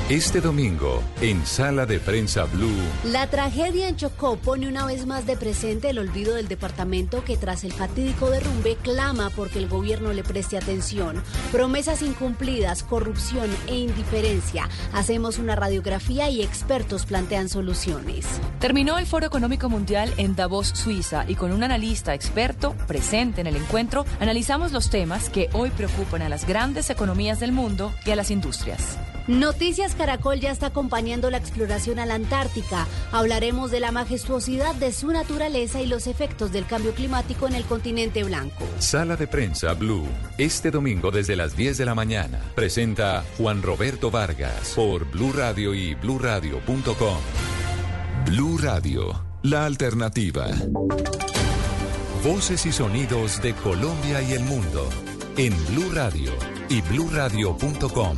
Este 0.09 0.41
domingo, 0.41 1.03
en 1.21 1.45
Sala 1.45 1.85
de 1.85 1.99
Prensa 1.99 2.45
Blue, 2.45 2.73
La 3.03 3.27
tragedia 3.27 3.87
en 3.87 3.95
Chocó 3.95 4.37
pone 4.37 4.67
una 4.67 4.83
vez 4.87 5.05
más 5.05 5.27
de 5.27 5.37
presente 5.37 5.91
el 5.91 5.99
olvido 5.99 6.33
del 6.33 6.47
departamento 6.47 7.23
que 7.23 7.37
tras 7.37 7.63
el 7.63 7.71
fatídico 7.73 8.31
derrumbe 8.31 8.75
clama 8.81 9.29
porque 9.29 9.59
el 9.59 9.67
gobierno 9.67 10.11
le 10.11 10.23
preste 10.23 10.57
atención. 10.57 11.21
Promesas 11.51 12.01
incumplidas, 12.01 12.81
corrupción 12.81 13.51
e 13.67 13.77
indiferencia. 13.77 14.67
Hacemos 14.93 15.37
una 15.37 15.55
radiografía 15.55 16.27
y 16.31 16.41
expertos 16.41 17.05
plantean 17.05 17.47
soluciones. 17.47 18.25
Terminó 18.57 18.97
el 18.97 19.05
Foro 19.05 19.27
Económico 19.27 19.69
Mundial 19.69 20.11
en 20.17 20.35
Davos, 20.35 20.69
Suiza, 20.69 21.25
y 21.27 21.35
con 21.35 21.51
un 21.51 21.61
analista 21.61 22.15
experto 22.15 22.73
presente 22.87 23.41
en 23.41 23.47
el 23.47 23.57
encuentro, 23.57 24.07
analizamos 24.19 24.71
los 24.71 24.89
temas 24.89 25.29
que 25.29 25.51
hoy 25.53 25.69
preocupan 25.69 26.23
a 26.23 26.29
las 26.29 26.47
grandes 26.47 26.89
economías 26.89 27.39
del 27.39 27.51
mundo 27.51 27.93
y 28.07 28.09
a 28.09 28.15
las 28.15 28.31
industrias. 28.31 28.97
Noticias 29.29 29.93
Caracol 29.93 30.39
ya 30.39 30.49
está 30.49 30.65
acompañando 30.67 31.29
la 31.29 31.37
exploración 31.37 31.99
a 31.99 32.07
la 32.07 32.15
Antártica. 32.15 32.87
Hablaremos 33.11 33.69
de 33.69 33.79
la 33.79 33.91
majestuosidad 33.91 34.73
de 34.73 34.91
su 34.91 35.11
naturaleza 35.11 35.79
y 35.83 35.85
los 35.85 36.07
efectos 36.07 36.51
del 36.51 36.65
cambio 36.65 36.95
climático 36.95 37.47
en 37.47 37.53
el 37.53 37.63
continente 37.63 38.23
blanco. 38.23 38.65
Sala 38.79 39.15
de 39.17 39.27
Prensa 39.27 39.75
Blue, 39.75 40.07
este 40.39 40.71
domingo 40.71 41.11
desde 41.11 41.35
las 41.35 41.55
10 41.55 41.77
de 41.77 41.85
la 41.85 41.93
mañana. 41.93 42.39
Presenta 42.55 43.23
Juan 43.37 43.61
Roberto 43.61 44.09
Vargas 44.09 44.73
por 44.75 45.05
Blue 45.11 45.31
Radio 45.31 45.75
y 45.75 45.93
bluradio.com. 45.93 47.17
Blue 48.25 48.57
Radio, 48.57 49.23
la 49.43 49.67
alternativa. 49.67 50.47
Voces 52.23 52.65
y 52.65 52.71
sonidos 52.71 53.39
de 53.43 53.53
Colombia 53.53 54.23
y 54.23 54.33
el 54.33 54.41
mundo 54.41 54.89
en 55.37 55.53
Blue 55.67 55.91
Radio 55.93 56.31
y 56.67 56.81
bluradio.com. 56.81 58.17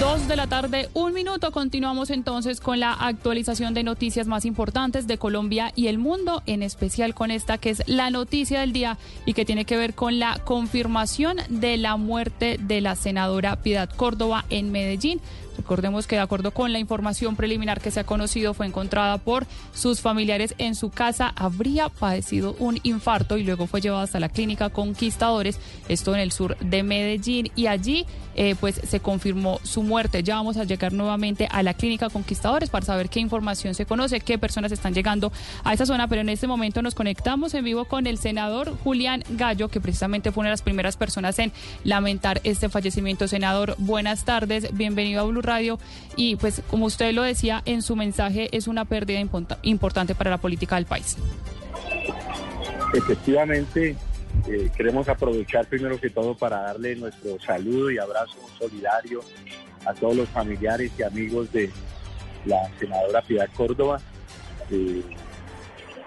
Dos 0.00 0.28
de 0.28 0.36
la 0.36 0.46
tarde, 0.46 0.90
un 0.92 1.14
minuto. 1.14 1.50
Continuamos 1.52 2.10
entonces 2.10 2.60
con 2.60 2.80
la 2.80 2.92
actualización 2.92 3.72
de 3.72 3.82
noticias 3.82 4.26
más 4.26 4.44
importantes 4.44 5.06
de 5.06 5.16
Colombia 5.16 5.72
y 5.74 5.86
el 5.86 5.96
mundo, 5.96 6.42
en 6.44 6.62
especial 6.62 7.14
con 7.14 7.30
esta 7.30 7.56
que 7.56 7.70
es 7.70 7.82
la 7.86 8.10
noticia 8.10 8.60
del 8.60 8.74
día 8.74 8.98
y 9.24 9.32
que 9.32 9.46
tiene 9.46 9.64
que 9.64 9.78
ver 9.78 9.94
con 9.94 10.18
la 10.18 10.38
confirmación 10.44 11.38
de 11.48 11.78
la 11.78 11.96
muerte 11.96 12.58
de 12.60 12.82
la 12.82 12.94
senadora 12.94 13.62
Piedad 13.62 13.88
Córdoba 13.88 14.44
en 14.50 14.70
Medellín. 14.70 15.18
Recordemos 15.56 16.06
que 16.06 16.16
de 16.16 16.22
acuerdo 16.22 16.50
con 16.50 16.72
la 16.72 16.78
información 16.78 17.36
preliminar 17.36 17.80
que 17.80 17.90
se 17.90 18.00
ha 18.00 18.04
conocido 18.04 18.54
fue 18.54 18.66
encontrada 18.66 19.18
por 19.18 19.46
sus 19.74 20.00
familiares 20.00 20.54
en 20.58 20.74
su 20.74 20.90
casa, 20.90 21.32
habría 21.36 21.88
padecido 21.88 22.54
un 22.58 22.78
infarto 22.82 23.38
y 23.38 23.44
luego 23.44 23.66
fue 23.66 23.80
llevada 23.80 24.02
hasta 24.02 24.20
la 24.20 24.28
clínica 24.28 24.70
Conquistadores, 24.70 25.58
esto 25.88 26.14
en 26.14 26.20
el 26.20 26.32
sur 26.32 26.58
de 26.58 26.82
Medellín 26.82 27.50
y 27.56 27.66
allí 27.66 28.06
eh, 28.34 28.54
pues 28.60 28.80
se 28.86 29.00
confirmó 29.00 29.60
su 29.62 29.82
muerte. 29.86 30.22
Ya 30.22 30.36
vamos 30.36 30.56
a 30.56 30.64
llegar 30.64 30.92
nuevamente 30.92 31.48
a 31.50 31.62
la 31.62 31.74
clínica 31.74 32.10
Conquistadores 32.10 32.70
para 32.70 32.84
saber 32.84 33.08
qué 33.08 33.20
información 33.20 33.74
se 33.74 33.86
conoce, 33.86 34.20
qué 34.20 34.38
personas 34.38 34.72
están 34.72 34.92
llegando 34.92 35.32
a 35.64 35.72
esa 35.72 35.86
zona, 35.86 36.08
pero 36.08 36.20
en 36.20 36.28
este 36.28 36.46
momento 36.46 36.82
nos 36.82 36.94
conectamos 36.94 37.54
en 37.54 37.64
vivo 37.64 37.86
con 37.86 38.06
el 38.06 38.18
senador 38.18 38.76
Julián 38.84 39.24
Gallo, 39.30 39.68
que 39.68 39.80
precisamente 39.80 40.32
fue 40.32 40.42
una 40.42 40.50
de 40.50 40.54
las 40.54 40.62
primeras 40.62 40.96
personas 40.96 41.38
en 41.38 41.52
lamentar 41.84 42.40
este 42.44 42.68
fallecimiento. 42.68 43.28
Senador, 43.28 43.74
buenas 43.78 44.24
tardes, 44.24 44.76
bienvenido 44.76 45.22
a 45.22 45.24
Blue 45.24 45.42
Radio 45.42 45.78
y 46.16 46.36
pues 46.36 46.62
como 46.68 46.86
usted 46.86 47.12
lo 47.12 47.22
decía 47.22 47.62
en 47.64 47.82
su 47.82 47.96
mensaje 47.96 48.48
es 48.56 48.66
una 48.66 48.84
pérdida 48.84 49.20
importante 49.62 50.14
para 50.14 50.30
la 50.30 50.38
política 50.38 50.76
del 50.76 50.86
país. 50.86 51.16
Efectivamente, 52.92 53.96
eh, 54.48 54.70
queremos 54.76 55.08
aprovechar 55.08 55.66
primero 55.66 55.98
que 56.00 56.10
todo 56.10 56.36
para 56.36 56.62
darle 56.62 56.96
nuestro 56.96 57.38
saludo 57.40 57.90
y 57.90 57.98
abrazo 57.98 58.38
solidario 58.58 59.20
a 59.86 59.94
todos 59.94 60.16
los 60.16 60.28
familiares 60.28 60.92
y 60.98 61.02
amigos 61.02 61.52
de 61.52 61.70
la 62.44 62.68
senadora 62.78 63.22
Piedad 63.22 63.48
Córdoba. 63.56 64.00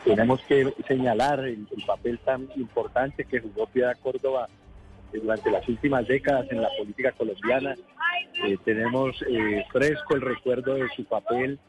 Tenemos 0.03 0.41
que 0.41 0.73
señalar 0.87 1.39
el, 1.39 1.67
el 1.75 1.85
papel 1.85 2.19
tan 2.19 2.47
importante 2.55 3.25
que 3.25 3.39
jugó 3.39 3.67
Piedad 3.67 3.97
Córdoba 4.01 4.47
eh, 5.13 5.19
durante 5.21 5.51
las 5.51 5.67
últimas 5.67 6.07
décadas 6.07 6.47
en 6.51 6.61
la 6.61 6.69
política 6.77 7.11
colombiana. 7.11 7.75
Eh, 8.45 8.57
tenemos 8.63 9.15
eh, 9.29 9.65
fresco 9.71 10.15
el 10.15 10.21
recuerdo 10.21 10.75
de 10.75 10.87
su 10.95 11.05
papel 11.05 11.59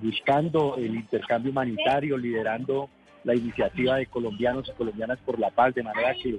buscando 0.00 0.76
el 0.76 0.94
intercambio 0.94 1.50
humanitario, 1.50 2.16
liderando 2.16 2.88
la 3.24 3.34
iniciativa 3.34 3.96
de 3.96 4.06
colombianos 4.06 4.68
y 4.68 4.72
colombianas 4.76 5.18
por 5.26 5.40
la 5.40 5.50
paz, 5.50 5.74
de 5.74 5.82
manera 5.82 6.14
que 6.14 6.38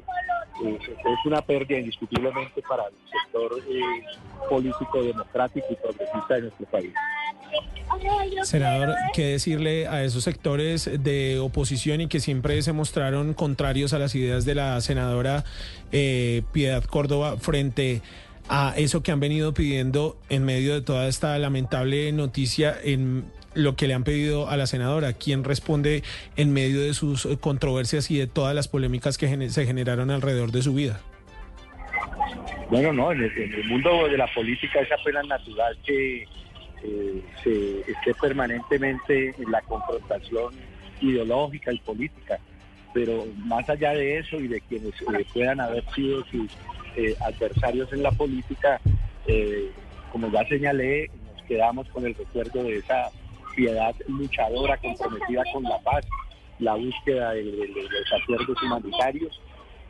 eh, 0.64 0.80
es 0.80 1.26
una 1.26 1.42
pérdida 1.42 1.80
indiscutiblemente 1.80 2.62
para 2.62 2.84
el 2.84 2.94
sector 3.10 3.60
eh, 3.70 4.04
político, 4.50 5.04
democrático 5.04 5.68
y 5.70 5.76
progresista 5.76 6.36
de 6.36 6.42
nuestro 6.42 6.66
país. 6.68 6.94
Senador, 8.44 8.96
¿qué 9.14 9.26
decirle 9.28 9.88
a 9.88 10.04
esos 10.04 10.24
sectores 10.24 10.90
de 11.04 11.40
oposición 11.40 12.02
y 12.02 12.08
que 12.08 12.20
siempre 12.20 12.62
se 12.62 12.74
mostraron 12.74 13.34
contrarios 13.34 13.94
a 13.94 14.00
las 14.00 14.16
ideas 14.16 14.46
de 14.46 14.56
la 14.56 14.80
senadora 14.82 15.44
eh, 15.92 16.44
Piedad 16.52 16.84
Córdoba 16.84 17.38
frente 17.38 18.02
a 18.50 18.74
eso 18.78 19.02
que 19.02 19.12
han 19.12 19.20
venido 19.20 19.54
pidiendo 19.54 20.18
en 20.30 20.44
medio 20.46 20.74
de 20.74 20.82
toda 20.82 21.08
esta 21.08 21.38
lamentable 21.40 22.12
noticia 22.12 22.76
en 22.84 23.26
lo 23.56 23.76
que 23.76 23.88
le 23.88 23.94
han 23.94 24.04
pedido 24.04 24.50
a 24.50 24.58
la 24.58 24.68
senadora? 24.68 25.14
¿Quién 25.14 25.44
responde 25.44 26.04
en 26.36 26.54
medio 26.54 26.82
de 26.82 26.94
sus 26.94 27.28
controversias 27.40 28.12
y 28.12 28.18
de 28.18 28.28
todas 28.28 28.54
las 28.54 28.68
polémicas 28.68 29.18
que 29.18 29.50
se 29.50 29.66
generaron 29.66 30.12
alrededor 30.12 30.52
de 30.52 30.62
su 30.62 30.74
vida? 30.74 31.02
Bueno, 32.70 32.94
no, 32.94 33.12
en 33.12 33.24
el, 33.24 33.38
en 33.38 33.54
el 33.54 33.64
mundo 33.66 34.08
de 34.08 34.18
la 34.18 34.28
política 34.34 34.80
es 34.80 34.92
apenas 34.92 35.26
natural 35.28 35.78
que 35.86 36.24
eh, 36.84 37.24
se 37.44 37.80
esté 37.92 38.14
permanentemente 38.20 39.34
en 39.38 39.52
la 39.52 39.62
confrontación 39.62 40.54
ideológica 41.02 41.72
y 41.72 41.80
política, 41.80 42.40
pero 42.94 43.26
más 43.38 43.70
allá 43.70 43.92
de 43.92 44.20
eso 44.20 44.38
y 44.38 44.48
de 44.48 44.62
quienes 44.62 44.94
eh, 45.02 45.26
puedan 45.34 45.60
haber 45.60 45.84
sido 45.94 46.24
sus 46.26 46.52
eh, 46.96 47.16
adversarios 47.22 47.92
en 47.94 48.04
la 48.04 48.12
política, 48.12 48.80
eh, 49.28 49.72
como 50.12 50.32
ya 50.32 50.48
señalé, 50.48 51.10
nos 51.34 51.44
quedamos 51.44 51.88
con 51.90 52.06
el 52.06 52.16
recuerdo 52.16 52.64
de 52.64 52.78
esa 52.78 53.10
piedad 53.56 53.96
luchadora 54.08 54.78
comprometida 54.78 55.44
con 55.54 55.64
la 55.64 55.80
paz, 55.80 56.06
la 56.60 56.76
búsqueda 56.76 57.32
de, 57.32 57.44
de- 57.44 57.52
de 57.52 57.82
los 57.84 58.14
acuerdos 58.22 58.58
humanitarios 58.64 59.40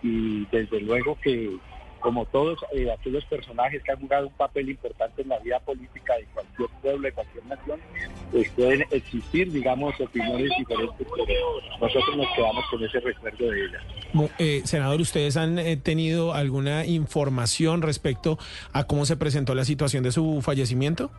y 0.04 0.46
desde 0.52 0.82
luego 0.82 1.18
que 1.22 1.58
como 2.00 2.24
todos 2.26 2.60
eh, 2.76 2.92
aquellos 2.92 3.26
personajes 3.26 3.82
que 3.82 3.92
han 3.92 4.00
jugado 4.00 4.28
un 4.28 4.34
papel 4.34 4.70
importante 4.70 5.24
en 5.24 5.30
la 5.30 5.40
vida 5.40 5.60
política 5.62 6.14
de 6.18 6.26
cualquier 6.36 6.70
pueblo, 6.80 7.02
de 7.08 7.12
cualquier 7.14 7.46
nación, 7.48 7.80
pues 8.32 8.48
pueden 8.52 8.86
existir, 8.92 9.52
digamos, 9.52 10.00
opiniones 10.00 10.52
diferentes, 10.56 11.08
pero 11.26 11.62
nosotros 11.82 12.16
nos 12.16 12.28
quedamos 12.36 12.64
con 12.70 12.84
ese 12.84 13.00
recuerdo 13.00 13.50
de 13.50 13.60
ella. 13.66 13.80
Mo- 14.14 14.30
eh, 14.38 14.62
senador, 14.66 15.02
¿ustedes 15.02 15.36
han 15.36 15.58
eh, 15.58 15.78
tenido 15.78 16.36
alguna 16.36 16.86
información 16.86 17.82
respecto 17.82 18.38
a 18.72 18.84
cómo 18.84 19.06
se 19.06 19.18
presentó 19.18 19.56
la 19.56 19.66
situación 19.66 20.04
de 20.04 20.12
su 20.12 20.42
fallecimiento? 20.44 21.10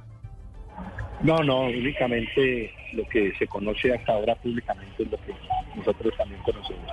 No, 1.23 1.43
no, 1.43 1.63
únicamente 1.63 2.73
lo 2.93 3.07
que 3.09 3.33
se 3.39 3.47
conoce 3.47 3.93
hasta 3.93 4.13
ahora 4.13 4.35
públicamente 4.37 5.03
es 5.03 5.11
lo 5.11 5.17
que 5.19 5.33
nosotros 5.77 6.13
también 6.17 6.41
conocemos. 6.43 6.93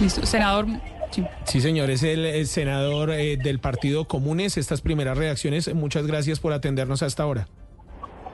Listo. 0.00 0.24
Senador, 0.24 0.66
sí. 1.10 1.24
Sí, 1.44 1.60
señor, 1.60 1.90
es 1.90 2.02
el, 2.02 2.24
el 2.24 2.46
senador 2.46 3.10
eh, 3.10 3.36
del 3.36 3.58
Partido 3.58 4.06
Comunes. 4.06 4.56
Estas 4.56 4.80
primeras 4.80 5.18
reacciones, 5.18 5.72
muchas 5.74 6.06
gracias 6.06 6.40
por 6.40 6.52
atendernos 6.52 7.02
hasta 7.02 7.22
ahora. 7.22 7.48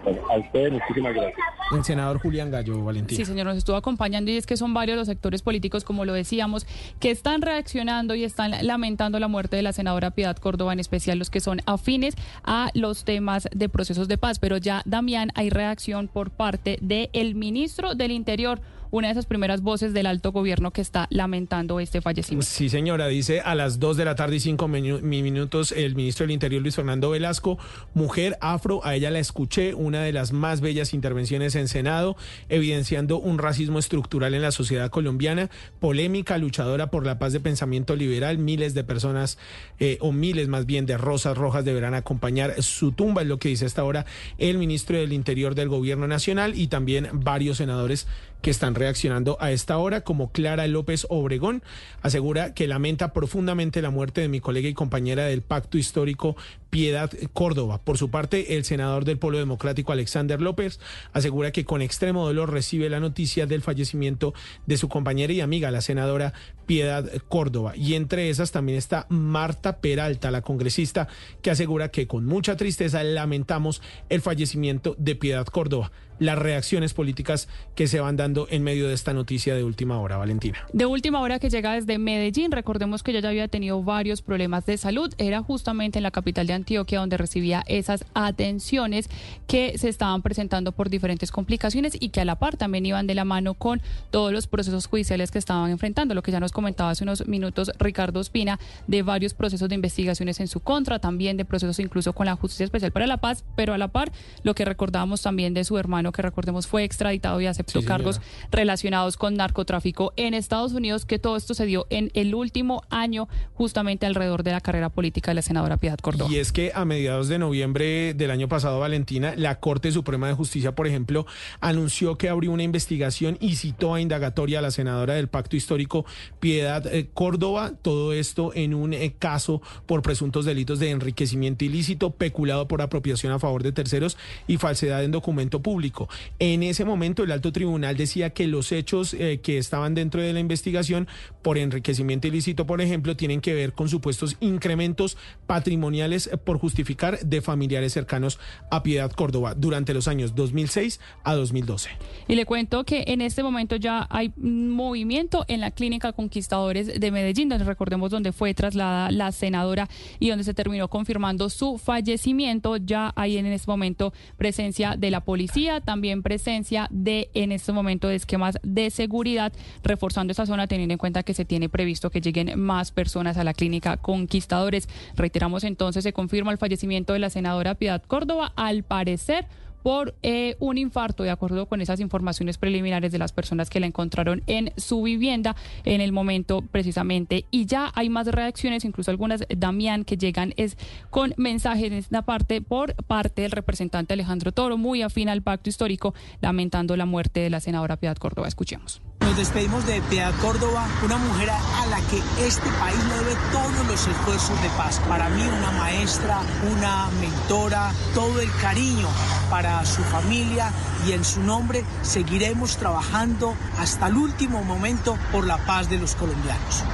Bueno, 0.07 0.23
a 0.31 0.39
ustedes 0.39 0.73
muchísimas 0.73 1.15
gracias. 1.15 1.37
El 1.73 1.83
senador 1.83 2.21
Julián 2.21 2.53
Gallo, 2.53 2.81
Valentín. 2.85 3.17
Sí, 3.17 3.25
señor, 3.25 3.45
nos 3.45 3.57
estuvo 3.57 3.75
acompañando 3.75 4.31
y 4.31 4.37
es 4.37 4.47
que 4.47 4.57
son 4.57 4.73
varios 4.73 4.97
los 4.97 5.09
sectores 5.09 5.43
políticos, 5.43 5.83
como 5.83 6.05
lo 6.05 6.13
decíamos, 6.13 6.65
que 7.01 7.11
están 7.11 7.43
reaccionando 7.43 8.15
y 8.15 8.23
están 8.23 8.53
lamentando 8.65 9.19
la 9.19 9.27
muerte 9.27 9.57
de 9.57 9.63
la 9.63 9.73
senadora 9.73 10.13
Piedad 10.13 10.37
Córdoba, 10.37 10.73
en 10.73 10.79
especial 10.79 11.19
los 11.19 11.29
que 11.29 11.41
son 11.41 11.61
afines 11.67 12.15
a 12.45 12.71
los 12.75 13.05
temas 13.05 13.49
de 13.53 13.69
procesos 13.69 14.07
de 14.07 14.17
paz. 14.17 14.39
Pero 14.39 14.59
ya, 14.59 14.83
Damián, 14.85 15.33
hay 15.35 15.51
reacción 15.51 16.07
por 16.07 16.31
parte 16.31 16.79
del 16.81 17.35
ministro 17.35 17.97
del 17.97 18.13
Interior, 18.13 18.61
una 18.97 19.09
de 19.09 19.13
esas 19.13 19.27
primeras 19.27 19.61
voces 19.61 19.93
del 19.93 20.07
alto 20.07 20.33
gobierno 20.33 20.71
que 20.71 20.81
está 20.81 21.07
lamentando 21.11 21.81
este 21.81 22.01
fallecimiento. 22.01 22.47
Sí, 22.47 22.71
señora, 22.71 23.09
dice 23.09 23.43
a 23.43 23.55
las 23.55 23.79
2 23.79 23.99
de 23.99 24.05
la 24.07 24.15
tarde 24.15 24.37
y 24.37 24.41
5 24.41 24.69
minutos 24.69 25.73
el 25.73 25.95
ministro 25.95 26.25
del 26.25 26.31
Interior, 26.31 26.63
Luis 26.63 26.77
Fernando 26.77 27.11
Velasco, 27.11 27.59
mujer 27.93 28.39
afro, 28.41 28.83
a 28.85 28.95
ella 28.95 29.11
la 29.11 29.19
escuché, 29.19 29.75
una 29.75 30.01
de 30.03 30.15
las 30.15 30.33
más 30.33 30.63
bellas 30.63 30.95
intervenciones 30.95 31.57
en 31.57 31.69
Senado, 31.69 32.17
evidenciando 32.49 33.19
un 33.19 33.39
racismo 33.39 33.79
estructural 33.79 34.33
en 34.33 34.41
la 34.41 34.51
sociedad 34.51 34.89
colombiana, 34.89 35.51
polémica, 35.79 36.39
luchadora 36.39 36.91
por 36.91 37.05
la 37.05 37.19
paz 37.19 37.35
de 37.35 37.41
pensamiento 37.41 37.97
liberal, 37.97 38.39
miles 38.39 38.73
de 38.73 38.83
personas, 38.83 39.37
eh, 39.79 39.99
o 40.01 40.11
miles 40.11 40.49
más 40.49 40.65
bien 40.65 40.87
de 40.87 40.97
rosas 40.97 41.37
rojas 41.37 41.67
deberán 41.67 41.93
acompañar 41.93 42.63
su 42.63 42.93
tumba, 42.93 43.21
es 43.21 43.29
lo 43.29 43.39
que 43.39 43.51
dice 43.51 43.67
hasta 43.67 43.83
ahora 43.83 44.07
el 44.39 44.57
ministro 44.57 44.97
del 44.97 45.13
Interior 45.13 45.55
del 45.55 45.69
Gobierno 45.69 46.09
Nacional 46.09 46.59
y 46.59 46.69
también 46.69 47.09
varios 47.13 47.59
senadores 47.59 48.07
que 48.47 48.53
están 48.53 48.77
reaccionando 48.77 49.37
a 49.41 49.51
esta 49.51 49.77
hora, 49.77 50.03
como 50.03 50.31
Clara 50.31 50.69
López 50.69 51.05
Obregón, 51.11 51.65
asegura 52.01 52.55
que 52.55 52.69
lamenta 52.69 53.13
profundamente 53.13 53.83
la 53.83 53.91
muerte 53.91 54.21
de 54.21 54.29
mi 54.29 54.39
colega 54.39 54.69
y 54.69 54.73
compañera 54.73 55.25
del 55.25 55.43
pacto 55.43 55.79
histórico 55.79 56.37
Piedad 56.71 57.11
Córdoba. 57.33 57.79
Por 57.83 57.99
su 57.99 58.11
parte, 58.11 58.57
el 58.57 58.65
senador 58.65 59.05
del 59.05 59.19
Polo 59.19 59.39
Democrático 59.39 59.93
Alexander 59.93 60.41
López 60.41 60.81
asegura 61.13 61.53
que 61.53 61.65
con 61.65 61.83
extremo 61.83 62.27
dolor 62.27 62.53
recibe 62.53 62.91
la 62.91 63.01
noticia 63.01 63.47
del 63.47 63.63
fallecimiento 63.63 64.35
de 64.67 64.77
su 64.77 64.89
compañera 64.89 65.33
y 65.33 65.41
amiga, 65.41 65.71
la 65.71 65.81
senadora 65.81 66.33
Piedad 66.67 67.09
Córdoba. 67.29 67.75
Y 67.77 67.95
entre 67.95 68.29
esas 68.29 68.53
también 68.53 68.79
está 68.79 69.07
Marta 69.09 69.79
Peralta, 69.79 70.31
la 70.31 70.43
congresista, 70.43 71.09
que 71.43 71.51
asegura 71.51 71.91
que 71.91 72.07
con 72.07 72.27
mucha 72.27 72.57
tristeza 72.57 73.03
lamentamos 73.05 73.81
el 74.09 74.21
fallecimiento 74.21 74.97
de 74.99 75.15
Piedad 75.15 75.47
Córdoba. 75.47 75.93
Las 76.19 76.39
reacciones 76.39 76.95
políticas 76.95 77.47
que 77.75 77.87
se 77.87 78.01
van 78.01 78.17
dando 78.17 78.47
en 78.51 78.63
medio 78.63 78.89
de 78.89 78.95
esta 78.95 79.13
noticia 79.13 79.55
de 79.55 79.63
última 79.63 80.01
hora, 80.01 80.17
Valentina. 80.17 80.67
De 80.73 80.87
última 80.87 81.21
hora 81.21 81.39
que 81.39 81.51
llega 81.51 81.75
desde 81.75 81.99
Medellín, 81.99 82.53
recordemos 82.53 83.03
que 83.03 83.11
ella 83.11 83.21
ya 83.21 83.29
había 83.29 83.49
tenido 83.49 83.83
varios 83.83 84.23
problemas 84.23 84.65
de 84.65 84.79
salud, 84.79 85.13
era 85.19 85.43
justamente 85.43 85.99
en 85.99 86.05
la 86.05 86.11
capital 86.11 86.47
de 86.47 86.55
Antioquia 86.57 87.01
donde 87.01 87.17
recibía 87.17 87.65
esas 87.67 88.05
atenciones 88.15 89.09
que 89.47 89.79
se 89.79 89.89
estaban 89.89 90.23
presentando 90.23 90.73
por 90.73 90.91
diferentes 90.91 91.31
complicaciones 91.31 91.97
y 91.99 92.09
que 92.09 92.21
a 92.21 92.25
la 92.25 92.39
par 92.39 92.57
también 92.57 92.85
iban 92.87 93.07
de 93.07 93.15
la 93.15 93.25
mano 93.25 93.55
con 93.55 93.81
todos 94.11 94.33
los 94.33 94.47
procesos 94.47 94.87
judiciales 94.87 95.31
que 95.31 95.39
estaban 95.39 95.71
enfrentando, 95.71 96.15
lo 96.15 96.23
que 96.23 96.33
ya 96.33 96.41
nos 96.41 96.53
comentaba 96.53 96.91
hace 96.91 97.05
unos 97.05 97.27
minutos 97.27 97.71
Ricardo 97.79 98.21
Espina, 98.21 98.59
de 98.87 99.03
varios 99.03 99.35
procesos 99.35 99.69
de 99.69 99.75
investigaciones 99.75 100.41
en 100.41 100.49
su 100.49 100.61
contra, 100.61 100.99
también 100.99 101.37
de 101.37 101.45
procesos 101.45 101.79
incluso 101.79 102.13
con 102.13 102.27
la 102.27 102.37
Justicia 102.37 102.65
Especial 102.65 102.93
para 102.93 103.07
la 103.07 103.19
Paz, 103.19 103.45
pero 103.55 103.75
a 103.75 103.79
la 103.79 103.89
par 103.89 104.13
lo 104.43 104.55
que 104.55 104.65
recordábamos 104.65 105.23
también 105.23 105.55
de 105.55 105.65
su 105.65 105.79
hermano 105.79 106.13
que 106.13 106.23
recordemos 106.23 106.67
fue 106.67 106.85
extraditado 106.85 107.41
y 107.41 107.47
aceptó 107.47 107.81
Sí, 107.81 107.87
cargos 107.87 108.21
relacionados 108.51 109.17
con 109.17 109.35
narcotráfico 109.35 110.13
en 110.17 110.35
Estados 110.35 110.73
Unidos, 110.73 111.05
que 111.05 111.19
todo 111.19 111.37
esto 111.37 111.55
se 111.55 111.67
dio 111.67 111.87
en 111.91 112.11
el 112.15 112.35
último 112.35 112.83
año, 112.91 113.29
justamente 113.55 114.07
alrededor 114.07 114.43
de 114.43 114.53
la 114.53 114.61
carrera 114.61 114.89
política 114.89 115.31
de 115.31 115.37
la 115.37 115.43
senadora 115.43 115.77
Piedad 115.77 115.99
Córdoba. 115.99 116.31
Y 116.33 116.39
es 116.47 116.53
que 116.53 116.71
a 116.77 116.85
mediados 116.85 117.27
de 117.27 117.41
noviembre 117.41 118.15
del 118.15 118.31
año 118.31 118.47
pasado, 118.49 118.79
Valentina, 118.79 119.35
la 119.37 119.59
Corte 119.59 119.91
Suprema 119.91 120.29
de 120.29 120.35
Justicia, 120.35 120.77
por 120.77 120.87
ejemplo, 120.87 121.27
anunció 121.61 122.17
que 122.17 122.29
abrió 122.29 122.53
una 122.53 122.63
investigación 122.63 123.37
y 123.41 123.57
citó 123.57 123.95
a 123.95 124.01
indagatoria 124.01 124.61
a 124.61 124.63
la 124.63 124.71
senadora 124.71 125.15
del 125.15 125.27
Pacto 125.27 125.57
Histórico, 125.57 126.07
Piedad 126.39 126.87
eh, 126.87 127.09
Córdoba. 127.13 127.73
Todo 127.83 128.13
esto 128.13 128.53
en 128.55 128.75
un 128.75 128.95
eh, 128.95 129.17
caso 129.19 129.61
por 129.87 130.03
presuntos 130.03 130.45
delitos 130.45 130.79
de 130.79 130.91
enriquecimiento 130.91 131.65
ilícito, 131.65 132.11
peculado 132.11 132.69
por 132.69 132.81
apropiación 132.81 133.33
a 133.33 133.41
favor 133.41 133.65
de 133.65 133.73
terceros 133.73 134.17
y 134.47 134.59
falsedad 134.59 135.03
en 135.03 135.11
documento 135.11 135.63
público. 135.63 136.09
En 136.39 136.63
ese 136.63 136.85
momento, 136.85 137.25
el 137.25 137.33
alto 137.33 137.51
tribunal 137.51 137.97
decía 137.97 138.31
que 138.31 138.47
los 138.47 138.71
hechos 138.71 139.15
eh, 139.15 139.41
que 139.43 139.59
estaban 139.59 139.97
dentro 139.97 140.23
de 140.23 140.33
la 140.33 140.39
investigación 140.39 141.09
por 141.43 141.59
enriquecimiento 141.59 142.29
ilícito, 142.29 142.67
por 142.67 142.81
ejemplo, 142.81 143.17
tienen 143.17 143.41
que 143.41 143.53
ver 143.53 143.73
con 143.73 143.89
supuestos 143.89 144.37
incrementos 144.39 145.17
patrimoniales 145.49 146.31
por 146.39 146.59
justificar 146.59 147.19
de 147.21 147.41
familiares 147.41 147.93
cercanos 147.93 148.39
a 148.71 148.83
Piedad 148.83 149.11
Córdoba 149.13 149.55
durante 149.55 149.95
los 149.95 150.09
años 150.09 150.35
2006 150.35 151.01
a 151.25 151.35
2012. 151.35 151.91
Y 152.29 152.35
le 152.35 152.47
cuento 152.47 152.85
que 152.85 153.05
en 153.09 153.21
este 153.21 153.43
momento 153.43 153.77
ya 153.77 154.07
hay 154.11 154.33
movimiento 154.37 155.45
en 155.49 155.61
la 155.61 155.71
clínica 155.71 156.13
Conquistadores 156.13 157.01
de 157.01 157.11
Medellín, 157.11 157.49
donde 157.49 157.65
recordemos 157.65 158.11
donde 158.11 158.33
fue 158.33 158.55
trasladada 158.55 159.11
la 159.11 159.33
senadora 159.33 159.89
y 160.19 160.29
donde 160.29 160.45
se 160.45 160.55
terminó 160.55 160.89
confirmando 160.89 161.49
su 161.51 161.79
fallecimiento. 161.79 162.77
Ya 162.77 163.13
hay 163.17 163.39
en 163.39 163.47
este 163.47 163.71
momento 163.71 164.13
presencia 164.37 164.97
de 164.97 165.11
la 165.11 165.21
policía, 165.21 165.81
también 165.81 166.23
presencia 166.23 166.89
de 166.91 167.31
en 167.35 167.53
este 167.53 167.73
momento 167.73 168.09
de 168.09 168.17
esquemas 168.17 168.59
de 168.63 168.91
seguridad, 168.91 169.53
reforzando 169.83 170.33
esa 170.33 170.47
zona 170.47 170.67
teniendo 170.67 170.93
en 170.93 170.99
cuenta 170.99 171.23
que 171.23 171.35
se 171.35 171.45
tiene 171.45 171.69
previsto 171.69 172.11
que 172.11 172.21
lleguen 172.21 172.59
más 172.59 172.93
personas 172.93 173.37
a 173.37 173.45
la 173.45 173.55
clínica 173.55 173.97
Conquistadores. 173.97 174.89
Reiteramos 175.15 175.65
entonces, 175.65 176.05
se 176.05 176.13
confirma 176.13 176.26
el 176.33 176.59
fallecimiento 176.59 177.13
de 177.13 177.19
la 177.19 177.31
senadora 177.31 177.75
Piedad 177.75 178.03
Córdoba, 178.03 178.53
al 178.57 178.83
parecer 178.83 179.47
por 179.87 180.17
eh, 180.25 180.57
un 180.59 180.79
infarto, 180.79 181.23
de 181.23 181.31
acuerdo 181.31 181.67
con 181.67 181.81
esas 181.81 182.01
informaciones 182.01 182.59
preliminares 182.59 183.13
de 183.13 183.19
las 183.19 183.31
personas 183.31 183.71
que 183.71 183.79
la 183.79 183.87
encontraron 183.87 184.43
en 184.49 184.73
su 184.77 185.01
vivienda 185.01 185.55
en 185.85 186.01
el 186.01 186.11
momento 186.11 186.61
precisamente. 186.61 187.45
Y 187.53 187.67
ya 187.67 187.93
hay 187.95 188.09
más 188.09 188.27
reacciones, 188.27 188.85
incluso 188.85 189.13
algunas, 189.13 189.45
Damián, 189.49 190.05
que 190.05 190.17
llegan 190.17 190.55
es 190.57 190.77
con 191.11 191.35
mensajes 191.37 191.85
en 191.85 191.93
esta 191.93 192.23
parte 192.23 192.61
por 192.61 192.97
parte 193.05 193.43
del 193.43 193.53
representante 193.53 194.15
Alejandro 194.15 194.51
Toro, 194.51 194.77
muy 194.77 195.03
afín 195.03 195.29
al 195.29 195.43
pacto 195.43 195.71
histórico, 195.71 196.15
lamentando 196.41 196.97
la 196.97 197.07
muerte 197.07 197.39
de 197.39 197.51
la 197.51 197.61
senadora 197.61 197.97
Piedad 197.97 198.17
Córdoba. 198.17 198.49
Escuchemos. 198.49 199.01
Nos 199.27 199.37
despedimos 199.37 199.85
de 199.87 200.01
Piedad 200.03 200.33
Córdoba, 200.41 200.87
una 201.05 201.17
mujer 201.17 201.51
a 201.51 201.87
la 201.87 202.01
que 202.03 202.23
este 202.47 202.71
país 202.79 202.97
le 203.09 203.15
debe 203.17 203.37
todos 203.51 203.87
los 203.89 204.07
esfuerzos 204.07 204.63
de 204.63 204.69
paz. 204.77 205.01
Para 205.09 205.29
mí, 205.31 205.43
una 205.43 205.73
maestra, 205.73 206.43
una 206.71 207.09
mentora, 207.21 207.93
todo 208.15 208.41
el 208.41 208.49
cariño 208.63 209.09
para 209.51 209.85
su 209.85 210.03
familia 210.05 210.71
y 211.09 211.13
en 211.13 211.25
su 211.25 211.43
nombre 211.43 211.85
seguiremos 212.03 212.77
trabajando 212.77 213.57
hasta 213.81 214.07
el 214.07 214.17
último 214.17 214.63
momento 214.63 215.19
por 215.33 215.45
la 215.45 215.59
paz 215.59 215.91
de 215.91 215.99
los 215.99 216.15
colombianos. 216.15 216.85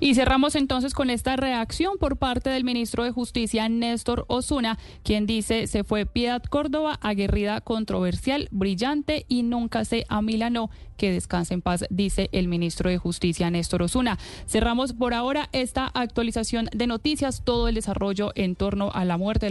Y 0.00 0.14
cerramos 0.14 0.54
entonces 0.54 0.94
con 0.94 1.10
esta 1.10 1.36
reacción 1.36 1.98
por 1.98 2.16
parte 2.16 2.50
del 2.50 2.64
ministro 2.64 3.04
de 3.04 3.10
Justicia, 3.10 3.68
Néstor 3.68 4.24
Osuna, 4.28 4.78
quien 5.02 5.26
dice 5.26 5.66
se 5.66 5.84
fue 5.84 6.06
Piedad 6.06 6.42
Córdoba, 6.42 6.98
aguerrida, 7.00 7.60
controversial, 7.60 8.48
brillante 8.50 9.24
y 9.28 9.42
nunca 9.42 9.84
se 9.84 10.04
amilanó. 10.08 10.70
Que 10.96 11.10
descanse 11.10 11.54
en 11.54 11.60
paz, 11.60 11.84
dice 11.90 12.28
el 12.30 12.46
ministro 12.46 12.88
de 12.88 12.98
Justicia, 12.98 13.50
Néstor 13.50 13.82
Osuna. 13.82 14.16
Cerramos 14.46 14.92
por 14.92 15.12
ahora 15.12 15.48
esta 15.52 15.90
actualización 15.92 16.68
de 16.72 16.86
noticias, 16.86 17.42
todo 17.44 17.66
el 17.66 17.74
desarrollo 17.74 18.30
en 18.36 18.54
torno 18.54 18.92
a 18.92 19.04
la 19.04 19.16
muerte 19.16 19.46
de 19.46 19.50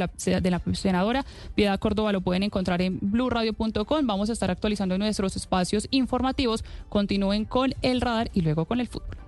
la, 0.52 0.62
senadora 0.74 1.26
Piedad 1.56 1.80
Córdoba 1.80 2.12
lo 2.12 2.22
pueden 2.22 2.44
encontrar 2.44 2.82
en 2.82 3.00
blurradio.com. 3.02 4.08
Vamos 4.08 4.30
a 4.30 4.34
estar 4.34 4.52
actualizando 4.52 4.98
nuestros 4.98 5.36
espacios 5.36 5.88
informativos. 5.92 6.64
Continúen 6.90 7.46
con 7.46 7.74
el 7.82 8.02
radar 8.02 8.32
y 8.34 8.42
luego 8.42 8.66
con 8.66 8.80
el 8.80 8.88
fútbol. 8.88 9.23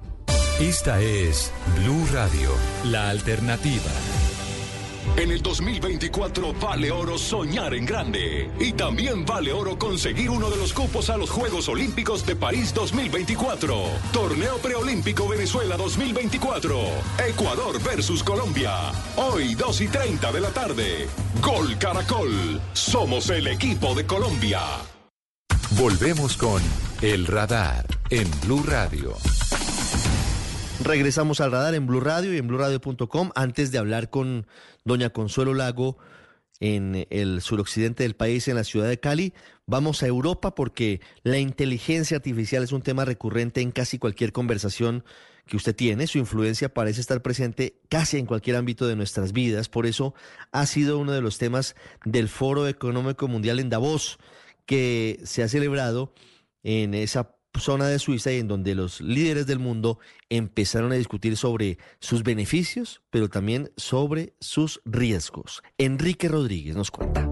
Esta 0.59 1.01
es 1.01 1.51
Blue 1.75 2.07
Radio, 2.13 2.49
la 2.85 3.09
alternativa. 3.09 3.91
En 5.17 5.29
el 5.29 5.41
2024 5.41 6.53
vale 6.53 6.91
oro 6.91 7.17
soñar 7.17 7.73
en 7.73 7.85
grande. 7.85 8.49
Y 8.57 8.71
también 8.71 9.25
vale 9.25 9.51
oro 9.51 9.77
conseguir 9.77 10.29
uno 10.29 10.49
de 10.49 10.55
los 10.55 10.71
cupos 10.71 11.09
a 11.09 11.17
los 11.17 11.29
Juegos 11.29 11.67
Olímpicos 11.67 12.25
de 12.25 12.37
París 12.37 12.73
2024. 12.73 13.75
Torneo 14.13 14.57
Preolímpico 14.59 15.27
Venezuela 15.27 15.75
2024. 15.75 16.79
Ecuador 17.27 17.83
versus 17.83 18.23
Colombia. 18.23 18.71
Hoy 19.17 19.55
2 19.55 19.81
y 19.81 19.87
30 19.89 20.31
de 20.31 20.39
la 20.39 20.51
tarde. 20.51 21.09
Gol 21.41 21.77
Caracol. 21.77 22.61
Somos 22.71 23.29
el 23.29 23.47
equipo 23.47 23.93
de 23.93 24.05
Colombia. 24.05 24.61
Volvemos 25.71 26.37
con 26.37 26.63
El 27.01 27.27
Radar 27.27 27.85
en 28.09 28.31
Blue 28.39 28.63
Radio. 28.65 29.17
Regresamos 30.83 31.41
al 31.41 31.51
radar 31.51 31.73
en 31.73 31.87
Blue 31.87 31.99
Radio 31.99 32.33
y 32.33 32.37
en 32.37 32.47
BlueRadio.com. 32.47 33.31
Antes 33.35 33.71
de 33.71 33.77
hablar 33.77 34.09
con 34.09 34.45
doña 34.83 35.09
Consuelo 35.09 35.53
Lago, 35.53 35.97
en 36.59 37.07
el 37.09 37.41
suroccidente 37.41 38.03
del 38.03 38.15
país, 38.15 38.47
en 38.47 38.55
la 38.55 38.63
ciudad 38.63 38.87
de 38.87 38.99
Cali. 38.99 39.33
Vamos 39.65 40.03
a 40.03 40.07
Europa 40.07 40.55
porque 40.55 41.01
la 41.23 41.37
inteligencia 41.37 42.17
artificial 42.17 42.63
es 42.63 42.71
un 42.71 42.81
tema 42.81 43.05
recurrente 43.05 43.61
en 43.61 43.71
casi 43.71 43.99
cualquier 43.99 44.31
conversación 44.31 45.03
que 45.47 45.57
usted 45.57 45.75
tiene. 45.75 46.07
Su 46.07 46.17
influencia 46.17 46.73
parece 46.73 47.01
estar 47.01 47.21
presente 47.21 47.79
casi 47.89 48.17
en 48.17 48.25
cualquier 48.25 48.55
ámbito 48.55 48.87
de 48.87 48.95
nuestras 48.95 49.33
vidas. 49.33 49.69
Por 49.69 49.85
eso 49.85 50.13
ha 50.51 50.65
sido 50.65 50.97
uno 50.97 51.11
de 51.11 51.21
los 51.21 51.37
temas 51.37 51.75
del 52.03 52.29
Foro 52.29 52.67
Económico 52.67 53.27
Mundial 53.27 53.59
en 53.59 53.69
Davos, 53.69 54.17
que 54.65 55.19
se 55.23 55.43
ha 55.43 55.47
celebrado 55.47 56.13
en 56.63 56.93
esa 56.93 57.34
zona 57.59 57.87
de 57.87 57.99
Suiza 57.99 58.31
y 58.31 58.39
en 58.39 58.47
donde 58.47 58.75
los 58.75 59.01
líderes 59.01 59.47
del 59.47 59.59
mundo 59.59 59.99
empezaron 60.29 60.91
a 60.91 60.95
discutir 60.95 61.37
sobre 61.37 61.77
sus 61.99 62.23
beneficios, 62.23 63.01
pero 63.09 63.29
también 63.29 63.71
sobre 63.77 64.35
sus 64.39 64.81
riesgos. 64.85 65.61
Enrique 65.77 66.27
Rodríguez 66.27 66.75
nos 66.75 66.91
cuenta. 66.91 67.29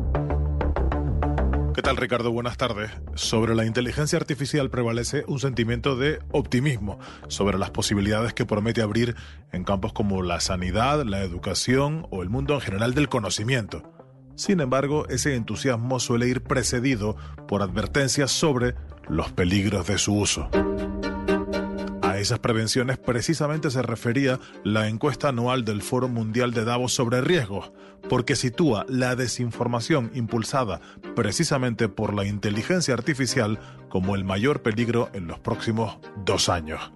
¿Qué 1.73 1.81
tal 1.81 1.97
Ricardo? 1.97 2.31
Buenas 2.31 2.57
tardes. 2.57 2.91
Sobre 3.15 3.55
la 3.55 3.65
inteligencia 3.65 4.19
artificial 4.19 4.69
prevalece 4.69 5.23
un 5.27 5.39
sentimiento 5.39 5.95
de 5.95 6.19
optimismo 6.31 6.99
sobre 7.27 7.57
las 7.57 7.71
posibilidades 7.71 8.33
que 8.33 8.45
promete 8.45 8.83
abrir 8.83 9.15
en 9.51 9.63
campos 9.63 9.91
como 9.91 10.21
la 10.21 10.39
sanidad, 10.39 11.03
la 11.03 11.23
educación 11.23 12.05
o 12.11 12.21
el 12.21 12.29
mundo 12.29 12.53
en 12.53 12.61
general 12.61 12.93
del 12.93 13.09
conocimiento. 13.09 13.91
Sin 14.35 14.61
embargo, 14.61 15.07
ese 15.09 15.35
entusiasmo 15.35 15.99
suele 15.99 16.27
ir 16.27 16.43
precedido 16.43 17.15
por 17.47 17.63
advertencias 17.63 18.31
sobre 18.31 18.75
los 19.07 19.31
peligros 19.31 19.87
de 19.87 19.97
su 19.97 20.15
uso. 20.15 20.49
A 22.01 22.19
esas 22.19 22.39
prevenciones 22.39 22.97
precisamente 22.99 23.71
se 23.71 23.81
refería 23.81 24.39
la 24.63 24.87
encuesta 24.87 25.29
anual 25.29 25.65
del 25.65 25.81
Foro 25.81 26.07
Mundial 26.07 26.51
de 26.53 26.63
Davos 26.63 26.93
sobre 26.93 27.21
riesgos, 27.21 27.71
porque 28.07 28.35
sitúa 28.35 28.85
la 28.87 29.15
desinformación 29.15 30.11
impulsada 30.13 30.79
precisamente 31.15 31.89
por 31.89 32.13
la 32.13 32.25
inteligencia 32.25 32.93
artificial 32.93 33.57
como 33.89 34.15
el 34.15 34.25
mayor 34.25 34.61
peligro 34.61 35.09
en 35.13 35.27
los 35.27 35.39
próximos 35.39 35.97
dos 36.23 36.49
años. 36.49 36.91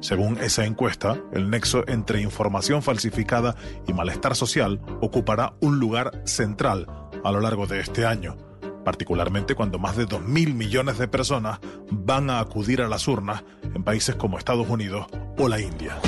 Según 0.00 0.38
esa 0.38 0.64
encuesta, 0.64 1.18
el 1.32 1.50
nexo 1.50 1.84
entre 1.86 2.22
información 2.22 2.82
falsificada 2.82 3.56
y 3.86 3.92
malestar 3.92 4.34
social 4.34 4.80
ocupará 5.00 5.52
un 5.60 5.80
lugar 5.80 6.22
central 6.24 6.86
a 7.22 7.30
lo 7.30 7.40
largo 7.40 7.66
de 7.66 7.80
este 7.80 8.06
año 8.06 8.51
particularmente 8.84 9.54
cuando 9.54 9.78
más 9.78 9.96
de 9.96 10.06
2.000 10.06 10.54
millones 10.54 10.98
de 10.98 11.08
personas 11.08 11.60
van 11.90 12.30
a 12.30 12.40
acudir 12.40 12.82
a 12.82 12.88
las 12.88 13.08
urnas 13.08 13.44
en 13.62 13.82
países 13.82 14.14
como 14.14 14.38
Estados 14.38 14.68
Unidos 14.68 15.06
o 15.38 15.48
la 15.48 15.60
India. 15.60 15.98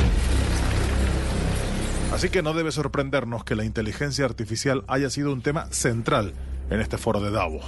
Así 2.13 2.29
que 2.29 2.43
no 2.43 2.55
debe 2.55 2.71
sorprendernos 2.71 3.43
que 3.45 3.57
la 3.57 3.65
inteligencia 3.65 4.25
artificial 4.25 4.85
haya 4.87 5.11
sido 5.11 5.33
un 5.33 5.43
tema 5.43 5.67
central 5.73 6.33
en 6.71 6.81
este 6.81 6.97
foro 6.97 7.21
de 7.21 7.31
Davos. 7.31 7.65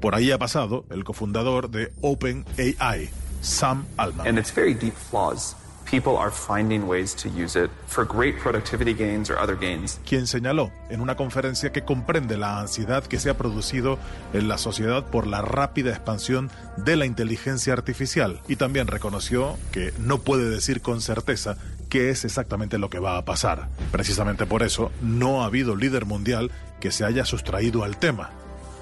Por 0.00 0.14
ahí 0.14 0.30
ha 0.30 0.38
pasado 0.38 0.84
el 0.90 1.02
cofundador 1.02 1.70
de 1.70 1.92
OpenAI, 2.00 3.10
Sam 3.40 3.84
Altman. 3.96 4.38
its 4.38 4.54
very 4.54 4.74
deep 4.74 4.94
flaws. 4.94 5.56
People 5.90 6.18
are 6.18 6.30
finding 6.30 6.86
ways 6.86 7.14
to 7.16 7.30
use 7.30 7.58
it 7.58 7.70
for 7.86 8.04
great 8.04 8.38
productivity 8.38 8.92
gains 8.92 9.30
or 9.30 9.38
other 9.38 9.56
gains. 9.58 9.98
quien 10.04 10.26
señaló 10.26 10.70
en 10.90 11.00
una 11.00 11.16
conferencia 11.16 11.72
que 11.72 11.82
comprende 11.82 12.36
la 12.36 12.60
ansiedad 12.60 13.04
que 13.04 13.18
se 13.18 13.30
ha 13.30 13.38
producido 13.38 13.98
en 14.34 14.48
la 14.48 14.58
sociedad 14.58 15.06
por 15.06 15.26
la 15.26 15.40
rápida 15.40 15.90
expansión 15.90 16.50
de 16.76 16.96
la 16.96 17.06
inteligencia 17.06 17.72
artificial 17.72 18.40
y 18.48 18.56
también 18.56 18.86
reconoció 18.86 19.56
que 19.72 19.94
no 19.98 20.18
puede 20.18 20.50
decir 20.50 20.82
con 20.82 21.00
certeza 21.00 21.56
qué 21.88 22.10
es 22.10 22.26
exactamente 22.26 22.76
lo 22.76 22.90
que 22.90 22.98
va 22.98 23.16
a 23.16 23.24
pasar. 23.24 23.68
Precisamente 23.90 24.44
por 24.44 24.62
eso 24.62 24.92
no 25.00 25.42
ha 25.42 25.46
habido 25.46 25.74
líder 25.74 26.04
mundial 26.04 26.50
que 26.80 26.90
se 26.90 27.06
haya 27.06 27.24
sustraído 27.24 27.82
al 27.82 27.96
tema. 27.96 28.28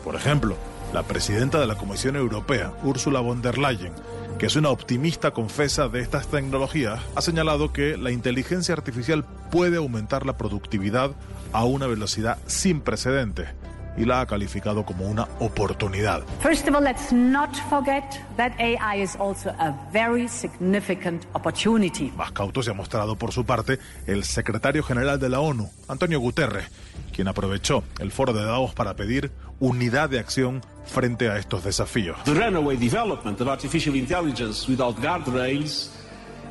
Por 0.03 0.17
ejemplo, 0.17 0.57
la 0.93 1.03
presidenta 1.03 1.61
de 1.61 1.66
la 1.66 1.76
Comisión 1.76 2.16
Europea, 2.16 2.72
Ursula 2.82 3.20
von 3.20 3.43
der 3.43 3.59
Leyen, 3.59 3.93
que 4.39 4.47
es 4.47 4.57
una 4.57 4.70
optimista 4.70 5.30
confesa 5.32 5.89
de 5.89 6.01
estas 6.01 6.28
tecnologías, 6.28 7.01
ha 7.14 7.20
señalado 7.20 7.72
que 7.72 7.97
la 7.97 8.11
inteligencia 8.11 8.74
artificial 8.74 9.24
puede 9.51 9.76
aumentar 9.76 10.26
la 10.26 10.37
productividad 10.37 11.12
a 11.53 11.64
una 11.64 11.87
velocidad 11.87 12.39
sin 12.47 12.80
precedentes 12.80 13.49
y 13.97 14.05
la 14.05 14.21
ha 14.21 14.27
calificado 14.27 14.85
como 14.85 15.07
una 15.07 15.29
oportunidad. 15.41 16.23
First 16.41 16.69
of 16.69 16.75
all, 16.75 16.85
let's 16.85 17.13
not 17.13 17.55
forget 17.69 18.05
that 18.37 18.53
AI 18.59 19.03
is 19.03 19.17
also 19.17 19.51
a 19.59 19.75
very 19.93 20.29
significant 20.29 21.25
opportunity. 21.35 22.13
Más 22.17 22.33
cauto 22.33 22.63
se 22.63 22.71
ha 22.71 22.75
mostrado 22.75 23.17
por 23.17 23.33
su 23.33 23.45
parte 23.45 23.79
el 24.07 24.25
secretario 24.25 24.83
general 24.83 25.19
de 25.19 25.29
la 25.29 25.41
ONU, 25.41 25.71
Antonio 25.89 26.21
Guterres, 26.21 26.67
quien 27.13 27.29
aprovechó 27.29 27.83
el 27.99 28.11
foro 28.11 28.33
de 28.33 28.45
Davos 28.45 28.75
para 28.75 28.95
pedir 28.95 29.33
unidad 29.59 30.11
de 30.11 30.19
acción 30.19 30.63
frente 30.85 31.29
a 31.31 31.39
estos 31.39 31.65
desafíos. 31.65 32.23
The 32.25 32.35
runaway 32.35 32.77
development 32.77 33.41
of 33.41 33.49
artificial 33.49 33.97
intelligence 33.97 34.69
without 34.69 34.97
guardrails, 35.01 35.91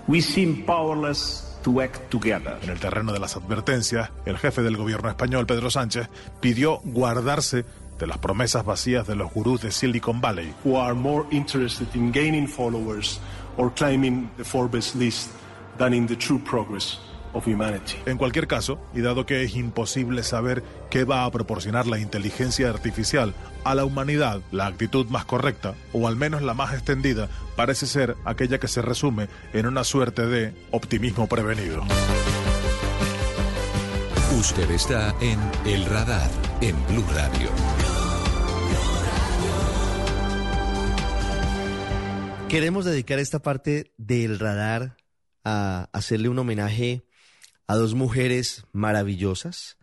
we 0.08 0.22
seem 0.22 0.66
powerless 0.66 1.45
to 1.66 1.82
act 1.82 2.12
together. 2.12 2.60
En 2.62 2.70
el 2.70 2.80
terreno 2.80 3.12
de 3.12 3.20
las 3.20 3.36
advertencias, 3.36 4.12
el 4.28 4.38
jefe 4.38 4.62
del 4.62 4.78
gobierno 4.78 5.10
español, 5.10 5.48
Pedro 5.48 5.72
Sánchez, 5.72 6.10
pidió 6.40 6.80
guardarse 6.84 7.66
de 7.98 8.06
las 8.06 8.20
promesas 8.20 8.64
vacías 8.64 9.08
de 9.08 9.16
los 9.16 9.34
gurús 9.34 9.62
de 9.62 9.72
Silicon 9.72 10.22
Valley. 10.22 10.54
Who 10.64 10.78
are 10.78 10.94
more 10.94 11.26
interested 11.32 11.88
in 11.96 12.12
gaining 12.12 12.48
followers 12.48 13.20
or 13.58 13.74
climbing 13.74 14.30
the 14.38 14.44
Forbes 14.44 14.96
list 14.96 15.32
than 15.80 15.96
in 15.96 16.06
the 16.06 16.16
true 16.16 16.40
progress 16.40 17.00
of 17.36 17.46
humanity. 17.46 17.98
En 18.06 18.18
cualquier 18.18 18.48
caso, 18.48 18.80
y 18.94 19.02
dado 19.02 19.26
que 19.26 19.44
es 19.44 19.56
imposible 19.56 20.24
saber 20.24 20.64
qué 20.90 21.04
va 21.04 21.26
a 21.26 21.32
proporcionar 21.32 21.86
la 21.86 22.00
inteligencia 22.00 22.70
artificial 22.70 23.36
a 23.64 23.76
la 23.76 23.86
humanidad, 23.86 24.42
la 24.52 24.66
actitud 24.66 25.06
más 25.08 25.26
correcta, 25.26 25.76
o 25.94 26.08
al 26.08 26.16
menos 26.16 26.42
la 26.42 26.54
más 26.54 26.74
extendida, 26.74 27.30
parece 27.56 27.86
ser 27.86 28.16
aquella 28.26 28.60
que 28.60 28.68
se 28.68 28.82
resume 28.82 29.28
en 29.54 29.68
una 29.68 29.84
suerte 29.84 30.26
de 30.26 30.54
optimismo 30.72 31.28
prevenido. 31.28 31.84
Usted 34.40 34.70
está 34.72 35.16
en 35.22 35.40
El 35.66 35.86
Radar, 35.86 36.30
en 36.62 36.76
Blue 36.88 37.06
Radio. 37.14 37.50
Queremos 42.50 42.86
dedicar 42.86 43.20
esta 43.20 43.40
parte 43.40 43.92
del 43.98 44.40
radar 44.40 44.98
a 45.44 45.90
hacerle 45.94 46.30
un 46.30 46.40
homenaje 46.40 47.05
a 47.68 47.76
dos 47.76 47.96
mujeres 47.96 48.66
maravillosas, 48.72 49.78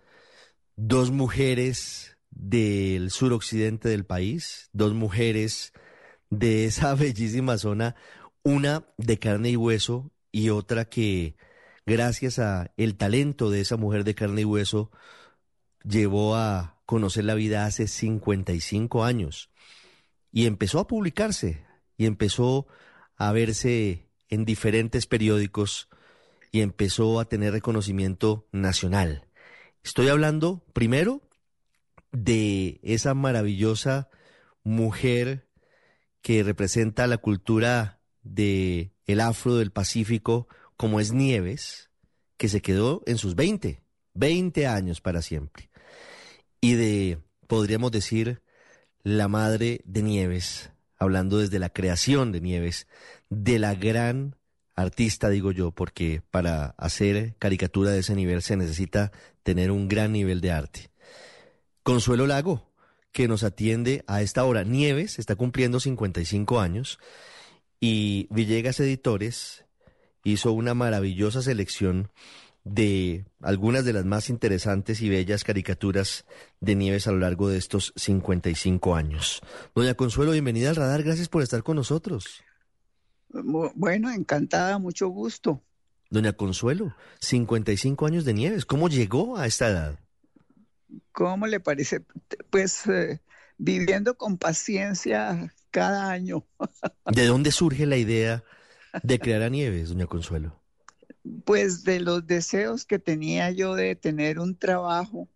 dos 0.76 1.10
mujeres 1.10 2.16
del 2.30 3.10
suroccidente 3.10 3.88
del 3.88 4.04
país, 4.04 4.70
dos 4.72 4.94
mujeres 4.94 5.72
de 6.30 6.64
esa 6.64 6.94
bellísima 6.96 7.58
zona, 7.58 7.94
una 8.42 8.86
de 8.96 9.18
carne 9.18 9.50
y 9.50 9.56
hueso 9.56 10.10
y 10.30 10.50
otra 10.50 10.86
que 10.86 11.36
gracias 11.86 12.38
a 12.38 12.72
el 12.76 12.96
talento 12.96 13.50
de 13.50 13.60
esa 13.60 13.76
mujer 13.76 14.04
de 14.04 14.14
carne 14.14 14.42
y 14.42 14.44
hueso 14.44 14.90
llevó 15.84 16.36
a 16.36 16.80
conocer 16.86 17.24
la 17.24 17.34
vida 17.34 17.66
hace 17.66 17.86
55 17.86 19.04
años. 19.04 19.50
Y 20.30 20.46
empezó 20.46 20.78
a 20.80 20.86
publicarse 20.86 21.64
y 21.96 22.06
empezó 22.06 22.66
a 23.16 23.32
verse 23.32 24.08
en 24.28 24.44
diferentes 24.44 25.06
periódicos 25.06 25.88
y 26.52 26.60
empezó 26.60 27.18
a 27.18 27.24
tener 27.24 27.54
reconocimiento 27.54 28.46
nacional. 28.52 29.26
Estoy 29.82 30.08
hablando 30.08 30.62
primero 30.74 31.22
de 32.12 32.78
esa 32.82 33.14
maravillosa 33.14 34.10
mujer 34.62 35.48
que 36.20 36.42
representa 36.42 37.06
la 37.06 37.16
cultura 37.16 38.00
de 38.22 38.92
el 39.06 39.20
afro 39.20 39.56
del 39.56 39.72
Pacífico 39.72 40.46
como 40.76 41.00
es 41.00 41.12
Nieves, 41.12 41.90
que 42.36 42.48
se 42.48 42.60
quedó 42.60 43.02
en 43.06 43.18
sus 43.18 43.34
20, 43.34 43.82
20 44.14 44.66
años 44.66 45.00
para 45.00 45.22
siempre. 45.22 45.70
Y 46.60 46.74
de, 46.74 47.18
podríamos 47.46 47.90
decir, 47.90 48.42
la 49.02 49.26
madre 49.26 49.80
de 49.84 50.02
Nieves, 50.02 50.70
hablando 50.98 51.38
desde 51.38 51.58
la 51.58 51.70
creación 51.70 52.30
de 52.30 52.40
Nieves, 52.40 52.86
de 53.30 53.58
la 53.58 53.74
gran 53.74 54.36
artista, 54.82 55.30
digo 55.30 55.52
yo, 55.52 55.70
porque 55.70 56.22
para 56.30 56.74
hacer 56.76 57.34
caricatura 57.38 57.90
de 57.90 58.00
ese 58.00 58.14
nivel 58.14 58.42
se 58.42 58.56
necesita 58.56 59.12
tener 59.42 59.70
un 59.70 59.88
gran 59.88 60.12
nivel 60.12 60.40
de 60.40 60.52
arte. 60.52 60.90
Consuelo 61.82 62.26
Lago, 62.26 62.70
que 63.12 63.28
nos 63.28 63.42
atiende 63.42 64.04
a 64.06 64.22
esta 64.22 64.44
hora. 64.44 64.64
Nieves 64.64 65.18
está 65.18 65.36
cumpliendo 65.36 65.80
55 65.80 66.60
años 66.60 66.98
y 67.80 68.26
Villegas 68.30 68.80
Editores 68.80 69.64
hizo 70.24 70.52
una 70.52 70.74
maravillosa 70.74 71.42
selección 71.42 72.10
de 72.64 73.24
algunas 73.40 73.84
de 73.84 73.92
las 73.92 74.04
más 74.04 74.30
interesantes 74.30 75.02
y 75.02 75.08
bellas 75.08 75.42
caricaturas 75.42 76.24
de 76.60 76.76
Nieves 76.76 77.08
a 77.08 77.12
lo 77.12 77.18
largo 77.18 77.48
de 77.48 77.58
estos 77.58 77.92
55 77.96 78.94
años. 78.94 79.40
Doña 79.74 79.94
Consuelo, 79.94 80.32
bienvenida 80.32 80.70
al 80.70 80.76
radar, 80.76 81.02
gracias 81.02 81.28
por 81.28 81.42
estar 81.42 81.62
con 81.62 81.76
nosotros. 81.76 82.44
Bueno, 83.32 84.10
encantada, 84.10 84.78
mucho 84.78 85.08
gusto. 85.08 85.62
Doña 86.10 86.34
Consuelo, 86.34 86.94
55 87.20 88.06
años 88.06 88.24
de 88.24 88.34
Nieves, 88.34 88.66
¿cómo 88.66 88.88
llegó 88.88 89.38
a 89.38 89.46
esta 89.46 89.68
edad? 89.68 89.98
¿Cómo 91.12 91.46
le 91.46 91.58
parece? 91.58 92.04
Pues 92.50 92.86
eh, 92.86 93.20
viviendo 93.56 94.16
con 94.16 94.36
paciencia 94.36 95.54
cada 95.70 96.10
año. 96.10 96.44
¿De 97.12 97.26
dónde 97.26 97.50
surge 97.50 97.86
la 97.86 97.96
idea 97.96 98.44
de 99.02 99.18
crear 99.18 99.42
a 99.42 99.48
Nieves, 99.48 99.88
doña 99.88 100.06
Consuelo? 100.06 100.60
Pues 101.44 101.84
de 101.84 102.00
los 102.00 102.26
deseos 102.26 102.84
que 102.84 102.98
tenía 102.98 103.50
yo 103.50 103.74
de 103.74 103.94
tener 103.94 104.38
un 104.38 104.56
trabajo 104.56 105.28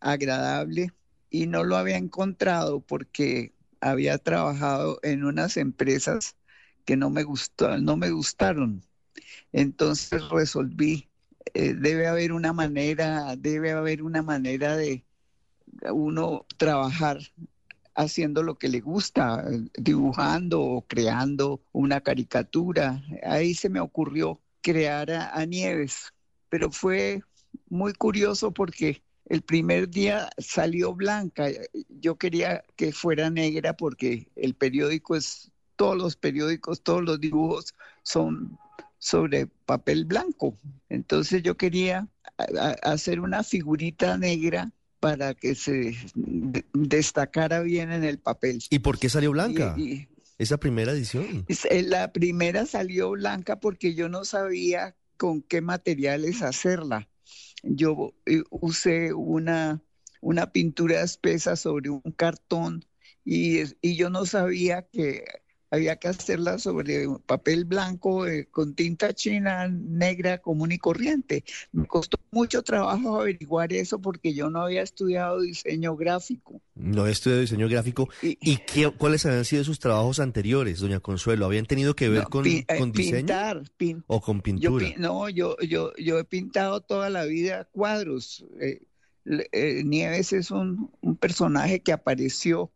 agradable 0.00 0.92
y 1.30 1.46
no 1.46 1.62
lo 1.62 1.76
había 1.76 1.96
encontrado 1.96 2.80
porque 2.80 3.54
había 3.80 4.18
trabajado 4.18 4.98
en 5.02 5.24
unas 5.24 5.56
empresas 5.56 6.36
que 6.84 6.96
no 6.96 7.10
me 7.10 7.22
gustó, 7.22 7.76
no 7.78 7.96
me 7.96 8.10
gustaron. 8.10 8.82
Entonces 9.52 10.28
resolví, 10.28 11.08
eh, 11.54 11.74
debe 11.74 12.06
haber 12.06 12.32
una 12.32 12.52
manera, 12.52 13.36
debe 13.36 13.72
haber 13.72 14.02
una 14.02 14.22
manera 14.22 14.76
de 14.76 15.04
uno 15.92 16.46
trabajar 16.56 17.18
haciendo 17.94 18.42
lo 18.42 18.56
que 18.56 18.68
le 18.68 18.80
gusta, 18.80 19.44
dibujando 19.76 20.62
o 20.62 20.82
creando 20.82 21.62
una 21.72 22.00
caricatura. 22.00 23.02
Ahí 23.22 23.54
se 23.54 23.68
me 23.68 23.80
ocurrió 23.80 24.40
crear 24.62 25.10
a, 25.10 25.34
a 25.36 25.44
Nieves, 25.44 26.12
pero 26.48 26.70
fue 26.70 27.22
muy 27.68 27.92
curioso 27.92 28.52
porque 28.52 29.02
el 29.26 29.42
primer 29.42 29.88
día 29.88 30.30
salió 30.38 30.94
blanca. 30.94 31.48
Yo 31.88 32.16
quería 32.16 32.64
que 32.76 32.92
fuera 32.92 33.30
negra 33.30 33.76
porque 33.76 34.30
el 34.36 34.54
periódico 34.54 35.16
es, 35.16 35.51
todos 35.82 35.96
los 35.96 36.14
periódicos, 36.14 36.80
todos 36.84 37.02
los 37.02 37.18
dibujos 37.18 37.74
son 38.04 38.56
sobre 39.00 39.48
papel 39.48 40.04
blanco. 40.04 40.56
Entonces 40.88 41.42
yo 41.42 41.56
quería 41.56 42.06
hacer 42.84 43.18
una 43.18 43.42
figurita 43.42 44.16
negra 44.16 44.70
para 45.00 45.34
que 45.34 45.56
se 45.56 45.96
destacara 46.72 47.62
bien 47.62 47.90
en 47.90 48.04
el 48.04 48.20
papel. 48.20 48.62
¿Y 48.70 48.78
por 48.78 48.96
qué 48.96 49.08
salió 49.08 49.32
blanca? 49.32 49.74
Esa 50.38 50.56
primera 50.56 50.92
edición. 50.92 51.44
Eh, 51.48 51.82
la 51.82 52.12
primera 52.12 52.64
salió 52.64 53.10
blanca 53.10 53.58
porque 53.58 53.94
yo 53.94 54.08
no 54.08 54.24
sabía 54.24 54.94
con 55.16 55.42
qué 55.42 55.62
materiales 55.62 56.42
hacerla. 56.42 57.08
Yo 57.64 58.14
eh, 58.26 58.44
usé 58.50 59.12
una, 59.14 59.82
una 60.20 60.52
pintura 60.52 61.02
espesa 61.02 61.56
sobre 61.56 61.90
un 61.90 62.02
cartón 62.14 62.84
y, 63.24 63.62
y 63.80 63.96
yo 63.96 64.10
no 64.10 64.26
sabía 64.26 64.82
que 64.82 65.24
había 65.72 65.96
que 65.96 66.08
hacerla 66.08 66.58
sobre 66.58 67.06
papel 67.24 67.64
blanco 67.64 68.26
eh, 68.26 68.46
con 68.50 68.74
tinta 68.74 69.14
china 69.14 69.68
negra 69.68 70.36
común 70.36 70.70
y 70.70 70.76
corriente. 70.76 71.44
Me 71.72 71.86
costó 71.86 72.18
mucho 72.30 72.62
trabajo 72.62 73.18
averiguar 73.18 73.72
eso 73.72 73.98
porque 73.98 74.34
yo 74.34 74.50
no 74.50 74.60
había 74.60 74.82
estudiado 74.82 75.40
diseño 75.40 75.96
gráfico. 75.96 76.60
No 76.74 77.06
he 77.06 77.10
estudiado 77.10 77.40
diseño 77.40 77.70
gráfico. 77.70 78.10
¿Y, 78.20 78.58
qué, 78.58 78.90
cuáles 78.90 79.24
habían 79.24 79.46
sido 79.46 79.64
sus 79.64 79.78
trabajos 79.78 80.20
anteriores, 80.20 80.78
doña 80.80 81.00
Consuelo? 81.00 81.46
¿Habían 81.46 81.64
tenido 81.64 81.96
que 81.96 82.10
ver 82.10 82.24
con, 82.24 82.46
eh, 82.46 82.66
con 82.78 82.92
diseño? 82.92 83.16
Pintar, 83.16 83.62
¿O 84.08 84.20
con 84.20 84.42
pintura? 84.42 84.86
no, 84.98 85.30
yo, 85.30 85.56
yo, 85.66 85.94
yo 85.96 86.18
he 86.18 86.24
pintado 86.24 86.82
toda 86.82 87.08
la 87.08 87.24
vida 87.24 87.66
cuadros. 87.72 88.44
Eh, 88.60 88.82
Nieves 89.84 90.34
es 90.34 90.50
un, 90.50 90.90
un 91.00 91.16
personaje 91.16 91.80
que 91.80 91.92
apareció 91.92 92.70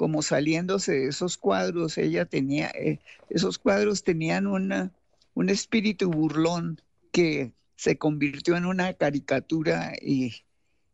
como 0.00 0.22
saliéndose 0.22 0.92
de 0.92 1.08
esos 1.08 1.36
cuadros, 1.36 1.98
ella 1.98 2.24
tenía, 2.24 2.68
eh, 2.70 3.00
esos 3.28 3.58
cuadros 3.58 4.02
tenían 4.02 4.46
una, 4.46 4.90
un 5.34 5.50
espíritu 5.50 6.08
burlón 6.10 6.80
que 7.12 7.52
se 7.76 7.98
convirtió 7.98 8.56
en 8.56 8.64
una 8.64 8.94
caricatura 8.94 9.92
y, 10.00 10.36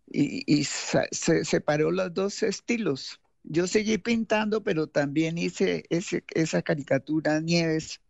y, 0.08 0.64
se 0.64 1.44
separó 1.44 1.92
los 1.92 2.12
dos 2.14 2.42
estilos. 2.42 3.20
Yo 3.44 3.68
seguí 3.68 3.96
pintando, 3.98 4.64
pero 4.64 4.88
también 4.88 5.38
hice 5.38 5.84
ese, 5.88 6.24
esa 6.34 6.62
caricatura 6.62 7.40
Nieves 7.40 8.00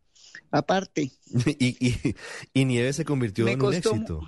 aparte. 0.51 1.11
y, 1.59 2.15
y, 2.55 2.65
Nieves 2.65 2.97
se 2.97 3.05
convirtió 3.05 3.47
en 3.47 3.61
un 3.61 3.75
éxito. 3.75 4.23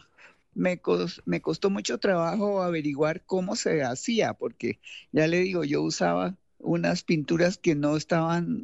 Me, 0.53 0.79
me 1.25 1.41
costó 1.41 1.71
mucho 1.71 1.97
trabajo 1.97 2.61
averiguar 2.61 3.25
cómo 3.25 3.57
se 3.57 3.83
hacía, 3.83 4.35
porque 4.35 4.81
ya 5.13 5.27
le 5.27 5.39
digo, 5.39 5.65
yo 5.65 5.81
usaba 5.81 6.37
unas 6.59 7.05
pinturas 7.05 7.59
que 7.59 7.75
no 7.75 7.97
estaban 7.97 8.63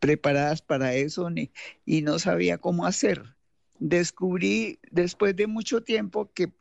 preparadas 0.00 0.62
para 0.62 0.94
eso 0.94 1.30
ni, 1.30 1.50
y 1.84 2.02
no 2.02 2.18
sabía 2.18 2.58
cómo 2.58 2.86
hacer. 2.86 3.34
Descubrí 3.78 4.78
después 4.90 5.36
de 5.36 5.46
mucho 5.46 5.82
tiempo 5.82 6.30
que, 6.32 6.52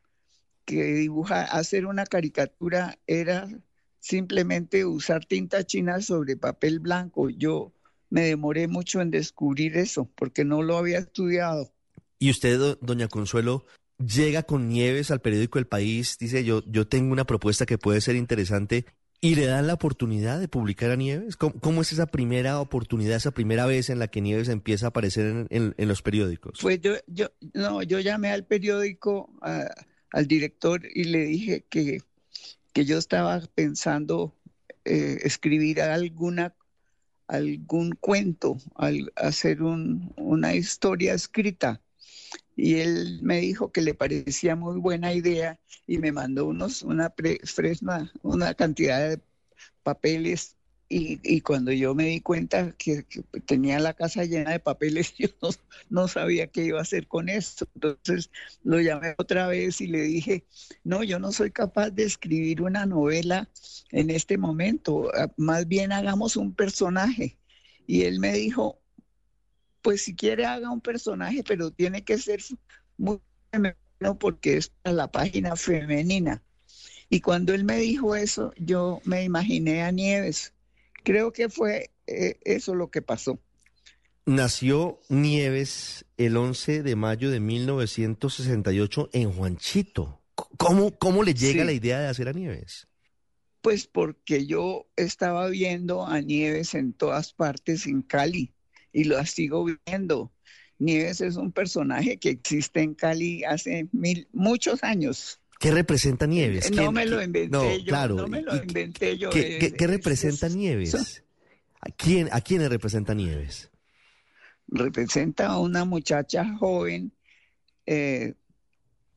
que 0.65 0.83
dibujar, 0.83 1.47
hacer 1.51 1.85
una 1.85 2.05
caricatura 2.05 2.97
era 3.07 3.47
simplemente 3.99 4.85
usar 4.85 5.25
tinta 5.25 5.63
china 5.63 6.01
sobre 6.01 6.37
papel 6.37 6.79
blanco. 6.79 7.29
Yo 7.29 7.73
me 8.09 8.25
demoré 8.25 8.67
mucho 8.67 9.01
en 9.01 9.11
descubrir 9.11 9.77
eso 9.77 10.09
porque 10.15 10.45
no 10.45 10.61
lo 10.61 10.77
había 10.77 10.99
estudiado. 10.99 11.71
Y 12.19 12.29
usted, 12.29 12.77
doña 12.81 13.07
Consuelo, 13.07 13.65
llega 13.97 14.43
con 14.43 14.69
Nieves 14.69 15.11
al 15.11 15.21
periódico 15.21 15.59
El 15.59 15.67
País, 15.67 16.17
dice 16.19 16.43
yo, 16.43 16.63
yo 16.65 16.87
tengo 16.87 17.11
una 17.11 17.25
propuesta 17.25 17.65
que 17.65 17.77
puede 17.77 18.01
ser 18.01 18.15
interesante 18.15 18.85
¿Y 19.25 19.33
le 19.33 19.47
dan 19.47 19.65
la 19.65 19.73
oportunidad 19.73 20.39
de 20.39 20.47
publicar 20.47 20.91
a 20.91 20.95
Nieves? 20.95 21.35
¿Cómo, 21.35 21.81
es 21.81 21.91
esa 21.91 22.05
primera 22.05 22.59
oportunidad, 22.59 23.17
esa 23.17 23.31
primera 23.31 23.65
vez 23.65 23.89
en 23.89 23.97
la 23.97 24.07
que 24.07 24.21
Nieves 24.21 24.49
empieza 24.49 24.85
a 24.85 24.89
aparecer 24.89 25.47
en, 25.49 25.73
los 25.77 26.03
periódicos? 26.03 26.59
Pues 26.61 26.79
yo, 26.79 26.93
yo, 27.07 27.31
no, 27.55 27.81
yo 27.81 27.99
llamé 27.99 28.29
al 28.29 28.45
periódico, 28.45 29.33
al 30.11 30.27
director, 30.27 30.83
y 30.93 31.05
le 31.05 31.25
dije 31.25 31.65
que, 31.67 32.03
que 32.71 32.85
yo 32.85 32.99
estaba 32.99 33.41
pensando 33.55 34.35
eh, 34.85 35.17
escribir 35.23 35.81
alguna, 35.81 36.53
algún 37.25 37.93
cuento, 37.99 38.57
hacer 39.15 39.63
una 39.63 40.53
historia 40.53 41.15
escrita 41.15 41.81
y 42.55 42.75
él 42.75 43.19
me 43.21 43.39
dijo 43.39 43.71
que 43.71 43.81
le 43.81 43.93
parecía 43.93 44.55
muy 44.55 44.79
buena 44.79 45.13
idea 45.13 45.59
y 45.87 45.97
me 45.97 46.11
mandó 46.11 46.45
unos 46.45 46.83
una 46.83 47.13
fresna, 47.43 48.11
una 48.23 48.53
cantidad 48.53 49.09
de 49.09 49.19
papeles 49.83 50.55
y, 50.87 51.41
cuando 51.41 51.71
yo 51.71 51.95
me 51.95 52.05
di 52.05 52.21
cuenta 52.21 52.71
que, 52.77 53.05
tenía 53.45 53.79
la 53.79 53.93
casa 53.93 54.23
llena 54.23 54.51
de 54.51 54.59
papeles, 54.59 55.13
yo 55.17 55.29
no, 55.89 56.07
sabía 56.07 56.47
qué 56.47 56.65
iba 56.65 56.79
a 56.79 56.83
hacer 56.83 57.07
con 57.07 57.27
esto. 57.27 57.67
Entonces 57.75 58.29
lo 58.63 58.79
llamé 58.79 59.15
otra 59.17 59.47
vez 59.47 59.81
y 59.81 59.87
le 59.87 60.01
dije, 60.01 60.45
no, 60.83 61.03
yo 61.03 61.19
no 61.19 61.31
soy 61.31 61.51
capaz 61.51 61.89
de 61.89 62.03
escribir 62.03 62.61
una 62.61 62.85
novela 62.85 63.49
en 63.91 64.09
este 64.09 64.37
momento, 64.37 65.11
más 65.37 65.67
bien 65.67 65.91
hagamos 65.91 66.37
un 66.37 66.53
personaje. 66.53 67.37
Y 67.87 68.03
él 68.03 68.19
me 68.19 68.33
dijo, 68.33 68.79
pues 69.85 70.01
si 70.01 70.15
quiere 70.15 70.47
haga 70.47 70.71
un 70.71 70.81
personaje, 70.81 71.43
pero 71.47 71.69
tiene 71.69 72.03
que 72.03 72.17
ser 72.17 72.41
muy 72.97 73.19
femenino 73.51 74.17
porque 74.19 74.57
es 74.57 74.69
para 74.69 74.95
la 74.95 75.11
página 75.11 75.55
femenina. 75.55 76.41
Y 77.07 77.21
cuando 77.21 77.53
él 77.53 77.65
me 77.65 77.77
dijo 77.77 78.15
eso, 78.15 78.51
yo 78.57 78.99
me 79.05 79.23
imaginé 79.23 79.83
a 79.83 79.91
Nieves. 79.91 80.55
Creo 81.03 81.31
que 81.31 81.49
fue 81.49 81.91
eh, 82.07 82.39
eso 82.45 82.73
lo 82.73 82.89
que 82.89 83.03
pasó. 83.03 83.39
Nació 84.25 85.01
Nieves 85.07 86.05
el 86.17 86.35
11 86.35 86.81
de 86.81 86.95
mayo 86.95 87.29
de 87.29 87.39
1968 87.39 89.11
en 89.13 89.33
Juanchito. 89.33 90.19
¿Cómo, 90.33 90.97
cómo 90.97 91.21
le 91.21 91.35
llega 91.35 91.63
la 91.63 91.73
idea 91.73 91.99
de 91.99 92.07
hacer 92.07 92.27
a 92.27 92.33
Nieves? 92.33 92.87
Pues 93.61 93.85
porque 93.85 94.47
yo 94.47 94.87
estaba 94.95 95.47
viendo 95.47 96.07
a 96.07 96.21
Nieves 96.21 96.73
en 96.73 96.91
todas 96.91 97.33
partes 97.33 97.85
en 97.85 98.01
Cali 98.01 98.54
y 98.95 99.03
lo 99.03 99.23
sigo 99.25 99.67
viendo. 99.85 100.31
Nieves 100.79 101.19
es 101.19 101.35
un 101.35 101.51
personaje 101.51 102.17
que 102.17 102.29
existe 102.29 102.81
en 102.81 102.95
Cali 102.95 103.43
hace 103.43 103.89
mil, 103.91 104.27
muchos 104.31 104.83
años. 104.83 105.41
¿Qué 105.59 105.71
representa 105.71 106.25
Nieves? 106.27 106.71
No 106.71 106.93
me 106.93 107.05
lo 107.05 107.21
inventé 107.21 107.83
yo. 107.83 108.07
No 108.07 108.27
me 108.27 108.41
lo 108.41 108.55
inventé 108.55 109.17
yo. 109.17 109.29
¿Qué, 109.29 109.73
representa 109.79 110.47
Nieves? 110.47 111.23
¿A, 111.81 111.89
quién, 111.91 112.29
¿A 112.31 112.39
quiénes 112.39 112.69
representa 112.69 113.13
Nieves? 113.13 113.69
Representa 114.67 115.47
a 115.47 115.59
una 115.59 115.83
muchacha 115.83 116.45
joven, 116.57 117.11
eh, 117.85 118.33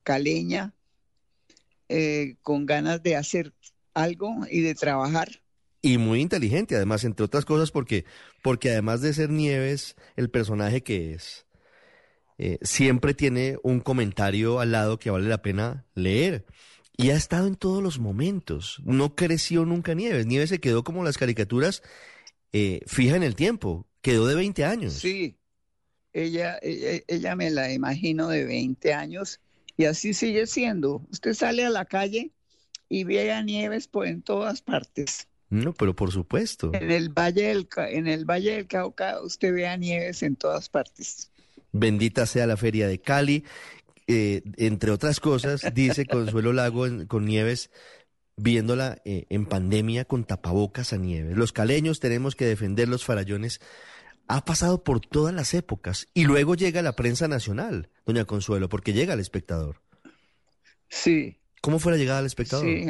caleña, 0.03 0.75
eh, 1.89 2.35
con 2.43 2.67
ganas 2.67 3.01
de 3.03 3.15
hacer 3.15 3.53
algo 3.95 4.41
y 4.51 4.61
de 4.61 4.75
trabajar 4.75 5.41
y 5.81 5.99
muy 5.99 6.21
inteligente, 6.21 6.77
además, 6.77 7.05
entre 7.05 7.25
otras 7.25 7.45
cosas, 7.45 7.71
porque, 7.71 8.05
porque 8.43 8.71
además 8.71 9.01
de 9.01 9.15
ser 9.15 9.31
Nieves, 9.31 9.97
el 10.17 10.31
personaje 10.31 10.83
que 10.83 11.15
es, 11.15 11.47
eh, 12.39 12.59
siempre 12.63 13.15
tiene 13.15 13.59
un 13.63 13.81
comentario 13.81 14.61
al 14.61 14.73
lado 14.73 14.99
que 14.99 15.11
vale 15.11 15.29
la 15.29 15.43
pena 15.43 15.87
leer. 15.95 16.47
Y 16.97 17.11
ha 17.11 17.17
estado 17.17 17.47
en 17.47 17.55
todos 17.55 17.83
los 17.83 18.01
momentos. 18.01 18.81
No 18.85 19.15
creció 19.15 19.65
nunca 19.65 19.95
Nieves. 19.95 20.27
Nieves 20.27 20.51
se 20.51 20.61
quedó 20.61 20.83
como 20.83 21.05
las 21.05 21.17
caricaturas 21.17 21.83
eh, 22.53 22.81
fija 22.87 23.15
en 23.15 23.23
el 23.23 23.37
tiempo. 23.37 23.87
Quedó 24.03 24.27
de 24.27 24.35
20 24.35 24.65
años. 24.65 24.95
Sí, 24.95 25.37
ella, 26.13 26.59
ella, 26.61 27.03
ella 27.07 27.37
me 27.37 27.51
la 27.51 27.73
imagino 27.73 28.29
de 28.29 28.45
20 28.45 28.95
años 28.95 29.41
y 29.77 29.85
así 29.85 30.13
sigue 30.13 30.49
siendo. 30.49 31.07
Usted 31.11 31.35
sale 31.35 31.65
a 31.65 31.71
la 31.71 31.85
calle 31.85 32.33
y 32.89 33.05
vea 33.05 33.43
Nieves 33.43 33.87
por 33.87 34.07
en 34.07 34.23
todas 34.23 34.61
partes. 34.61 35.29
No, 35.51 35.73
pero 35.73 35.95
por 35.97 36.13
supuesto. 36.13 36.73
En 36.75 36.91
el 36.91 37.09
Valle 37.09 37.49
del, 37.49 37.69
en 37.77 38.07
el 38.07 38.25
Valle 38.25 38.53
del 38.53 38.67
Cauca 38.67 39.21
usted 39.23 39.53
vea 39.53 39.77
Nieves 39.77 40.23
en 40.23 40.37
todas 40.37 40.69
partes. 40.69 41.31
Bendita 41.73 42.27
sea 42.27 42.47
la 42.47 42.57
feria 42.57 42.87
de 42.87 43.01
Cali. 43.01 43.45
Eh, 44.07 44.43
entre 44.57 44.91
otras 44.91 45.21
cosas, 45.21 45.63
dice 45.75 46.07
Consuelo 46.11 46.53
Lago 46.53 46.87
con 47.09 47.25
Nieves, 47.25 47.71
viéndola 48.37 49.01
eh, 49.05 49.27
en 49.29 49.47
pandemia 49.47 50.05
con 50.05 50.25
tapabocas 50.25 50.93
a 50.93 50.97
Nieves. 50.97 51.37
Los 51.37 51.53
caleños 51.53 52.01
tenemos 52.01 52.35
que 52.35 52.47
defender 52.47 52.89
los 52.89 53.05
farallones. 53.05 53.61
Ha 54.27 54.45
pasado 54.45 54.85
por 54.85 55.01
todas 55.01 55.35
las 55.35 55.55
épocas 55.55 56.09
y 56.13 56.25
luego 56.25 56.55
llega 56.55 56.83
la 56.83 56.93
prensa 56.93 57.29
nacional, 57.29 57.89
doña 58.05 58.27
Consuelo, 58.27 58.69
porque 58.69 58.93
llega 58.93 59.15
el 59.15 59.21
espectador. 59.21 59.81
Sí. 60.91 61.39
¿Cómo 61.63 61.79
fue 61.79 61.93
la 61.93 61.99
llegada 61.99 62.19
del 62.19 62.27
espectador? 62.27 62.67
Sí. 62.67 62.87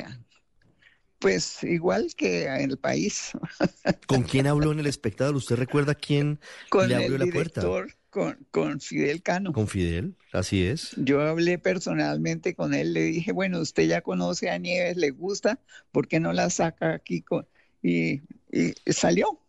Pues 1.18 1.62
igual 1.64 2.14
que 2.16 2.44
en 2.46 2.70
el 2.70 2.78
país. 2.78 3.32
¿Con 4.06 4.22
quién 4.22 4.46
habló 4.46 4.70
en 4.72 4.78
el 4.80 4.86
espectador? 4.86 5.34
¿Usted 5.34 5.56
recuerda 5.56 5.94
quién 5.94 6.38
con 6.68 6.88
le 6.88 6.94
abrió 6.94 7.16
el 7.16 7.20
la 7.20 7.26
puerta? 7.26 7.60
director, 7.62 7.96
Con, 8.10 8.46
con 8.52 8.80
Fidel 8.80 9.22
Cano. 9.22 9.52
Con 9.52 9.66
Fidel, 9.68 10.14
así 10.32 10.64
es. 10.64 10.92
Yo 10.96 11.20
hablé 11.20 11.58
personalmente 11.58 12.54
con 12.54 12.72
él, 12.72 12.94
le 12.94 13.02
dije, 13.02 13.32
bueno, 13.32 13.58
usted 13.60 13.88
ya 13.88 14.00
conoce 14.00 14.48
a 14.50 14.58
Nieves, 14.58 14.96
le 14.96 15.10
gusta, 15.10 15.60
¿por 15.90 16.06
qué 16.06 16.20
no 16.20 16.32
la 16.32 16.50
saca 16.50 16.94
aquí? 16.94 17.22
Con... 17.22 17.46
Y, 17.82 18.22
y 18.52 18.72
salió. 18.86 19.40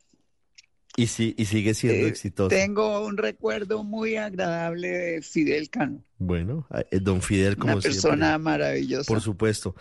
Y, 0.95 1.07
sí, 1.07 1.33
y 1.37 1.45
sigue 1.45 1.73
siendo 1.75 2.07
Eh, 2.07 2.09
exitoso. 2.09 2.49
Tengo 2.49 3.05
un 3.05 3.15
recuerdo 3.17 3.83
muy 3.83 4.17
agradable 4.17 4.89
de 4.89 5.21
Fidel 5.21 5.69
Cano. 5.69 6.03
Bueno, 6.17 6.67
eh, 6.91 6.99
don 6.99 7.21
Fidel 7.21 7.57
como 7.57 7.73
Una 7.73 7.81
persona 7.81 8.25
siempre. 8.29 8.43
maravillosa. 8.43 9.07
Por 9.07 9.21
supuesto. 9.21 9.75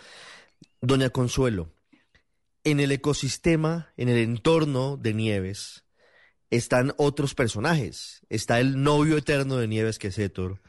Doña 0.81 1.09
Consuelo, 1.09 1.73
en 2.71 2.79
el 2.79 2.91
ecosistema, 2.91 3.91
en 3.97 4.09
el 4.09 4.17
entorno 4.17 4.97
de 4.97 5.13
Nieves, 5.13 5.85
están 6.49 6.93
otros 6.97 7.35
personajes. 7.35 8.21
Está 8.29 8.59
el 8.59 8.81
novio 8.81 9.17
eterno 9.17 9.57
de 9.57 9.67
Nieves, 9.67 9.99
que 9.99 10.07
es 10.07 10.17
Héctor. 10.17 10.61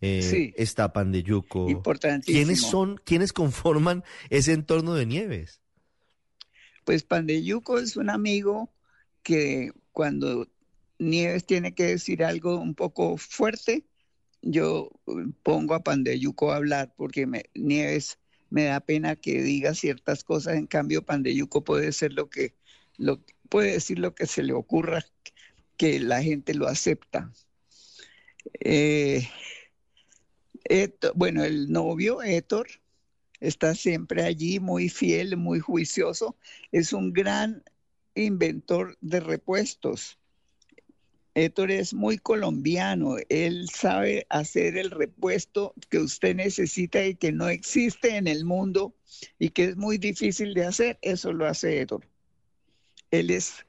Eh, 0.00 0.22
Sí. 0.22 0.54
Está 0.56 0.92
Pandeyuco. 0.92 1.68
Importantísimo. 1.68 2.36
¿Quiénes 2.36 2.60
son, 2.60 3.00
quiénes 3.04 3.32
conforman 3.32 4.04
ese 4.30 4.52
entorno 4.52 4.94
de 4.94 5.06
Nieves? 5.06 5.60
Pues 6.84 7.02
Pandeyuco 7.02 7.78
es 7.78 7.96
un 7.96 8.08
amigo 8.10 8.72
que 9.22 9.72
cuando 9.92 10.48
Nieves 10.98 11.44
tiene 11.46 11.74
que 11.74 11.84
decir 11.84 12.24
algo 12.24 12.56
un 12.58 12.74
poco 12.74 13.16
fuerte, 13.18 13.84
yo 14.40 14.90
pongo 15.42 15.74
a 15.74 15.82
Pandeyuco 15.82 16.52
a 16.52 16.56
hablar 16.56 16.94
porque 16.96 17.26
me- 17.26 17.46
Nieves 17.54 18.18
me 18.50 18.64
da 18.64 18.80
pena 18.80 19.16
que 19.16 19.42
diga 19.42 19.74
ciertas 19.74 20.24
cosas, 20.24 20.56
en 20.56 20.66
cambio 20.66 21.04
Pandeyuco 21.04 21.64
puede 21.64 21.92
ser 21.92 22.12
lo 22.12 22.30
que, 22.30 22.54
puede 23.48 23.72
decir 23.72 23.98
lo 23.98 24.14
que 24.14 24.26
se 24.26 24.42
le 24.42 24.52
ocurra, 24.52 25.04
que 25.76 26.00
la 26.00 26.22
gente 26.22 26.54
lo 26.54 26.66
acepta. 26.66 27.32
Eh, 28.60 29.28
bueno, 31.14 31.44
el 31.44 31.70
novio, 31.70 32.22
Héctor, 32.22 32.68
está 33.40 33.74
siempre 33.74 34.24
allí, 34.24 34.60
muy 34.60 34.88
fiel, 34.88 35.36
muy 35.36 35.60
juicioso. 35.60 36.36
Es 36.72 36.92
un 36.92 37.12
gran 37.12 37.62
inventor 38.14 38.96
de 39.00 39.20
repuestos. 39.20 40.17
Héctor 41.38 41.70
es 41.70 41.94
muy 41.94 42.18
colombiano. 42.18 43.16
Él 43.28 43.68
sabe 43.72 44.26
hacer 44.28 44.76
el 44.76 44.90
repuesto 44.90 45.74
que 45.88 45.98
usted 45.98 46.34
necesita 46.36 47.04
y 47.06 47.14
que 47.14 47.32
no 47.32 47.48
existe 47.48 48.16
en 48.16 48.26
el 48.26 48.44
mundo 48.44 48.94
y 49.38 49.50
que 49.50 49.64
es 49.64 49.76
muy 49.76 49.98
difícil 49.98 50.54
de 50.54 50.66
hacer. 50.66 50.98
Eso 51.02 51.32
lo 51.32 51.46
hace 51.46 51.80
Héctor. 51.80 52.06
Él 53.10 53.30
es 53.30 53.66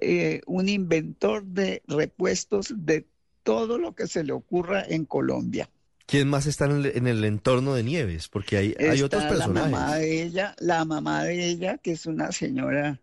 eh, 0.00 0.40
un 0.46 0.68
inventor 0.68 1.44
de 1.44 1.82
repuestos 1.86 2.72
de 2.76 3.06
todo 3.42 3.78
lo 3.78 3.94
que 3.94 4.06
se 4.06 4.24
le 4.24 4.32
ocurra 4.32 4.82
en 4.82 5.04
Colombia. 5.04 5.68
¿Quién 6.06 6.28
más 6.28 6.46
está 6.46 6.66
en 6.66 6.72
el, 6.72 6.86
en 6.86 7.06
el 7.06 7.24
entorno 7.24 7.74
de 7.74 7.82
Nieves? 7.82 8.28
Porque 8.28 8.56
hay, 8.56 8.74
hay 8.78 9.00
Está 9.00 9.06
otros 9.06 9.38
La 9.38 9.48
mamá 9.48 9.62
personajes. 9.62 10.00
de 10.00 10.22
ella, 10.22 10.56
la 10.58 10.84
mamá 10.84 11.24
de 11.24 11.46
ella, 11.46 11.78
que 11.78 11.92
es 11.92 12.06
una 12.06 12.32
señora 12.32 13.00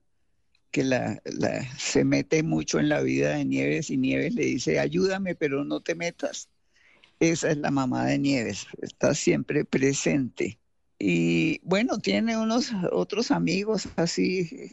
que 0.71 0.83
la, 0.83 1.21
la- 1.25 1.63
se 1.77 2.03
mete 2.03 2.43
mucho 2.43 2.79
en 2.79 2.89
la 2.89 3.01
vida 3.01 3.35
de 3.35 3.45
Nieves 3.45 3.89
y 3.89 3.97
Nieves 3.97 4.33
le 4.35 4.45
dice, 4.45 4.79
ayúdame, 4.79 5.35
pero 5.35 5.63
no 5.65 5.81
te 5.81 5.95
metas. 5.95 6.49
Esa 7.19 7.51
es 7.51 7.57
la 7.57 7.69
mamá 7.71 8.05
de 8.07 8.17
Nieves, 8.17 8.65
está 8.81 9.13
siempre 9.13 9.63
presente. 9.65 10.57
Y 10.97 11.59
bueno, 11.63 11.99
tiene 11.99 12.37
unos 12.37 12.71
otros 12.91 13.31
amigos 13.31 13.87
así 13.95 14.71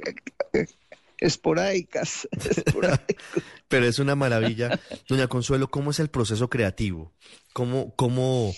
esporádicas. 1.18 2.28
Pero 3.68 3.86
es 3.86 3.98
una 3.98 4.14
maravilla. 4.14 4.78
Doña 5.08 5.26
Consuelo, 5.26 5.68
¿cómo 5.68 5.90
es 5.90 6.00
el 6.00 6.08
proceso 6.08 6.48
creativo? 6.48 7.12
¿Cómo, 7.52 7.94
cómo, 7.96 8.54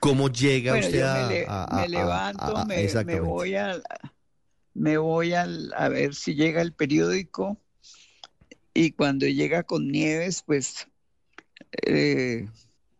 cómo 0.00 0.28
llega 0.28 0.72
Bueno, 0.72 0.86
usted 0.86 0.98
yo 1.00 1.06
a, 1.06 1.28
me, 1.28 1.40
a- 1.42 1.64
a- 1.64 1.76
me 1.76 1.82
a- 1.82 1.88
levanto, 1.88 2.56
a- 2.56 2.62
a- 2.62 2.64
me, 2.64 3.04
me 3.04 3.20
voy 3.20 3.54
al, 3.56 3.82
me 4.74 4.96
voy 4.98 5.34
a 5.34 5.46
ver 5.88 6.14
si 6.14 6.34
llega 6.34 6.62
el 6.62 6.72
periódico 6.72 7.58
y 8.74 8.92
cuando 8.92 9.26
llega 9.26 9.64
con 9.64 9.88
Nieves, 9.88 10.42
pues 10.42 10.88
eh, 11.86 12.48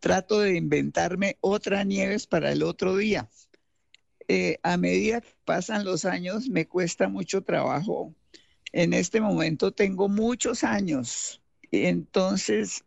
trato 0.01 0.41
de 0.41 0.57
inventarme 0.57 1.37
otra 1.41 1.85
Nieves 1.85 2.27
para 2.27 2.53
el 2.53 2.63
otro 2.63 2.97
día. 2.97 3.29
Eh, 4.29 4.59
a 4.63 4.77
medida 4.77 5.21
que 5.21 5.35
pasan 5.45 5.85
los 5.85 6.05
años, 6.05 6.49
me 6.49 6.67
cuesta 6.67 7.09
mucho 7.09 7.43
trabajo. 7.43 8.15
En 8.73 8.93
este 8.93 9.21
momento 9.21 9.73
tengo 9.73 10.09
muchos 10.09 10.65
años, 10.65 11.43
entonces 11.71 12.85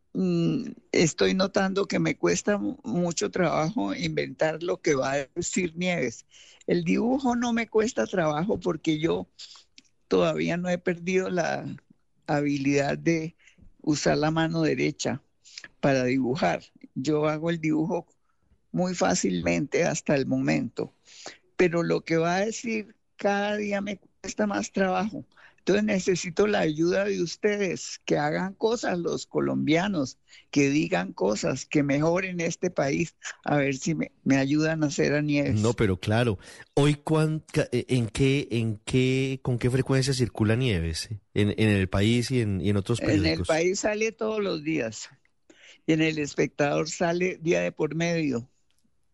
estoy 0.91 1.34
notando 1.34 1.88
que 1.88 1.99
me 1.99 2.18
cuesta 2.18 2.57
mu- 2.57 2.78
mucho 2.84 3.32
trabajo 3.32 3.93
inventar 3.95 4.63
lo 4.63 4.82
que 4.82 4.95
va 4.95 5.13
a 5.13 5.28
decir 5.36 5.76
Nieves. 5.76 6.26
El 6.68 6.84
dibujo 6.84 7.36
no 7.36 7.53
me 7.53 7.68
cuesta 7.68 8.05
trabajo 8.07 8.59
porque 8.59 8.99
yo 8.99 9.28
todavía 10.07 10.57
no 10.57 10.70
he 10.70 10.78
perdido 10.78 11.30
la 11.30 11.66
habilidad 12.28 12.97
de 12.97 13.36
usar 13.82 14.18
la 14.18 14.32
mano 14.32 14.61
derecha 14.61 15.24
para 15.80 16.03
dibujar. 16.05 16.63
Yo 16.95 17.28
hago 17.28 17.49
el 17.49 17.59
dibujo 17.61 18.07
muy 18.72 18.95
fácilmente 18.95 19.86
hasta 19.86 20.16
el 20.16 20.26
momento, 20.28 20.93
pero 21.57 21.84
lo 21.84 22.03
que 22.03 22.18
va 22.18 22.38
a 22.38 22.45
decir 22.45 22.95
cada 23.18 23.57
día 23.57 23.82
me 23.82 23.99
cuesta 24.22 24.47
más 24.47 24.72
trabajo. 24.72 25.26
Entonces 25.68 25.84
necesito 25.84 26.45
la 26.45 26.59
ayuda 26.59 27.05
de 27.05 27.24
ustedes, 27.24 27.99
que 28.05 28.20
hagan 28.20 28.53
cosas 28.53 28.99
los 28.99 29.26
colombianos, 29.26 30.20
que 30.51 30.70
digan 30.70 31.11
cosas, 31.11 31.66
que 31.66 31.82
mejoren 31.82 32.39
este 32.39 32.70
país, 32.70 33.16
a 33.43 33.57
ver 33.57 33.76
si 33.76 33.95
me, 33.95 34.11
me 34.24 34.38
ayudan 34.38 34.84
a 34.84 34.88
hacer 34.88 35.13
a 35.16 35.24
Nieves. 35.24 35.59
No, 35.59 35.74
pero 35.74 35.99
claro. 35.99 36.38
Hoy, 36.76 36.93
cuán- 36.93 37.43
ca- 37.51 37.68
eh, 37.72 37.86
¿en 37.88 38.05
qué, 38.09 38.47
en 38.51 38.80
qué, 38.86 39.39
con 39.41 39.57
qué 39.57 39.72
frecuencia 39.72 40.13
circula 40.13 40.55
Nieves? 40.55 41.09
eh? 41.09 41.20
En, 41.34 41.49
en 41.57 41.70
el 41.70 41.89
país 41.89 42.30
y 42.30 42.41
en, 42.41 42.61
y 42.61 42.70
en 42.70 42.78
otros 42.78 42.99
En 43.01 43.26
el 43.26 43.41
país 43.41 43.80
sale 43.80 44.11
todos 44.11 44.43
los 44.43 44.63
días 44.63 45.09
y 45.88 45.93
en 45.93 46.03
el 46.03 46.20
espectador 46.20 46.88
sale 46.91 47.39
día 47.41 47.61
de 47.61 47.72
por 47.72 47.95
medio. 47.95 48.47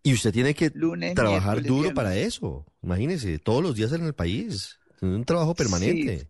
Y 0.03 0.13
usted 0.13 0.33
tiene 0.33 0.53
que 0.53 0.69
Lunes, 0.73 1.15
trabajar 1.15 1.61
duro 1.63 1.93
para 1.93 2.17
eso. 2.17 2.65
Imagínese, 2.81 3.39
todos 3.39 3.63
los 3.63 3.73
días 3.75 3.93
en 3.93 4.03
el 4.05 4.13
país. 4.13 4.79
Un 4.99 5.23
trabajo 5.23 5.55
permanente. 5.55 6.19
Sí. 6.19 6.27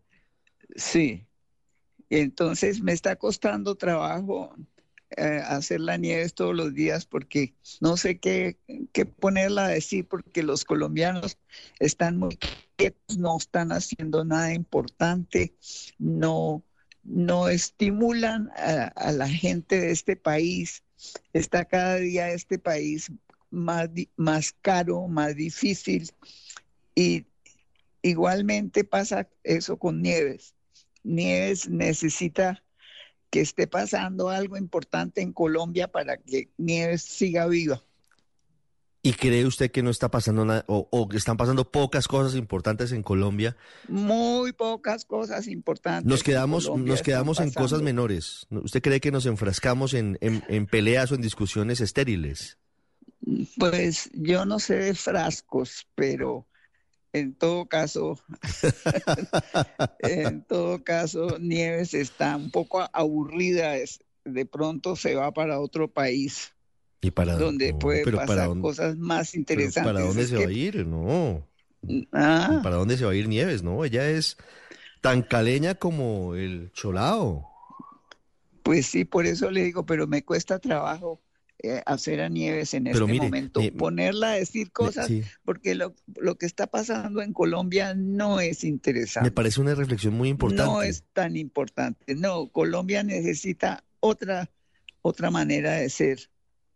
Y 2.10 2.18
entonces 2.18 2.82
me 2.82 2.92
está 2.92 3.16
costando 3.16 3.76
trabajo 3.76 4.56
eh, 5.18 5.42
hacer 5.46 5.82
la 5.82 5.98
Nieves 5.98 6.34
todos 6.34 6.56
los 6.56 6.74
días 6.74 7.06
porque 7.06 7.54
no 7.82 7.98
sé 7.98 8.20
qué, 8.20 8.58
qué 8.94 9.06
ponerla 9.06 9.66
a 9.66 9.70
decir 9.70 10.08
porque 10.08 10.42
los 10.44 10.64
colombianos 10.64 11.38
están 11.80 12.18
muy 12.18 12.38
quietos, 12.78 13.18
no 13.18 13.38
están 13.38 13.72
haciendo 13.72 14.24
nada 14.24 14.54
importante, 14.54 15.54
no, 15.98 16.64
no 17.04 17.50
estimulan 17.50 18.50
a, 18.56 18.86
a 18.88 19.12
la 19.12 19.28
gente 19.28 19.82
de 19.82 19.92
este 19.92 20.16
país. 20.16 20.84
Está 21.34 21.66
cada 21.66 21.96
día 21.96 22.32
este 22.32 22.58
país 22.58 23.12
más, 23.50 23.90
más 24.16 24.54
caro, 24.62 25.08
más 25.08 25.36
difícil 25.36 26.10
y 26.96 27.26
igualmente 28.02 28.84
pasa 28.84 29.30
eso 29.44 29.78
con 29.78 30.02
Nieves. 30.02 30.56
Nieves 31.04 31.70
necesita 31.70 32.64
que 33.30 33.42
esté 33.42 33.66
pasando 33.68 34.30
algo 34.30 34.58
importante 34.58 35.22
en 35.22 35.32
Colombia 35.34 35.88
para 35.88 36.18
que 36.18 36.50
Nieves 36.58 37.02
siga 37.02 37.48
viva. 37.48 37.82
¿Y 39.04 39.14
cree 39.14 39.48
usted 39.48 39.72
que 39.72 39.82
no 39.82 39.90
está 39.90 40.12
pasando 40.12 40.46
nada, 40.46 40.64
o, 40.68 41.10
que 41.10 41.18
están 41.18 41.36
pasando 41.36 41.72
pocas 41.72 42.08
cosas 42.08 42.36
importantes 42.36 42.92
en 42.92 43.02
Colombia? 43.02 43.58
Muy 43.88 44.54
pocas 44.54 45.06
cosas 45.06 45.48
importantes. 45.48 46.06
Nos 46.08 46.20
en 46.20 46.26
quedamos, 46.26 46.66
Colombia 46.68 46.92
nos 46.94 47.02
quedamos 47.02 47.40
en 47.40 47.52
cosas 47.52 47.82
menores. 47.82 48.46
¿Usted 48.52 48.82
cree 48.84 49.00
que 49.00 49.12
nos 49.12 49.26
enfrascamos 49.26 49.96
en, 49.96 50.20
en- 50.22 50.44
en 50.50 50.68
peleas 50.68 51.12
o 51.12 51.16
en 51.16 51.22
discusiones 51.22 51.82
estériles? 51.82 52.60
Pues 53.58 54.12
yo 54.14 54.46
no 54.46 54.60
sé 54.60 54.76
de 54.76 54.94
frascos, 54.94 55.88
pero 55.96 56.46
en 57.14 57.34
todo 57.36 57.66
caso, 57.68 58.20
en 60.00 60.44
todo 60.44 60.84
caso, 60.84 61.38
Nieves 61.40 61.94
está 61.94 62.36
un 62.36 62.52
poco 62.52 62.88
aburrida, 62.94 63.74
de 64.26 64.46
pronto 64.46 64.96
se 64.96 65.16
va 65.16 65.32
para 65.34 65.60
otro 65.60 65.88
país 65.90 66.54
¿Y 67.02 67.12
para 67.12 67.36
donde 67.36 67.74
no, 67.74 67.80
puede 67.80 68.04
pasar 68.06 68.28
para 68.28 68.46
dónde- 68.46 68.62
cosas 68.62 68.96
más 68.98 69.34
interesantes. 69.36 69.92
¿Para 69.94 70.06
dónde 70.06 70.26
se 70.26 70.36
que- 70.38 70.44
va 70.46 70.50
a 70.50 70.54
ir? 70.54 70.86
No. 70.86 71.48
Ah. 72.14 72.60
¿Para 72.62 72.76
dónde 72.76 72.96
se 72.98 73.06
va 73.06 73.12
a 73.12 73.16
ir 73.16 73.28
Nieves? 73.28 73.64
No, 73.64 73.84
ella 73.84 74.08
es 74.08 74.38
tan 75.02 75.24
caleña 75.24 75.74
como 75.76 76.36
el 76.36 76.72
cholao. 76.74 77.48
Pues 78.62 78.86
sí, 78.86 79.04
por 79.04 79.26
eso 79.26 79.50
le 79.50 79.64
digo, 79.64 79.84
pero 79.88 80.06
me 80.06 80.24
cuesta 80.24 80.60
trabajo 80.60 81.20
eh, 81.64 81.82
hacer 81.86 82.22
a 82.22 82.30
Nieves 82.30 82.74
en 82.74 82.86
Pero 82.86 83.00
este 83.00 83.12
mire, 83.12 83.26
momento, 83.26 83.60
me- 83.62 83.72
ponerla 83.72 84.32
a 84.32 84.36
decir 84.36 84.72
cosas, 84.72 85.08
sí. 85.08 85.24
porque 85.46 85.76
lo, 85.76 85.94
lo 86.16 86.36
que 86.36 86.46
está 86.46 86.68
pasando 86.68 87.22
en 87.22 87.34
Colombia 87.34 87.94
no 87.96 88.40
es 88.40 88.64
interesante. 88.64 89.28
Me 89.30 89.32
parece 89.32 89.62
una 89.62 89.76
reflexión 89.76 90.14
muy 90.16 90.30
importante. 90.30 90.64
No 90.72 90.82
es 90.82 91.04
tan 91.14 91.36
importante. 91.36 92.16
No, 92.16 92.48
Colombia 92.50 93.04
necesita 93.04 93.84
otra, 94.00 94.50
otra 95.02 95.30
manera 95.30 95.74
de 95.74 95.90
ser, 95.90 96.30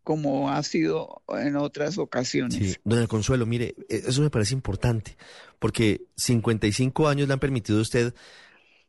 como 0.04 0.52
ha 0.52 0.62
sido 0.62 1.24
en 1.30 1.56
otras 1.56 1.98
ocasiones. 1.98 2.56
Sí, 2.58 2.76
doña 2.84 3.08
Consuelo, 3.08 3.46
mire, 3.48 3.74
e- 3.90 4.04
eso 4.08 4.22
me 4.22 4.30
parece 4.30 4.54
importante, 4.54 5.18
porque 5.58 6.06
55 6.16 7.08
años 7.08 7.28
le 7.28 7.34
han 7.34 7.40
permitido 7.40 7.80
a 7.80 7.82
usted 7.82 8.14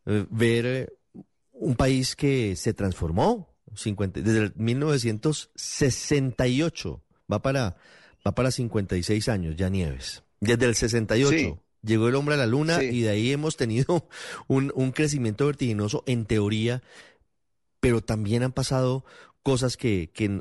eh, 0.05 0.27
ver 0.31 0.67
eh, 0.67 0.89
un 1.53 1.75
país 1.75 2.15
que 2.15 2.55
se 2.55 2.75
transformó 2.75 3.56
50, 3.75 4.21
desde 4.21 4.39
el 4.45 4.53
1968, 4.57 7.03
va 7.33 7.43
para, 7.43 7.77
va 8.27 8.33
para 8.35 8.51
56 8.51 9.29
años 9.29 9.57
ya 9.57 9.69
Nieves. 9.69 10.23
Desde 10.41 10.67
el 10.67 10.75
68 10.75 11.37
Sí. 11.37 11.55
llegó 11.83 12.09
el 12.09 12.15
hombre 12.15 12.35
a 12.35 12.39
la 12.39 12.47
luna 12.47 12.79
Sí. 12.81 12.87
y 12.87 13.03
de 13.03 13.11
ahí 13.11 13.33
hemos 13.33 13.57
tenido 13.57 14.09
un, 14.49 14.73
un 14.75 14.93
crecimiento 14.93 15.47
vertiginoso 15.47 16.03
en 16.07 16.27
teoría, 16.27 16.83
pero 17.81 18.03
también 18.03 18.43
han 18.43 18.53
pasado 18.53 19.05
cosas 19.43 19.77
que, 19.77 20.11
que 20.13 20.41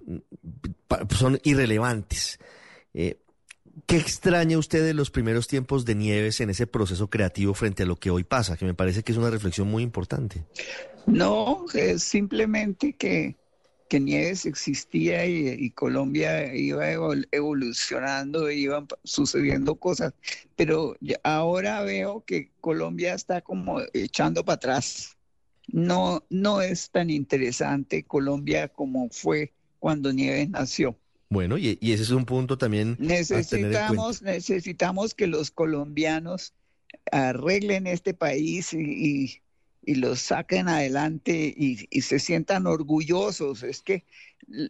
son 1.15 1.39
irrelevantes. 1.43 2.39
Eh, 2.93 3.19
¿Qué 3.87 3.97
extraña 3.97 4.57
usted 4.57 4.83
de 4.85 4.93
los 4.93 5.11
primeros 5.11 5.47
tiempos 5.47 5.83
de 5.85 5.95
Nieves 5.95 6.39
en 6.39 6.49
ese 6.49 6.65
proceso 6.65 7.09
creativo 7.09 7.53
frente 7.53 7.83
a 7.83 7.85
lo 7.85 7.97
que 7.97 8.09
hoy 8.09 8.23
pasa? 8.23 8.55
Que 8.57 8.65
me 8.65 8.73
parece 8.73 9.03
que 9.03 9.11
es 9.11 9.17
una 9.17 9.29
reflexión 9.29 9.69
muy 9.69 9.83
importante. 9.83 10.43
No, 11.05 11.65
es 11.73 12.01
simplemente 12.03 12.93
que, 12.93 13.35
que 13.89 13.99
Nieves 13.99 14.45
existía 14.45 15.25
y, 15.25 15.49
y 15.49 15.69
Colombia 15.71 16.55
iba 16.55 16.89
evol- 16.89 17.27
evolucionando, 17.31 18.49
iban 18.49 18.87
pa- 18.87 18.97
sucediendo 19.03 19.75
cosas, 19.75 20.13
pero 20.55 20.95
ahora 21.23 21.81
veo 21.83 22.23
que 22.25 22.51
Colombia 22.61 23.13
está 23.13 23.41
como 23.41 23.81
echando 23.93 24.45
para 24.45 24.55
atrás. 24.55 25.17
No, 25.67 26.23
no 26.29 26.61
es 26.61 26.89
tan 26.91 27.09
interesante 27.09 28.03
Colombia 28.03 28.69
como 28.69 29.09
fue 29.09 29.51
cuando 29.79 30.13
Nieves 30.13 30.49
nació. 30.49 30.95
Bueno, 31.29 31.57
y, 31.57 31.77
y 31.81 31.93
ese 31.93 32.03
es 32.03 32.11
un 32.11 32.25
punto 32.25 32.57
también. 32.57 32.95
Necesitamos, 32.99 34.21
necesitamos 34.21 35.13
que 35.13 35.27
los 35.27 35.51
colombianos 35.51 36.53
arreglen 37.11 37.87
este 37.87 38.13
país 38.13 38.73
y, 38.73 38.77
y, 38.79 39.41
y 39.83 39.95
los 39.95 40.19
saquen 40.19 40.67
adelante 40.69 41.53
y, 41.55 41.87
y 41.89 42.01
se 42.01 42.19
sientan 42.19 42.67
orgullosos. 42.67 43.63
Es 43.63 43.81
que 43.81 44.05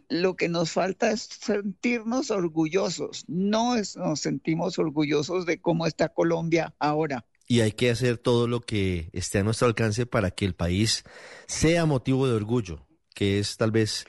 lo 0.08 0.36
que 0.36 0.48
nos 0.48 0.70
falta 0.72 1.10
es 1.10 1.22
sentirnos 1.22 2.30
orgullosos. 2.30 3.24
No 3.28 3.76
es- 3.76 3.96
nos 3.96 4.20
sentimos 4.20 4.78
orgullosos 4.78 5.44
de 5.46 5.60
cómo 5.60 5.86
está 5.86 6.08
Colombia 6.08 6.74
ahora. 6.78 7.26
Y 7.48 7.60
hay 7.60 7.72
que 7.72 7.90
hacer 7.90 8.18
todo 8.18 8.48
lo 8.48 8.60
que 8.60 9.08
esté 9.12 9.38
a 9.38 9.44
nuestro 9.44 9.68
alcance 9.68 10.04
para 10.06 10.30
que 10.32 10.46
el 10.46 10.54
país 10.54 11.04
sea 11.46 11.86
motivo 11.86 12.26
de 12.26 12.34
orgullo, 12.34 12.86
que 13.14 13.38
es 13.38 13.56
tal 13.56 13.70
vez 13.70 14.06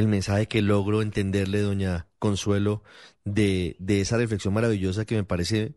el 0.00 0.08
mensaje 0.08 0.46
que 0.46 0.62
logro 0.62 1.02
entenderle, 1.02 1.60
doña 1.60 2.08
Consuelo, 2.18 2.82
de, 3.24 3.76
de 3.78 4.00
esa 4.00 4.16
reflexión 4.16 4.54
maravillosa 4.54 5.04
que 5.04 5.14
me 5.14 5.24
parece 5.24 5.74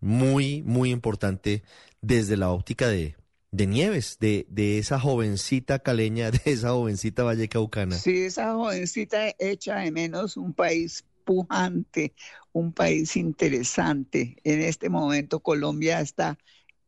muy, 0.00 0.62
muy 0.62 0.90
importante 0.90 1.62
desde 2.00 2.36
la 2.36 2.50
óptica 2.50 2.88
de, 2.88 3.16
de 3.50 3.66
Nieves, 3.66 4.18
de, 4.20 4.46
de 4.48 4.78
esa 4.78 4.98
jovencita 5.00 5.78
caleña, 5.80 6.30
de 6.32 6.40
esa 6.44 6.70
jovencita 6.70 7.22
vallecaucana. 7.22 7.96
Sí, 7.96 8.22
esa 8.22 8.54
jovencita 8.54 9.34
echa 9.38 9.78
de 9.78 9.90
menos 9.90 10.36
un 10.36 10.52
país 10.52 11.04
pujante, 11.24 12.14
un 12.52 12.72
país 12.72 13.16
interesante. 13.16 14.36
En 14.44 14.60
este 14.60 14.88
momento 14.88 15.40
Colombia 15.40 16.00
está 16.00 16.38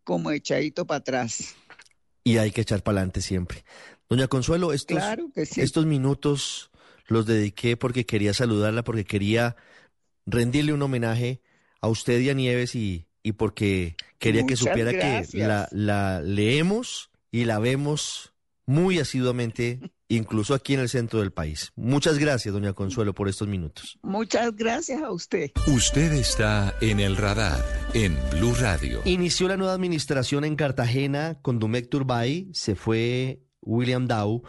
como 0.05 0.31
echadito 0.31 0.87
para 0.87 0.99
atrás. 0.99 1.55
Y 2.25 2.39
hay 2.39 2.51
que 2.51 2.63
echar 2.63 2.83
para 2.83 2.99
adelante 2.99 3.21
siempre. 3.21 3.65
Doña 4.09 4.29
Consuelo, 4.29 4.73
estos, 4.73 4.99
Claro 4.99 5.31
que 5.35 5.47
sí. 5.47 5.61
estos 5.61 5.87
minutos 5.87 6.70
los 7.11 7.27
dediqué 7.27 7.77
porque 7.77 8.07
quería 8.07 8.33
saludarla, 8.33 8.85
porque 8.85 9.05
quería 9.05 9.57
rendirle 10.27 10.73
un 10.73 10.81
homenaje 10.81 11.43
a 11.81 11.89
usted 11.89 12.21
y 12.21 12.31
a 12.31 12.35
Nieves 12.35 12.75
y, 12.75 13.09
y 13.23 13.33
porque 13.33 13.97
quería 14.19 14.47
que 14.47 14.57
supiera 14.57 14.93
que 14.93 15.27
la, 15.37 15.69
la 15.73 16.23
leemos 16.23 17.11
y 17.33 17.45
la 17.45 17.59
vemos 17.59 18.33
muy 18.65 19.01
asiduamente, 19.01 19.81
incluso 20.09 20.55
aquí 20.55 20.75
en 20.75 20.81
el 20.81 20.89
centro 20.89 21.19
del 21.19 21.33
país. 21.33 21.73
Muchas 21.75 22.17
gracias, 22.19 22.55
doña 22.55 22.75
Consuelo, 22.75 23.13
por 23.13 23.29
estos 23.29 23.49
minutos. 23.49 23.99
Muchas 24.03 24.55
gracias 24.55 25.03
a 25.03 25.11
usted. 25.11 25.51
Usted 25.67 26.13
está 26.13 26.77
en 26.81 27.01
el 27.01 27.17
radar 27.17 27.65
en 27.93 28.17
Blue 28.31 28.55
Radio. 28.55 29.03
Inició 29.05 29.49
la 29.49 29.57
nueva 29.57 29.75
administración 29.75 30.45
en 30.45 30.55
Cartagena 30.55 31.39
con 31.43 31.59
Dumec 31.59 31.89
Turbay, 31.89 32.51
se 32.53 32.77
fue 32.77 33.41
William 33.63 34.07
Dow 34.07 34.45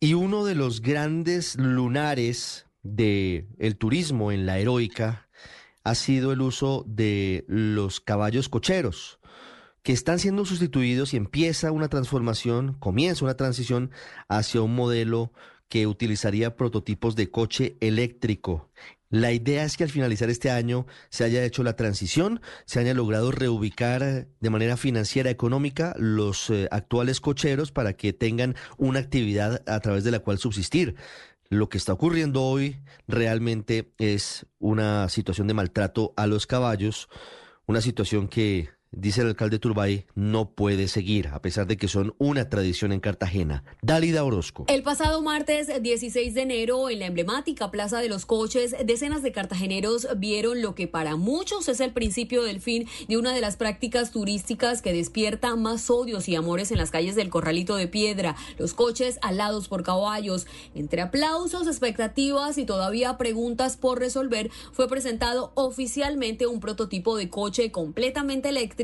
y 0.00 0.14
uno 0.14 0.44
de 0.44 0.54
los 0.54 0.80
grandes 0.80 1.56
lunares 1.56 2.66
del 2.82 3.48
el 3.58 3.76
turismo 3.76 4.30
en 4.30 4.46
la 4.46 4.58
heroica 4.58 5.28
ha 5.82 5.94
sido 5.94 6.32
el 6.32 6.40
uso 6.40 6.84
de 6.86 7.44
los 7.48 8.00
caballos 8.00 8.48
cocheros 8.48 9.18
que 9.82 9.92
están 9.92 10.18
siendo 10.18 10.44
sustituidos 10.44 11.14
y 11.14 11.16
empieza 11.16 11.72
una 11.72 11.88
transformación, 11.88 12.74
comienza 12.74 13.24
una 13.24 13.36
transición 13.36 13.90
hacia 14.28 14.60
un 14.60 14.74
modelo 14.74 15.32
que 15.68 15.86
utilizaría 15.86 16.56
prototipos 16.56 17.16
de 17.16 17.30
coche 17.30 17.76
eléctrico. 17.80 18.70
La 19.10 19.32
idea 19.32 19.64
es 19.64 19.78
que 19.78 19.84
al 19.84 19.90
finalizar 19.90 20.28
este 20.28 20.50
año 20.50 20.86
se 21.08 21.24
haya 21.24 21.42
hecho 21.42 21.62
la 21.62 21.76
transición, 21.76 22.42
se 22.66 22.80
haya 22.80 22.92
logrado 22.92 23.30
reubicar 23.32 24.02
eh, 24.02 24.28
de 24.40 24.50
manera 24.50 24.76
financiera, 24.76 25.30
económica, 25.30 25.94
los 25.98 26.50
eh, 26.50 26.68
actuales 26.70 27.20
cocheros 27.20 27.72
para 27.72 27.94
que 27.94 28.12
tengan 28.12 28.54
una 28.76 28.98
actividad 28.98 29.62
a 29.66 29.80
través 29.80 30.04
de 30.04 30.10
la 30.10 30.18
cual 30.18 30.38
subsistir. 30.38 30.96
Lo 31.48 31.70
que 31.70 31.78
está 31.78 31.94
ocurriendo 31.94 32.42
hoy 32.42 32.82
realmente 33.06 33.94
es 33.96 34.44
una 34.58 35.08
situación 35.08 35.46
de 35.46 35.54
maltrato 35.54 36.12
a 36.18 36.26
los 36.26 36.46
caballos, 36.46 37.08
una 37.66 37.80
situación 37.80 38.28
que, 38.28 38.68
dice 38.90 39.20
el 39.20 39.28
alcalde 39.28 39.58
Turbay, 39.58 40.06
no 40.14 40.50
puede 40.50 40.88
seguir, 40.88 41.28
a 41.28 41.42
pesar 41.42 41.66
de 41.66 41.76
que 41.76 41.88
son 41.88 42.14
una 42.18 42.48
tradición 42.48 42.92
en 42.92 43.00
Cartagena. 43.00 43.64
Dálida 43.82 44.24
Orozco. 44.24 44.64
El 44.68 44.82
pasado 44.82 45.20
martes 45.20 45.70
16 45.82 46.34
de 46.34 46.42
enero, 46.42 46.88
en 46.88 47.00
la 47.00 47.06
emblemática 47.06 47.70
Plaza 47.70 48.00
de 48.00 48.08
los 48.08 48.24
Coches, 48.24 48.74
decenas 48.84 49.22
de 49.22 49.32
cartageneros 49.32 50.08
vieron 50.16 50.62
lo 50.62 50.74
que 50.74 50.88
para 50.88 51.16
muchos 51.16 51.68
es 51.68 51.80
el 51.80 51.92
principio 51.92 52.42
del 52.42 52.60
fin 52.60 52.88
de 53.08 53.16
una 53.18 53.34
de 53.34 53.40
las 53.40 53.56
prácticas 53.56 54.10
turísticas 54.10 54.80
que 54.80 54.92
despierta 54.92 55.54
más 55.56 55.90
odios 55.90 56.28
y 56.28 56.36
amores 56.36 56.70
en 56.70 56.78
las 56.78 56.90
calles 56.90 57.14
del 57.14 57.28
Corralito 57.28 57.76
de 57.76 57.88
Piedra, 57.88 58.36
los 58.58 58.74
coches 58.74 59.18
alados 59.22 59.68
por 59.68 59.82
caballos. 59.82 60.46
Entre 60.74 61.02
aplausos, 61.02 61.66
expectativas 61.66 62.56
y 62.56 62.64
todavía 62.64 63.18
preguntas 63.18 63.76
por 63.76 63.98
resolver, 63.98 64.50
fue 64.72 64.88
presentado 64.88 65.52
oficialmente 65.54 66.46
un 66.46 66.60
prototipo 66.60 67.16
de 67.16 67.28
coche 67.28 67.70
completamente 67.70 68.48
eléctrico 68.48 68.77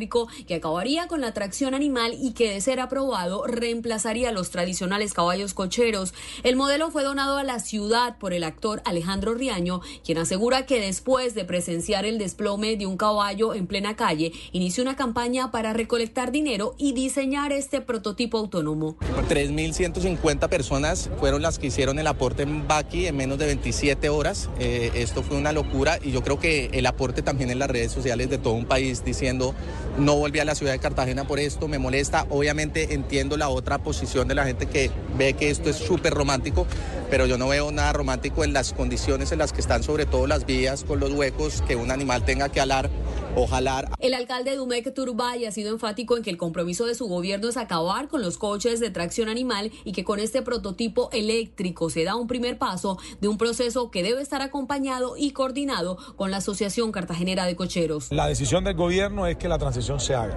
que 0.47 0.55
acabaría 0.57 1.07
con 1.07 1.21
la 1.21 1.33
tracción 1.33 1.73
animal 1.73 2.17
y 2.21 2.33
que 2.33 2.51
de 2.51 2.61
ser 2.61 2.81
aprobado 2.81 3.47
reemplazaría 3.47 4.33
los 4.33 4.51
tradicionales 4.51 5.15
caballos 5.15 5.55
cocheros. 5.55 6.15
El 6.43 6.57
modelo 6.57 6.91
fue 6.91 7.05
donado 7.05 7.39
a 7.39 7.45
la 7.45 7.61
ciudad 7.61 8.19
por 8.19 8.33
el 8.33 8.43
actor 8.43 8.83
Alejandro 8.85 9.35
Riaño, 9.35 9.83
quien 10.05 10.19
asegura 10.19 10.67
que 10.67 10.81
después 10.81 11.35
de 11.35 11.45
presenciar 11.45 12.07
el 12.07 12.19
desplome 12.19 12.77
de 12.77 12.87
un 12.87 12.97
caballo 12.97 13.55
en 13.55 13.69
plena 13.69 13.95
calle, 13.95 14.33
inició 14.51 14.83
una 14.83 14.97
campaña 14.97 15.53
para 15.53 15.73
recolectar 15.73 16.33
dinero 16.33 16.75
y 16.77 16.93
diseñar 16.93 17.53
este 17.53 17.81
prototipo 17.81 18.39
autónomo. 18.39 18.97
3.150 19.29 20.49
personas 20.49 21.09
fueron 21.21 21.41
las 21.41 21.61
que 21.61 21.69
hicieron 21.69 22.01
el 22.01 22.09
aporte 22.09 22.43
en 22.43 22.67
Baki 22.67 23.07
en 23.07 23.17
menos 23.17 23.39
de 23.39 23.47
27 23.47 24.09
horas. 24.09 24.51
Eh, 24.59 24.91
esto 24.97 25.23
fue 25.23 25.37
una 25.37 25.53
locura 25.53 26.01
y 26.03 26.11
yo 26.11 26.23
creo 26.23 26.41
que 26.41 26.71
el 26.73 26.87
aporte 26.87 27.23
también 27.23 27.51
en 27.51 27.61
las 27.61 27.71
redes 27.71 27.93
sociales 27.93 28.29
de 28.29 28.39
todo 28.39 28.55
un 28.55 28.65
país 28.65 29.05
diciendo 29.05 29.55
no 29.99 30.17
volví 30.17 30.39
a 30.39 30.45
la 30.45 30.55
ciudad 30.55 30.73
de 30.73 30.79
Cartagena 30.79 31.27
por 31.27 31.39
esto, 31.39 31.69
me 31.69 31.79
molesta. 31.79 32.27
Obviamente 32.31 32.95
entiendo 32.95 33.37
la 33.37 33.49
otra 33.49 33.79
posición 33.79 34.29
de 34.29 34.35
la 34.35 34.45
gente 34.45 34.67
que 34.67 34.91
ve 35.17 35.35
que 35.35 35.51
esto 35.51 35.71
es 35.71 35.77
súper 35.77 36.15
romántico, 36.15 36.67
pero 37.11 37.27
yo 37.27 37.39
no 37.39 37.49
veo 37.49 37.71
nada 37.71 37.93
romántico 37.93 38.45
en 38.45 38.53
las 38.53 38.73
condiciones 38.73 39.33
en 39.33 39.39
las 39.39 39.53
que 39.53 39.61
están 39.61 39.83
sobre 39.83 40.07
todo 40.07 40.27
las 40.27 40.47
vías 40.47 40.85
con 40.85 41.01
los 41.01 41.13
huecos, 41.13 41.63
que 41.67 41.77
un 41.77 41.91
animal 41.91 42.25
tenga 42.25 42.49
que 42.49 42.61
alar 42.61 42.91
ojalá. 43.37 43.91
El 43.99 44.15
alcalde 44.15 44.57
Dumek 44.57 44.95
Turbay 44.95 45.45
ha 45.45 45.53
sido 45.53 45.73
enfático 45.73 46.17
en 46.17 46.23
que 46.23 46.31
el 46.31 46.37
compromiso 46.37 46.87
de 46.87 46.95
su 46.95 47.07
gobierno 47.07 47.49
es 47.49 47.57
acabar 47.57 48.09
con 48.09 48.23
los 48.23 48.39
coches 48.39 48.81
de 48.81 48.91
tracción 48.91 49.29
animal 49.29 49.73
y 49.85 49.93
que 49.93 50.05
con 50.05 50.21
este 50.21 50.43
prototipo 50.43 51.11
eléctrico 51.13 51.91
se 51.91 52.05
da 52.05 52.17
un 52.17 52.27
primer 52.27 52.59
paso 52.59 52.99
de 53.21 53.29
un 53.29 53.39
proceso 53.39 53.91
que 53.91 54.03
debe 54.03 54.23
estar 54.23 54.43
acompañado 54.43 55.17
y 55.17 55.33
coordinado 55.33 55.97
con 56.17 56.31
la 56.31 56.39
Asociación 56.39 56.93
Cartagenera 56.93 57.47
de 57.47 57.57
Cocheros. 57.57 58.11
La 58.11 58.27
decisión 58.27 58.65
del 58.65 58.75
gobierno 58.75 59.27
es 59.27 59.37
que 59.37 59.49
la 59.49 59.59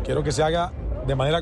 Quiero 0.04 0.24
que 0.24 0.32
se 0.32 0.42
haga 0.42 0.72
de 1.06 1.16
manera 1.16 1.36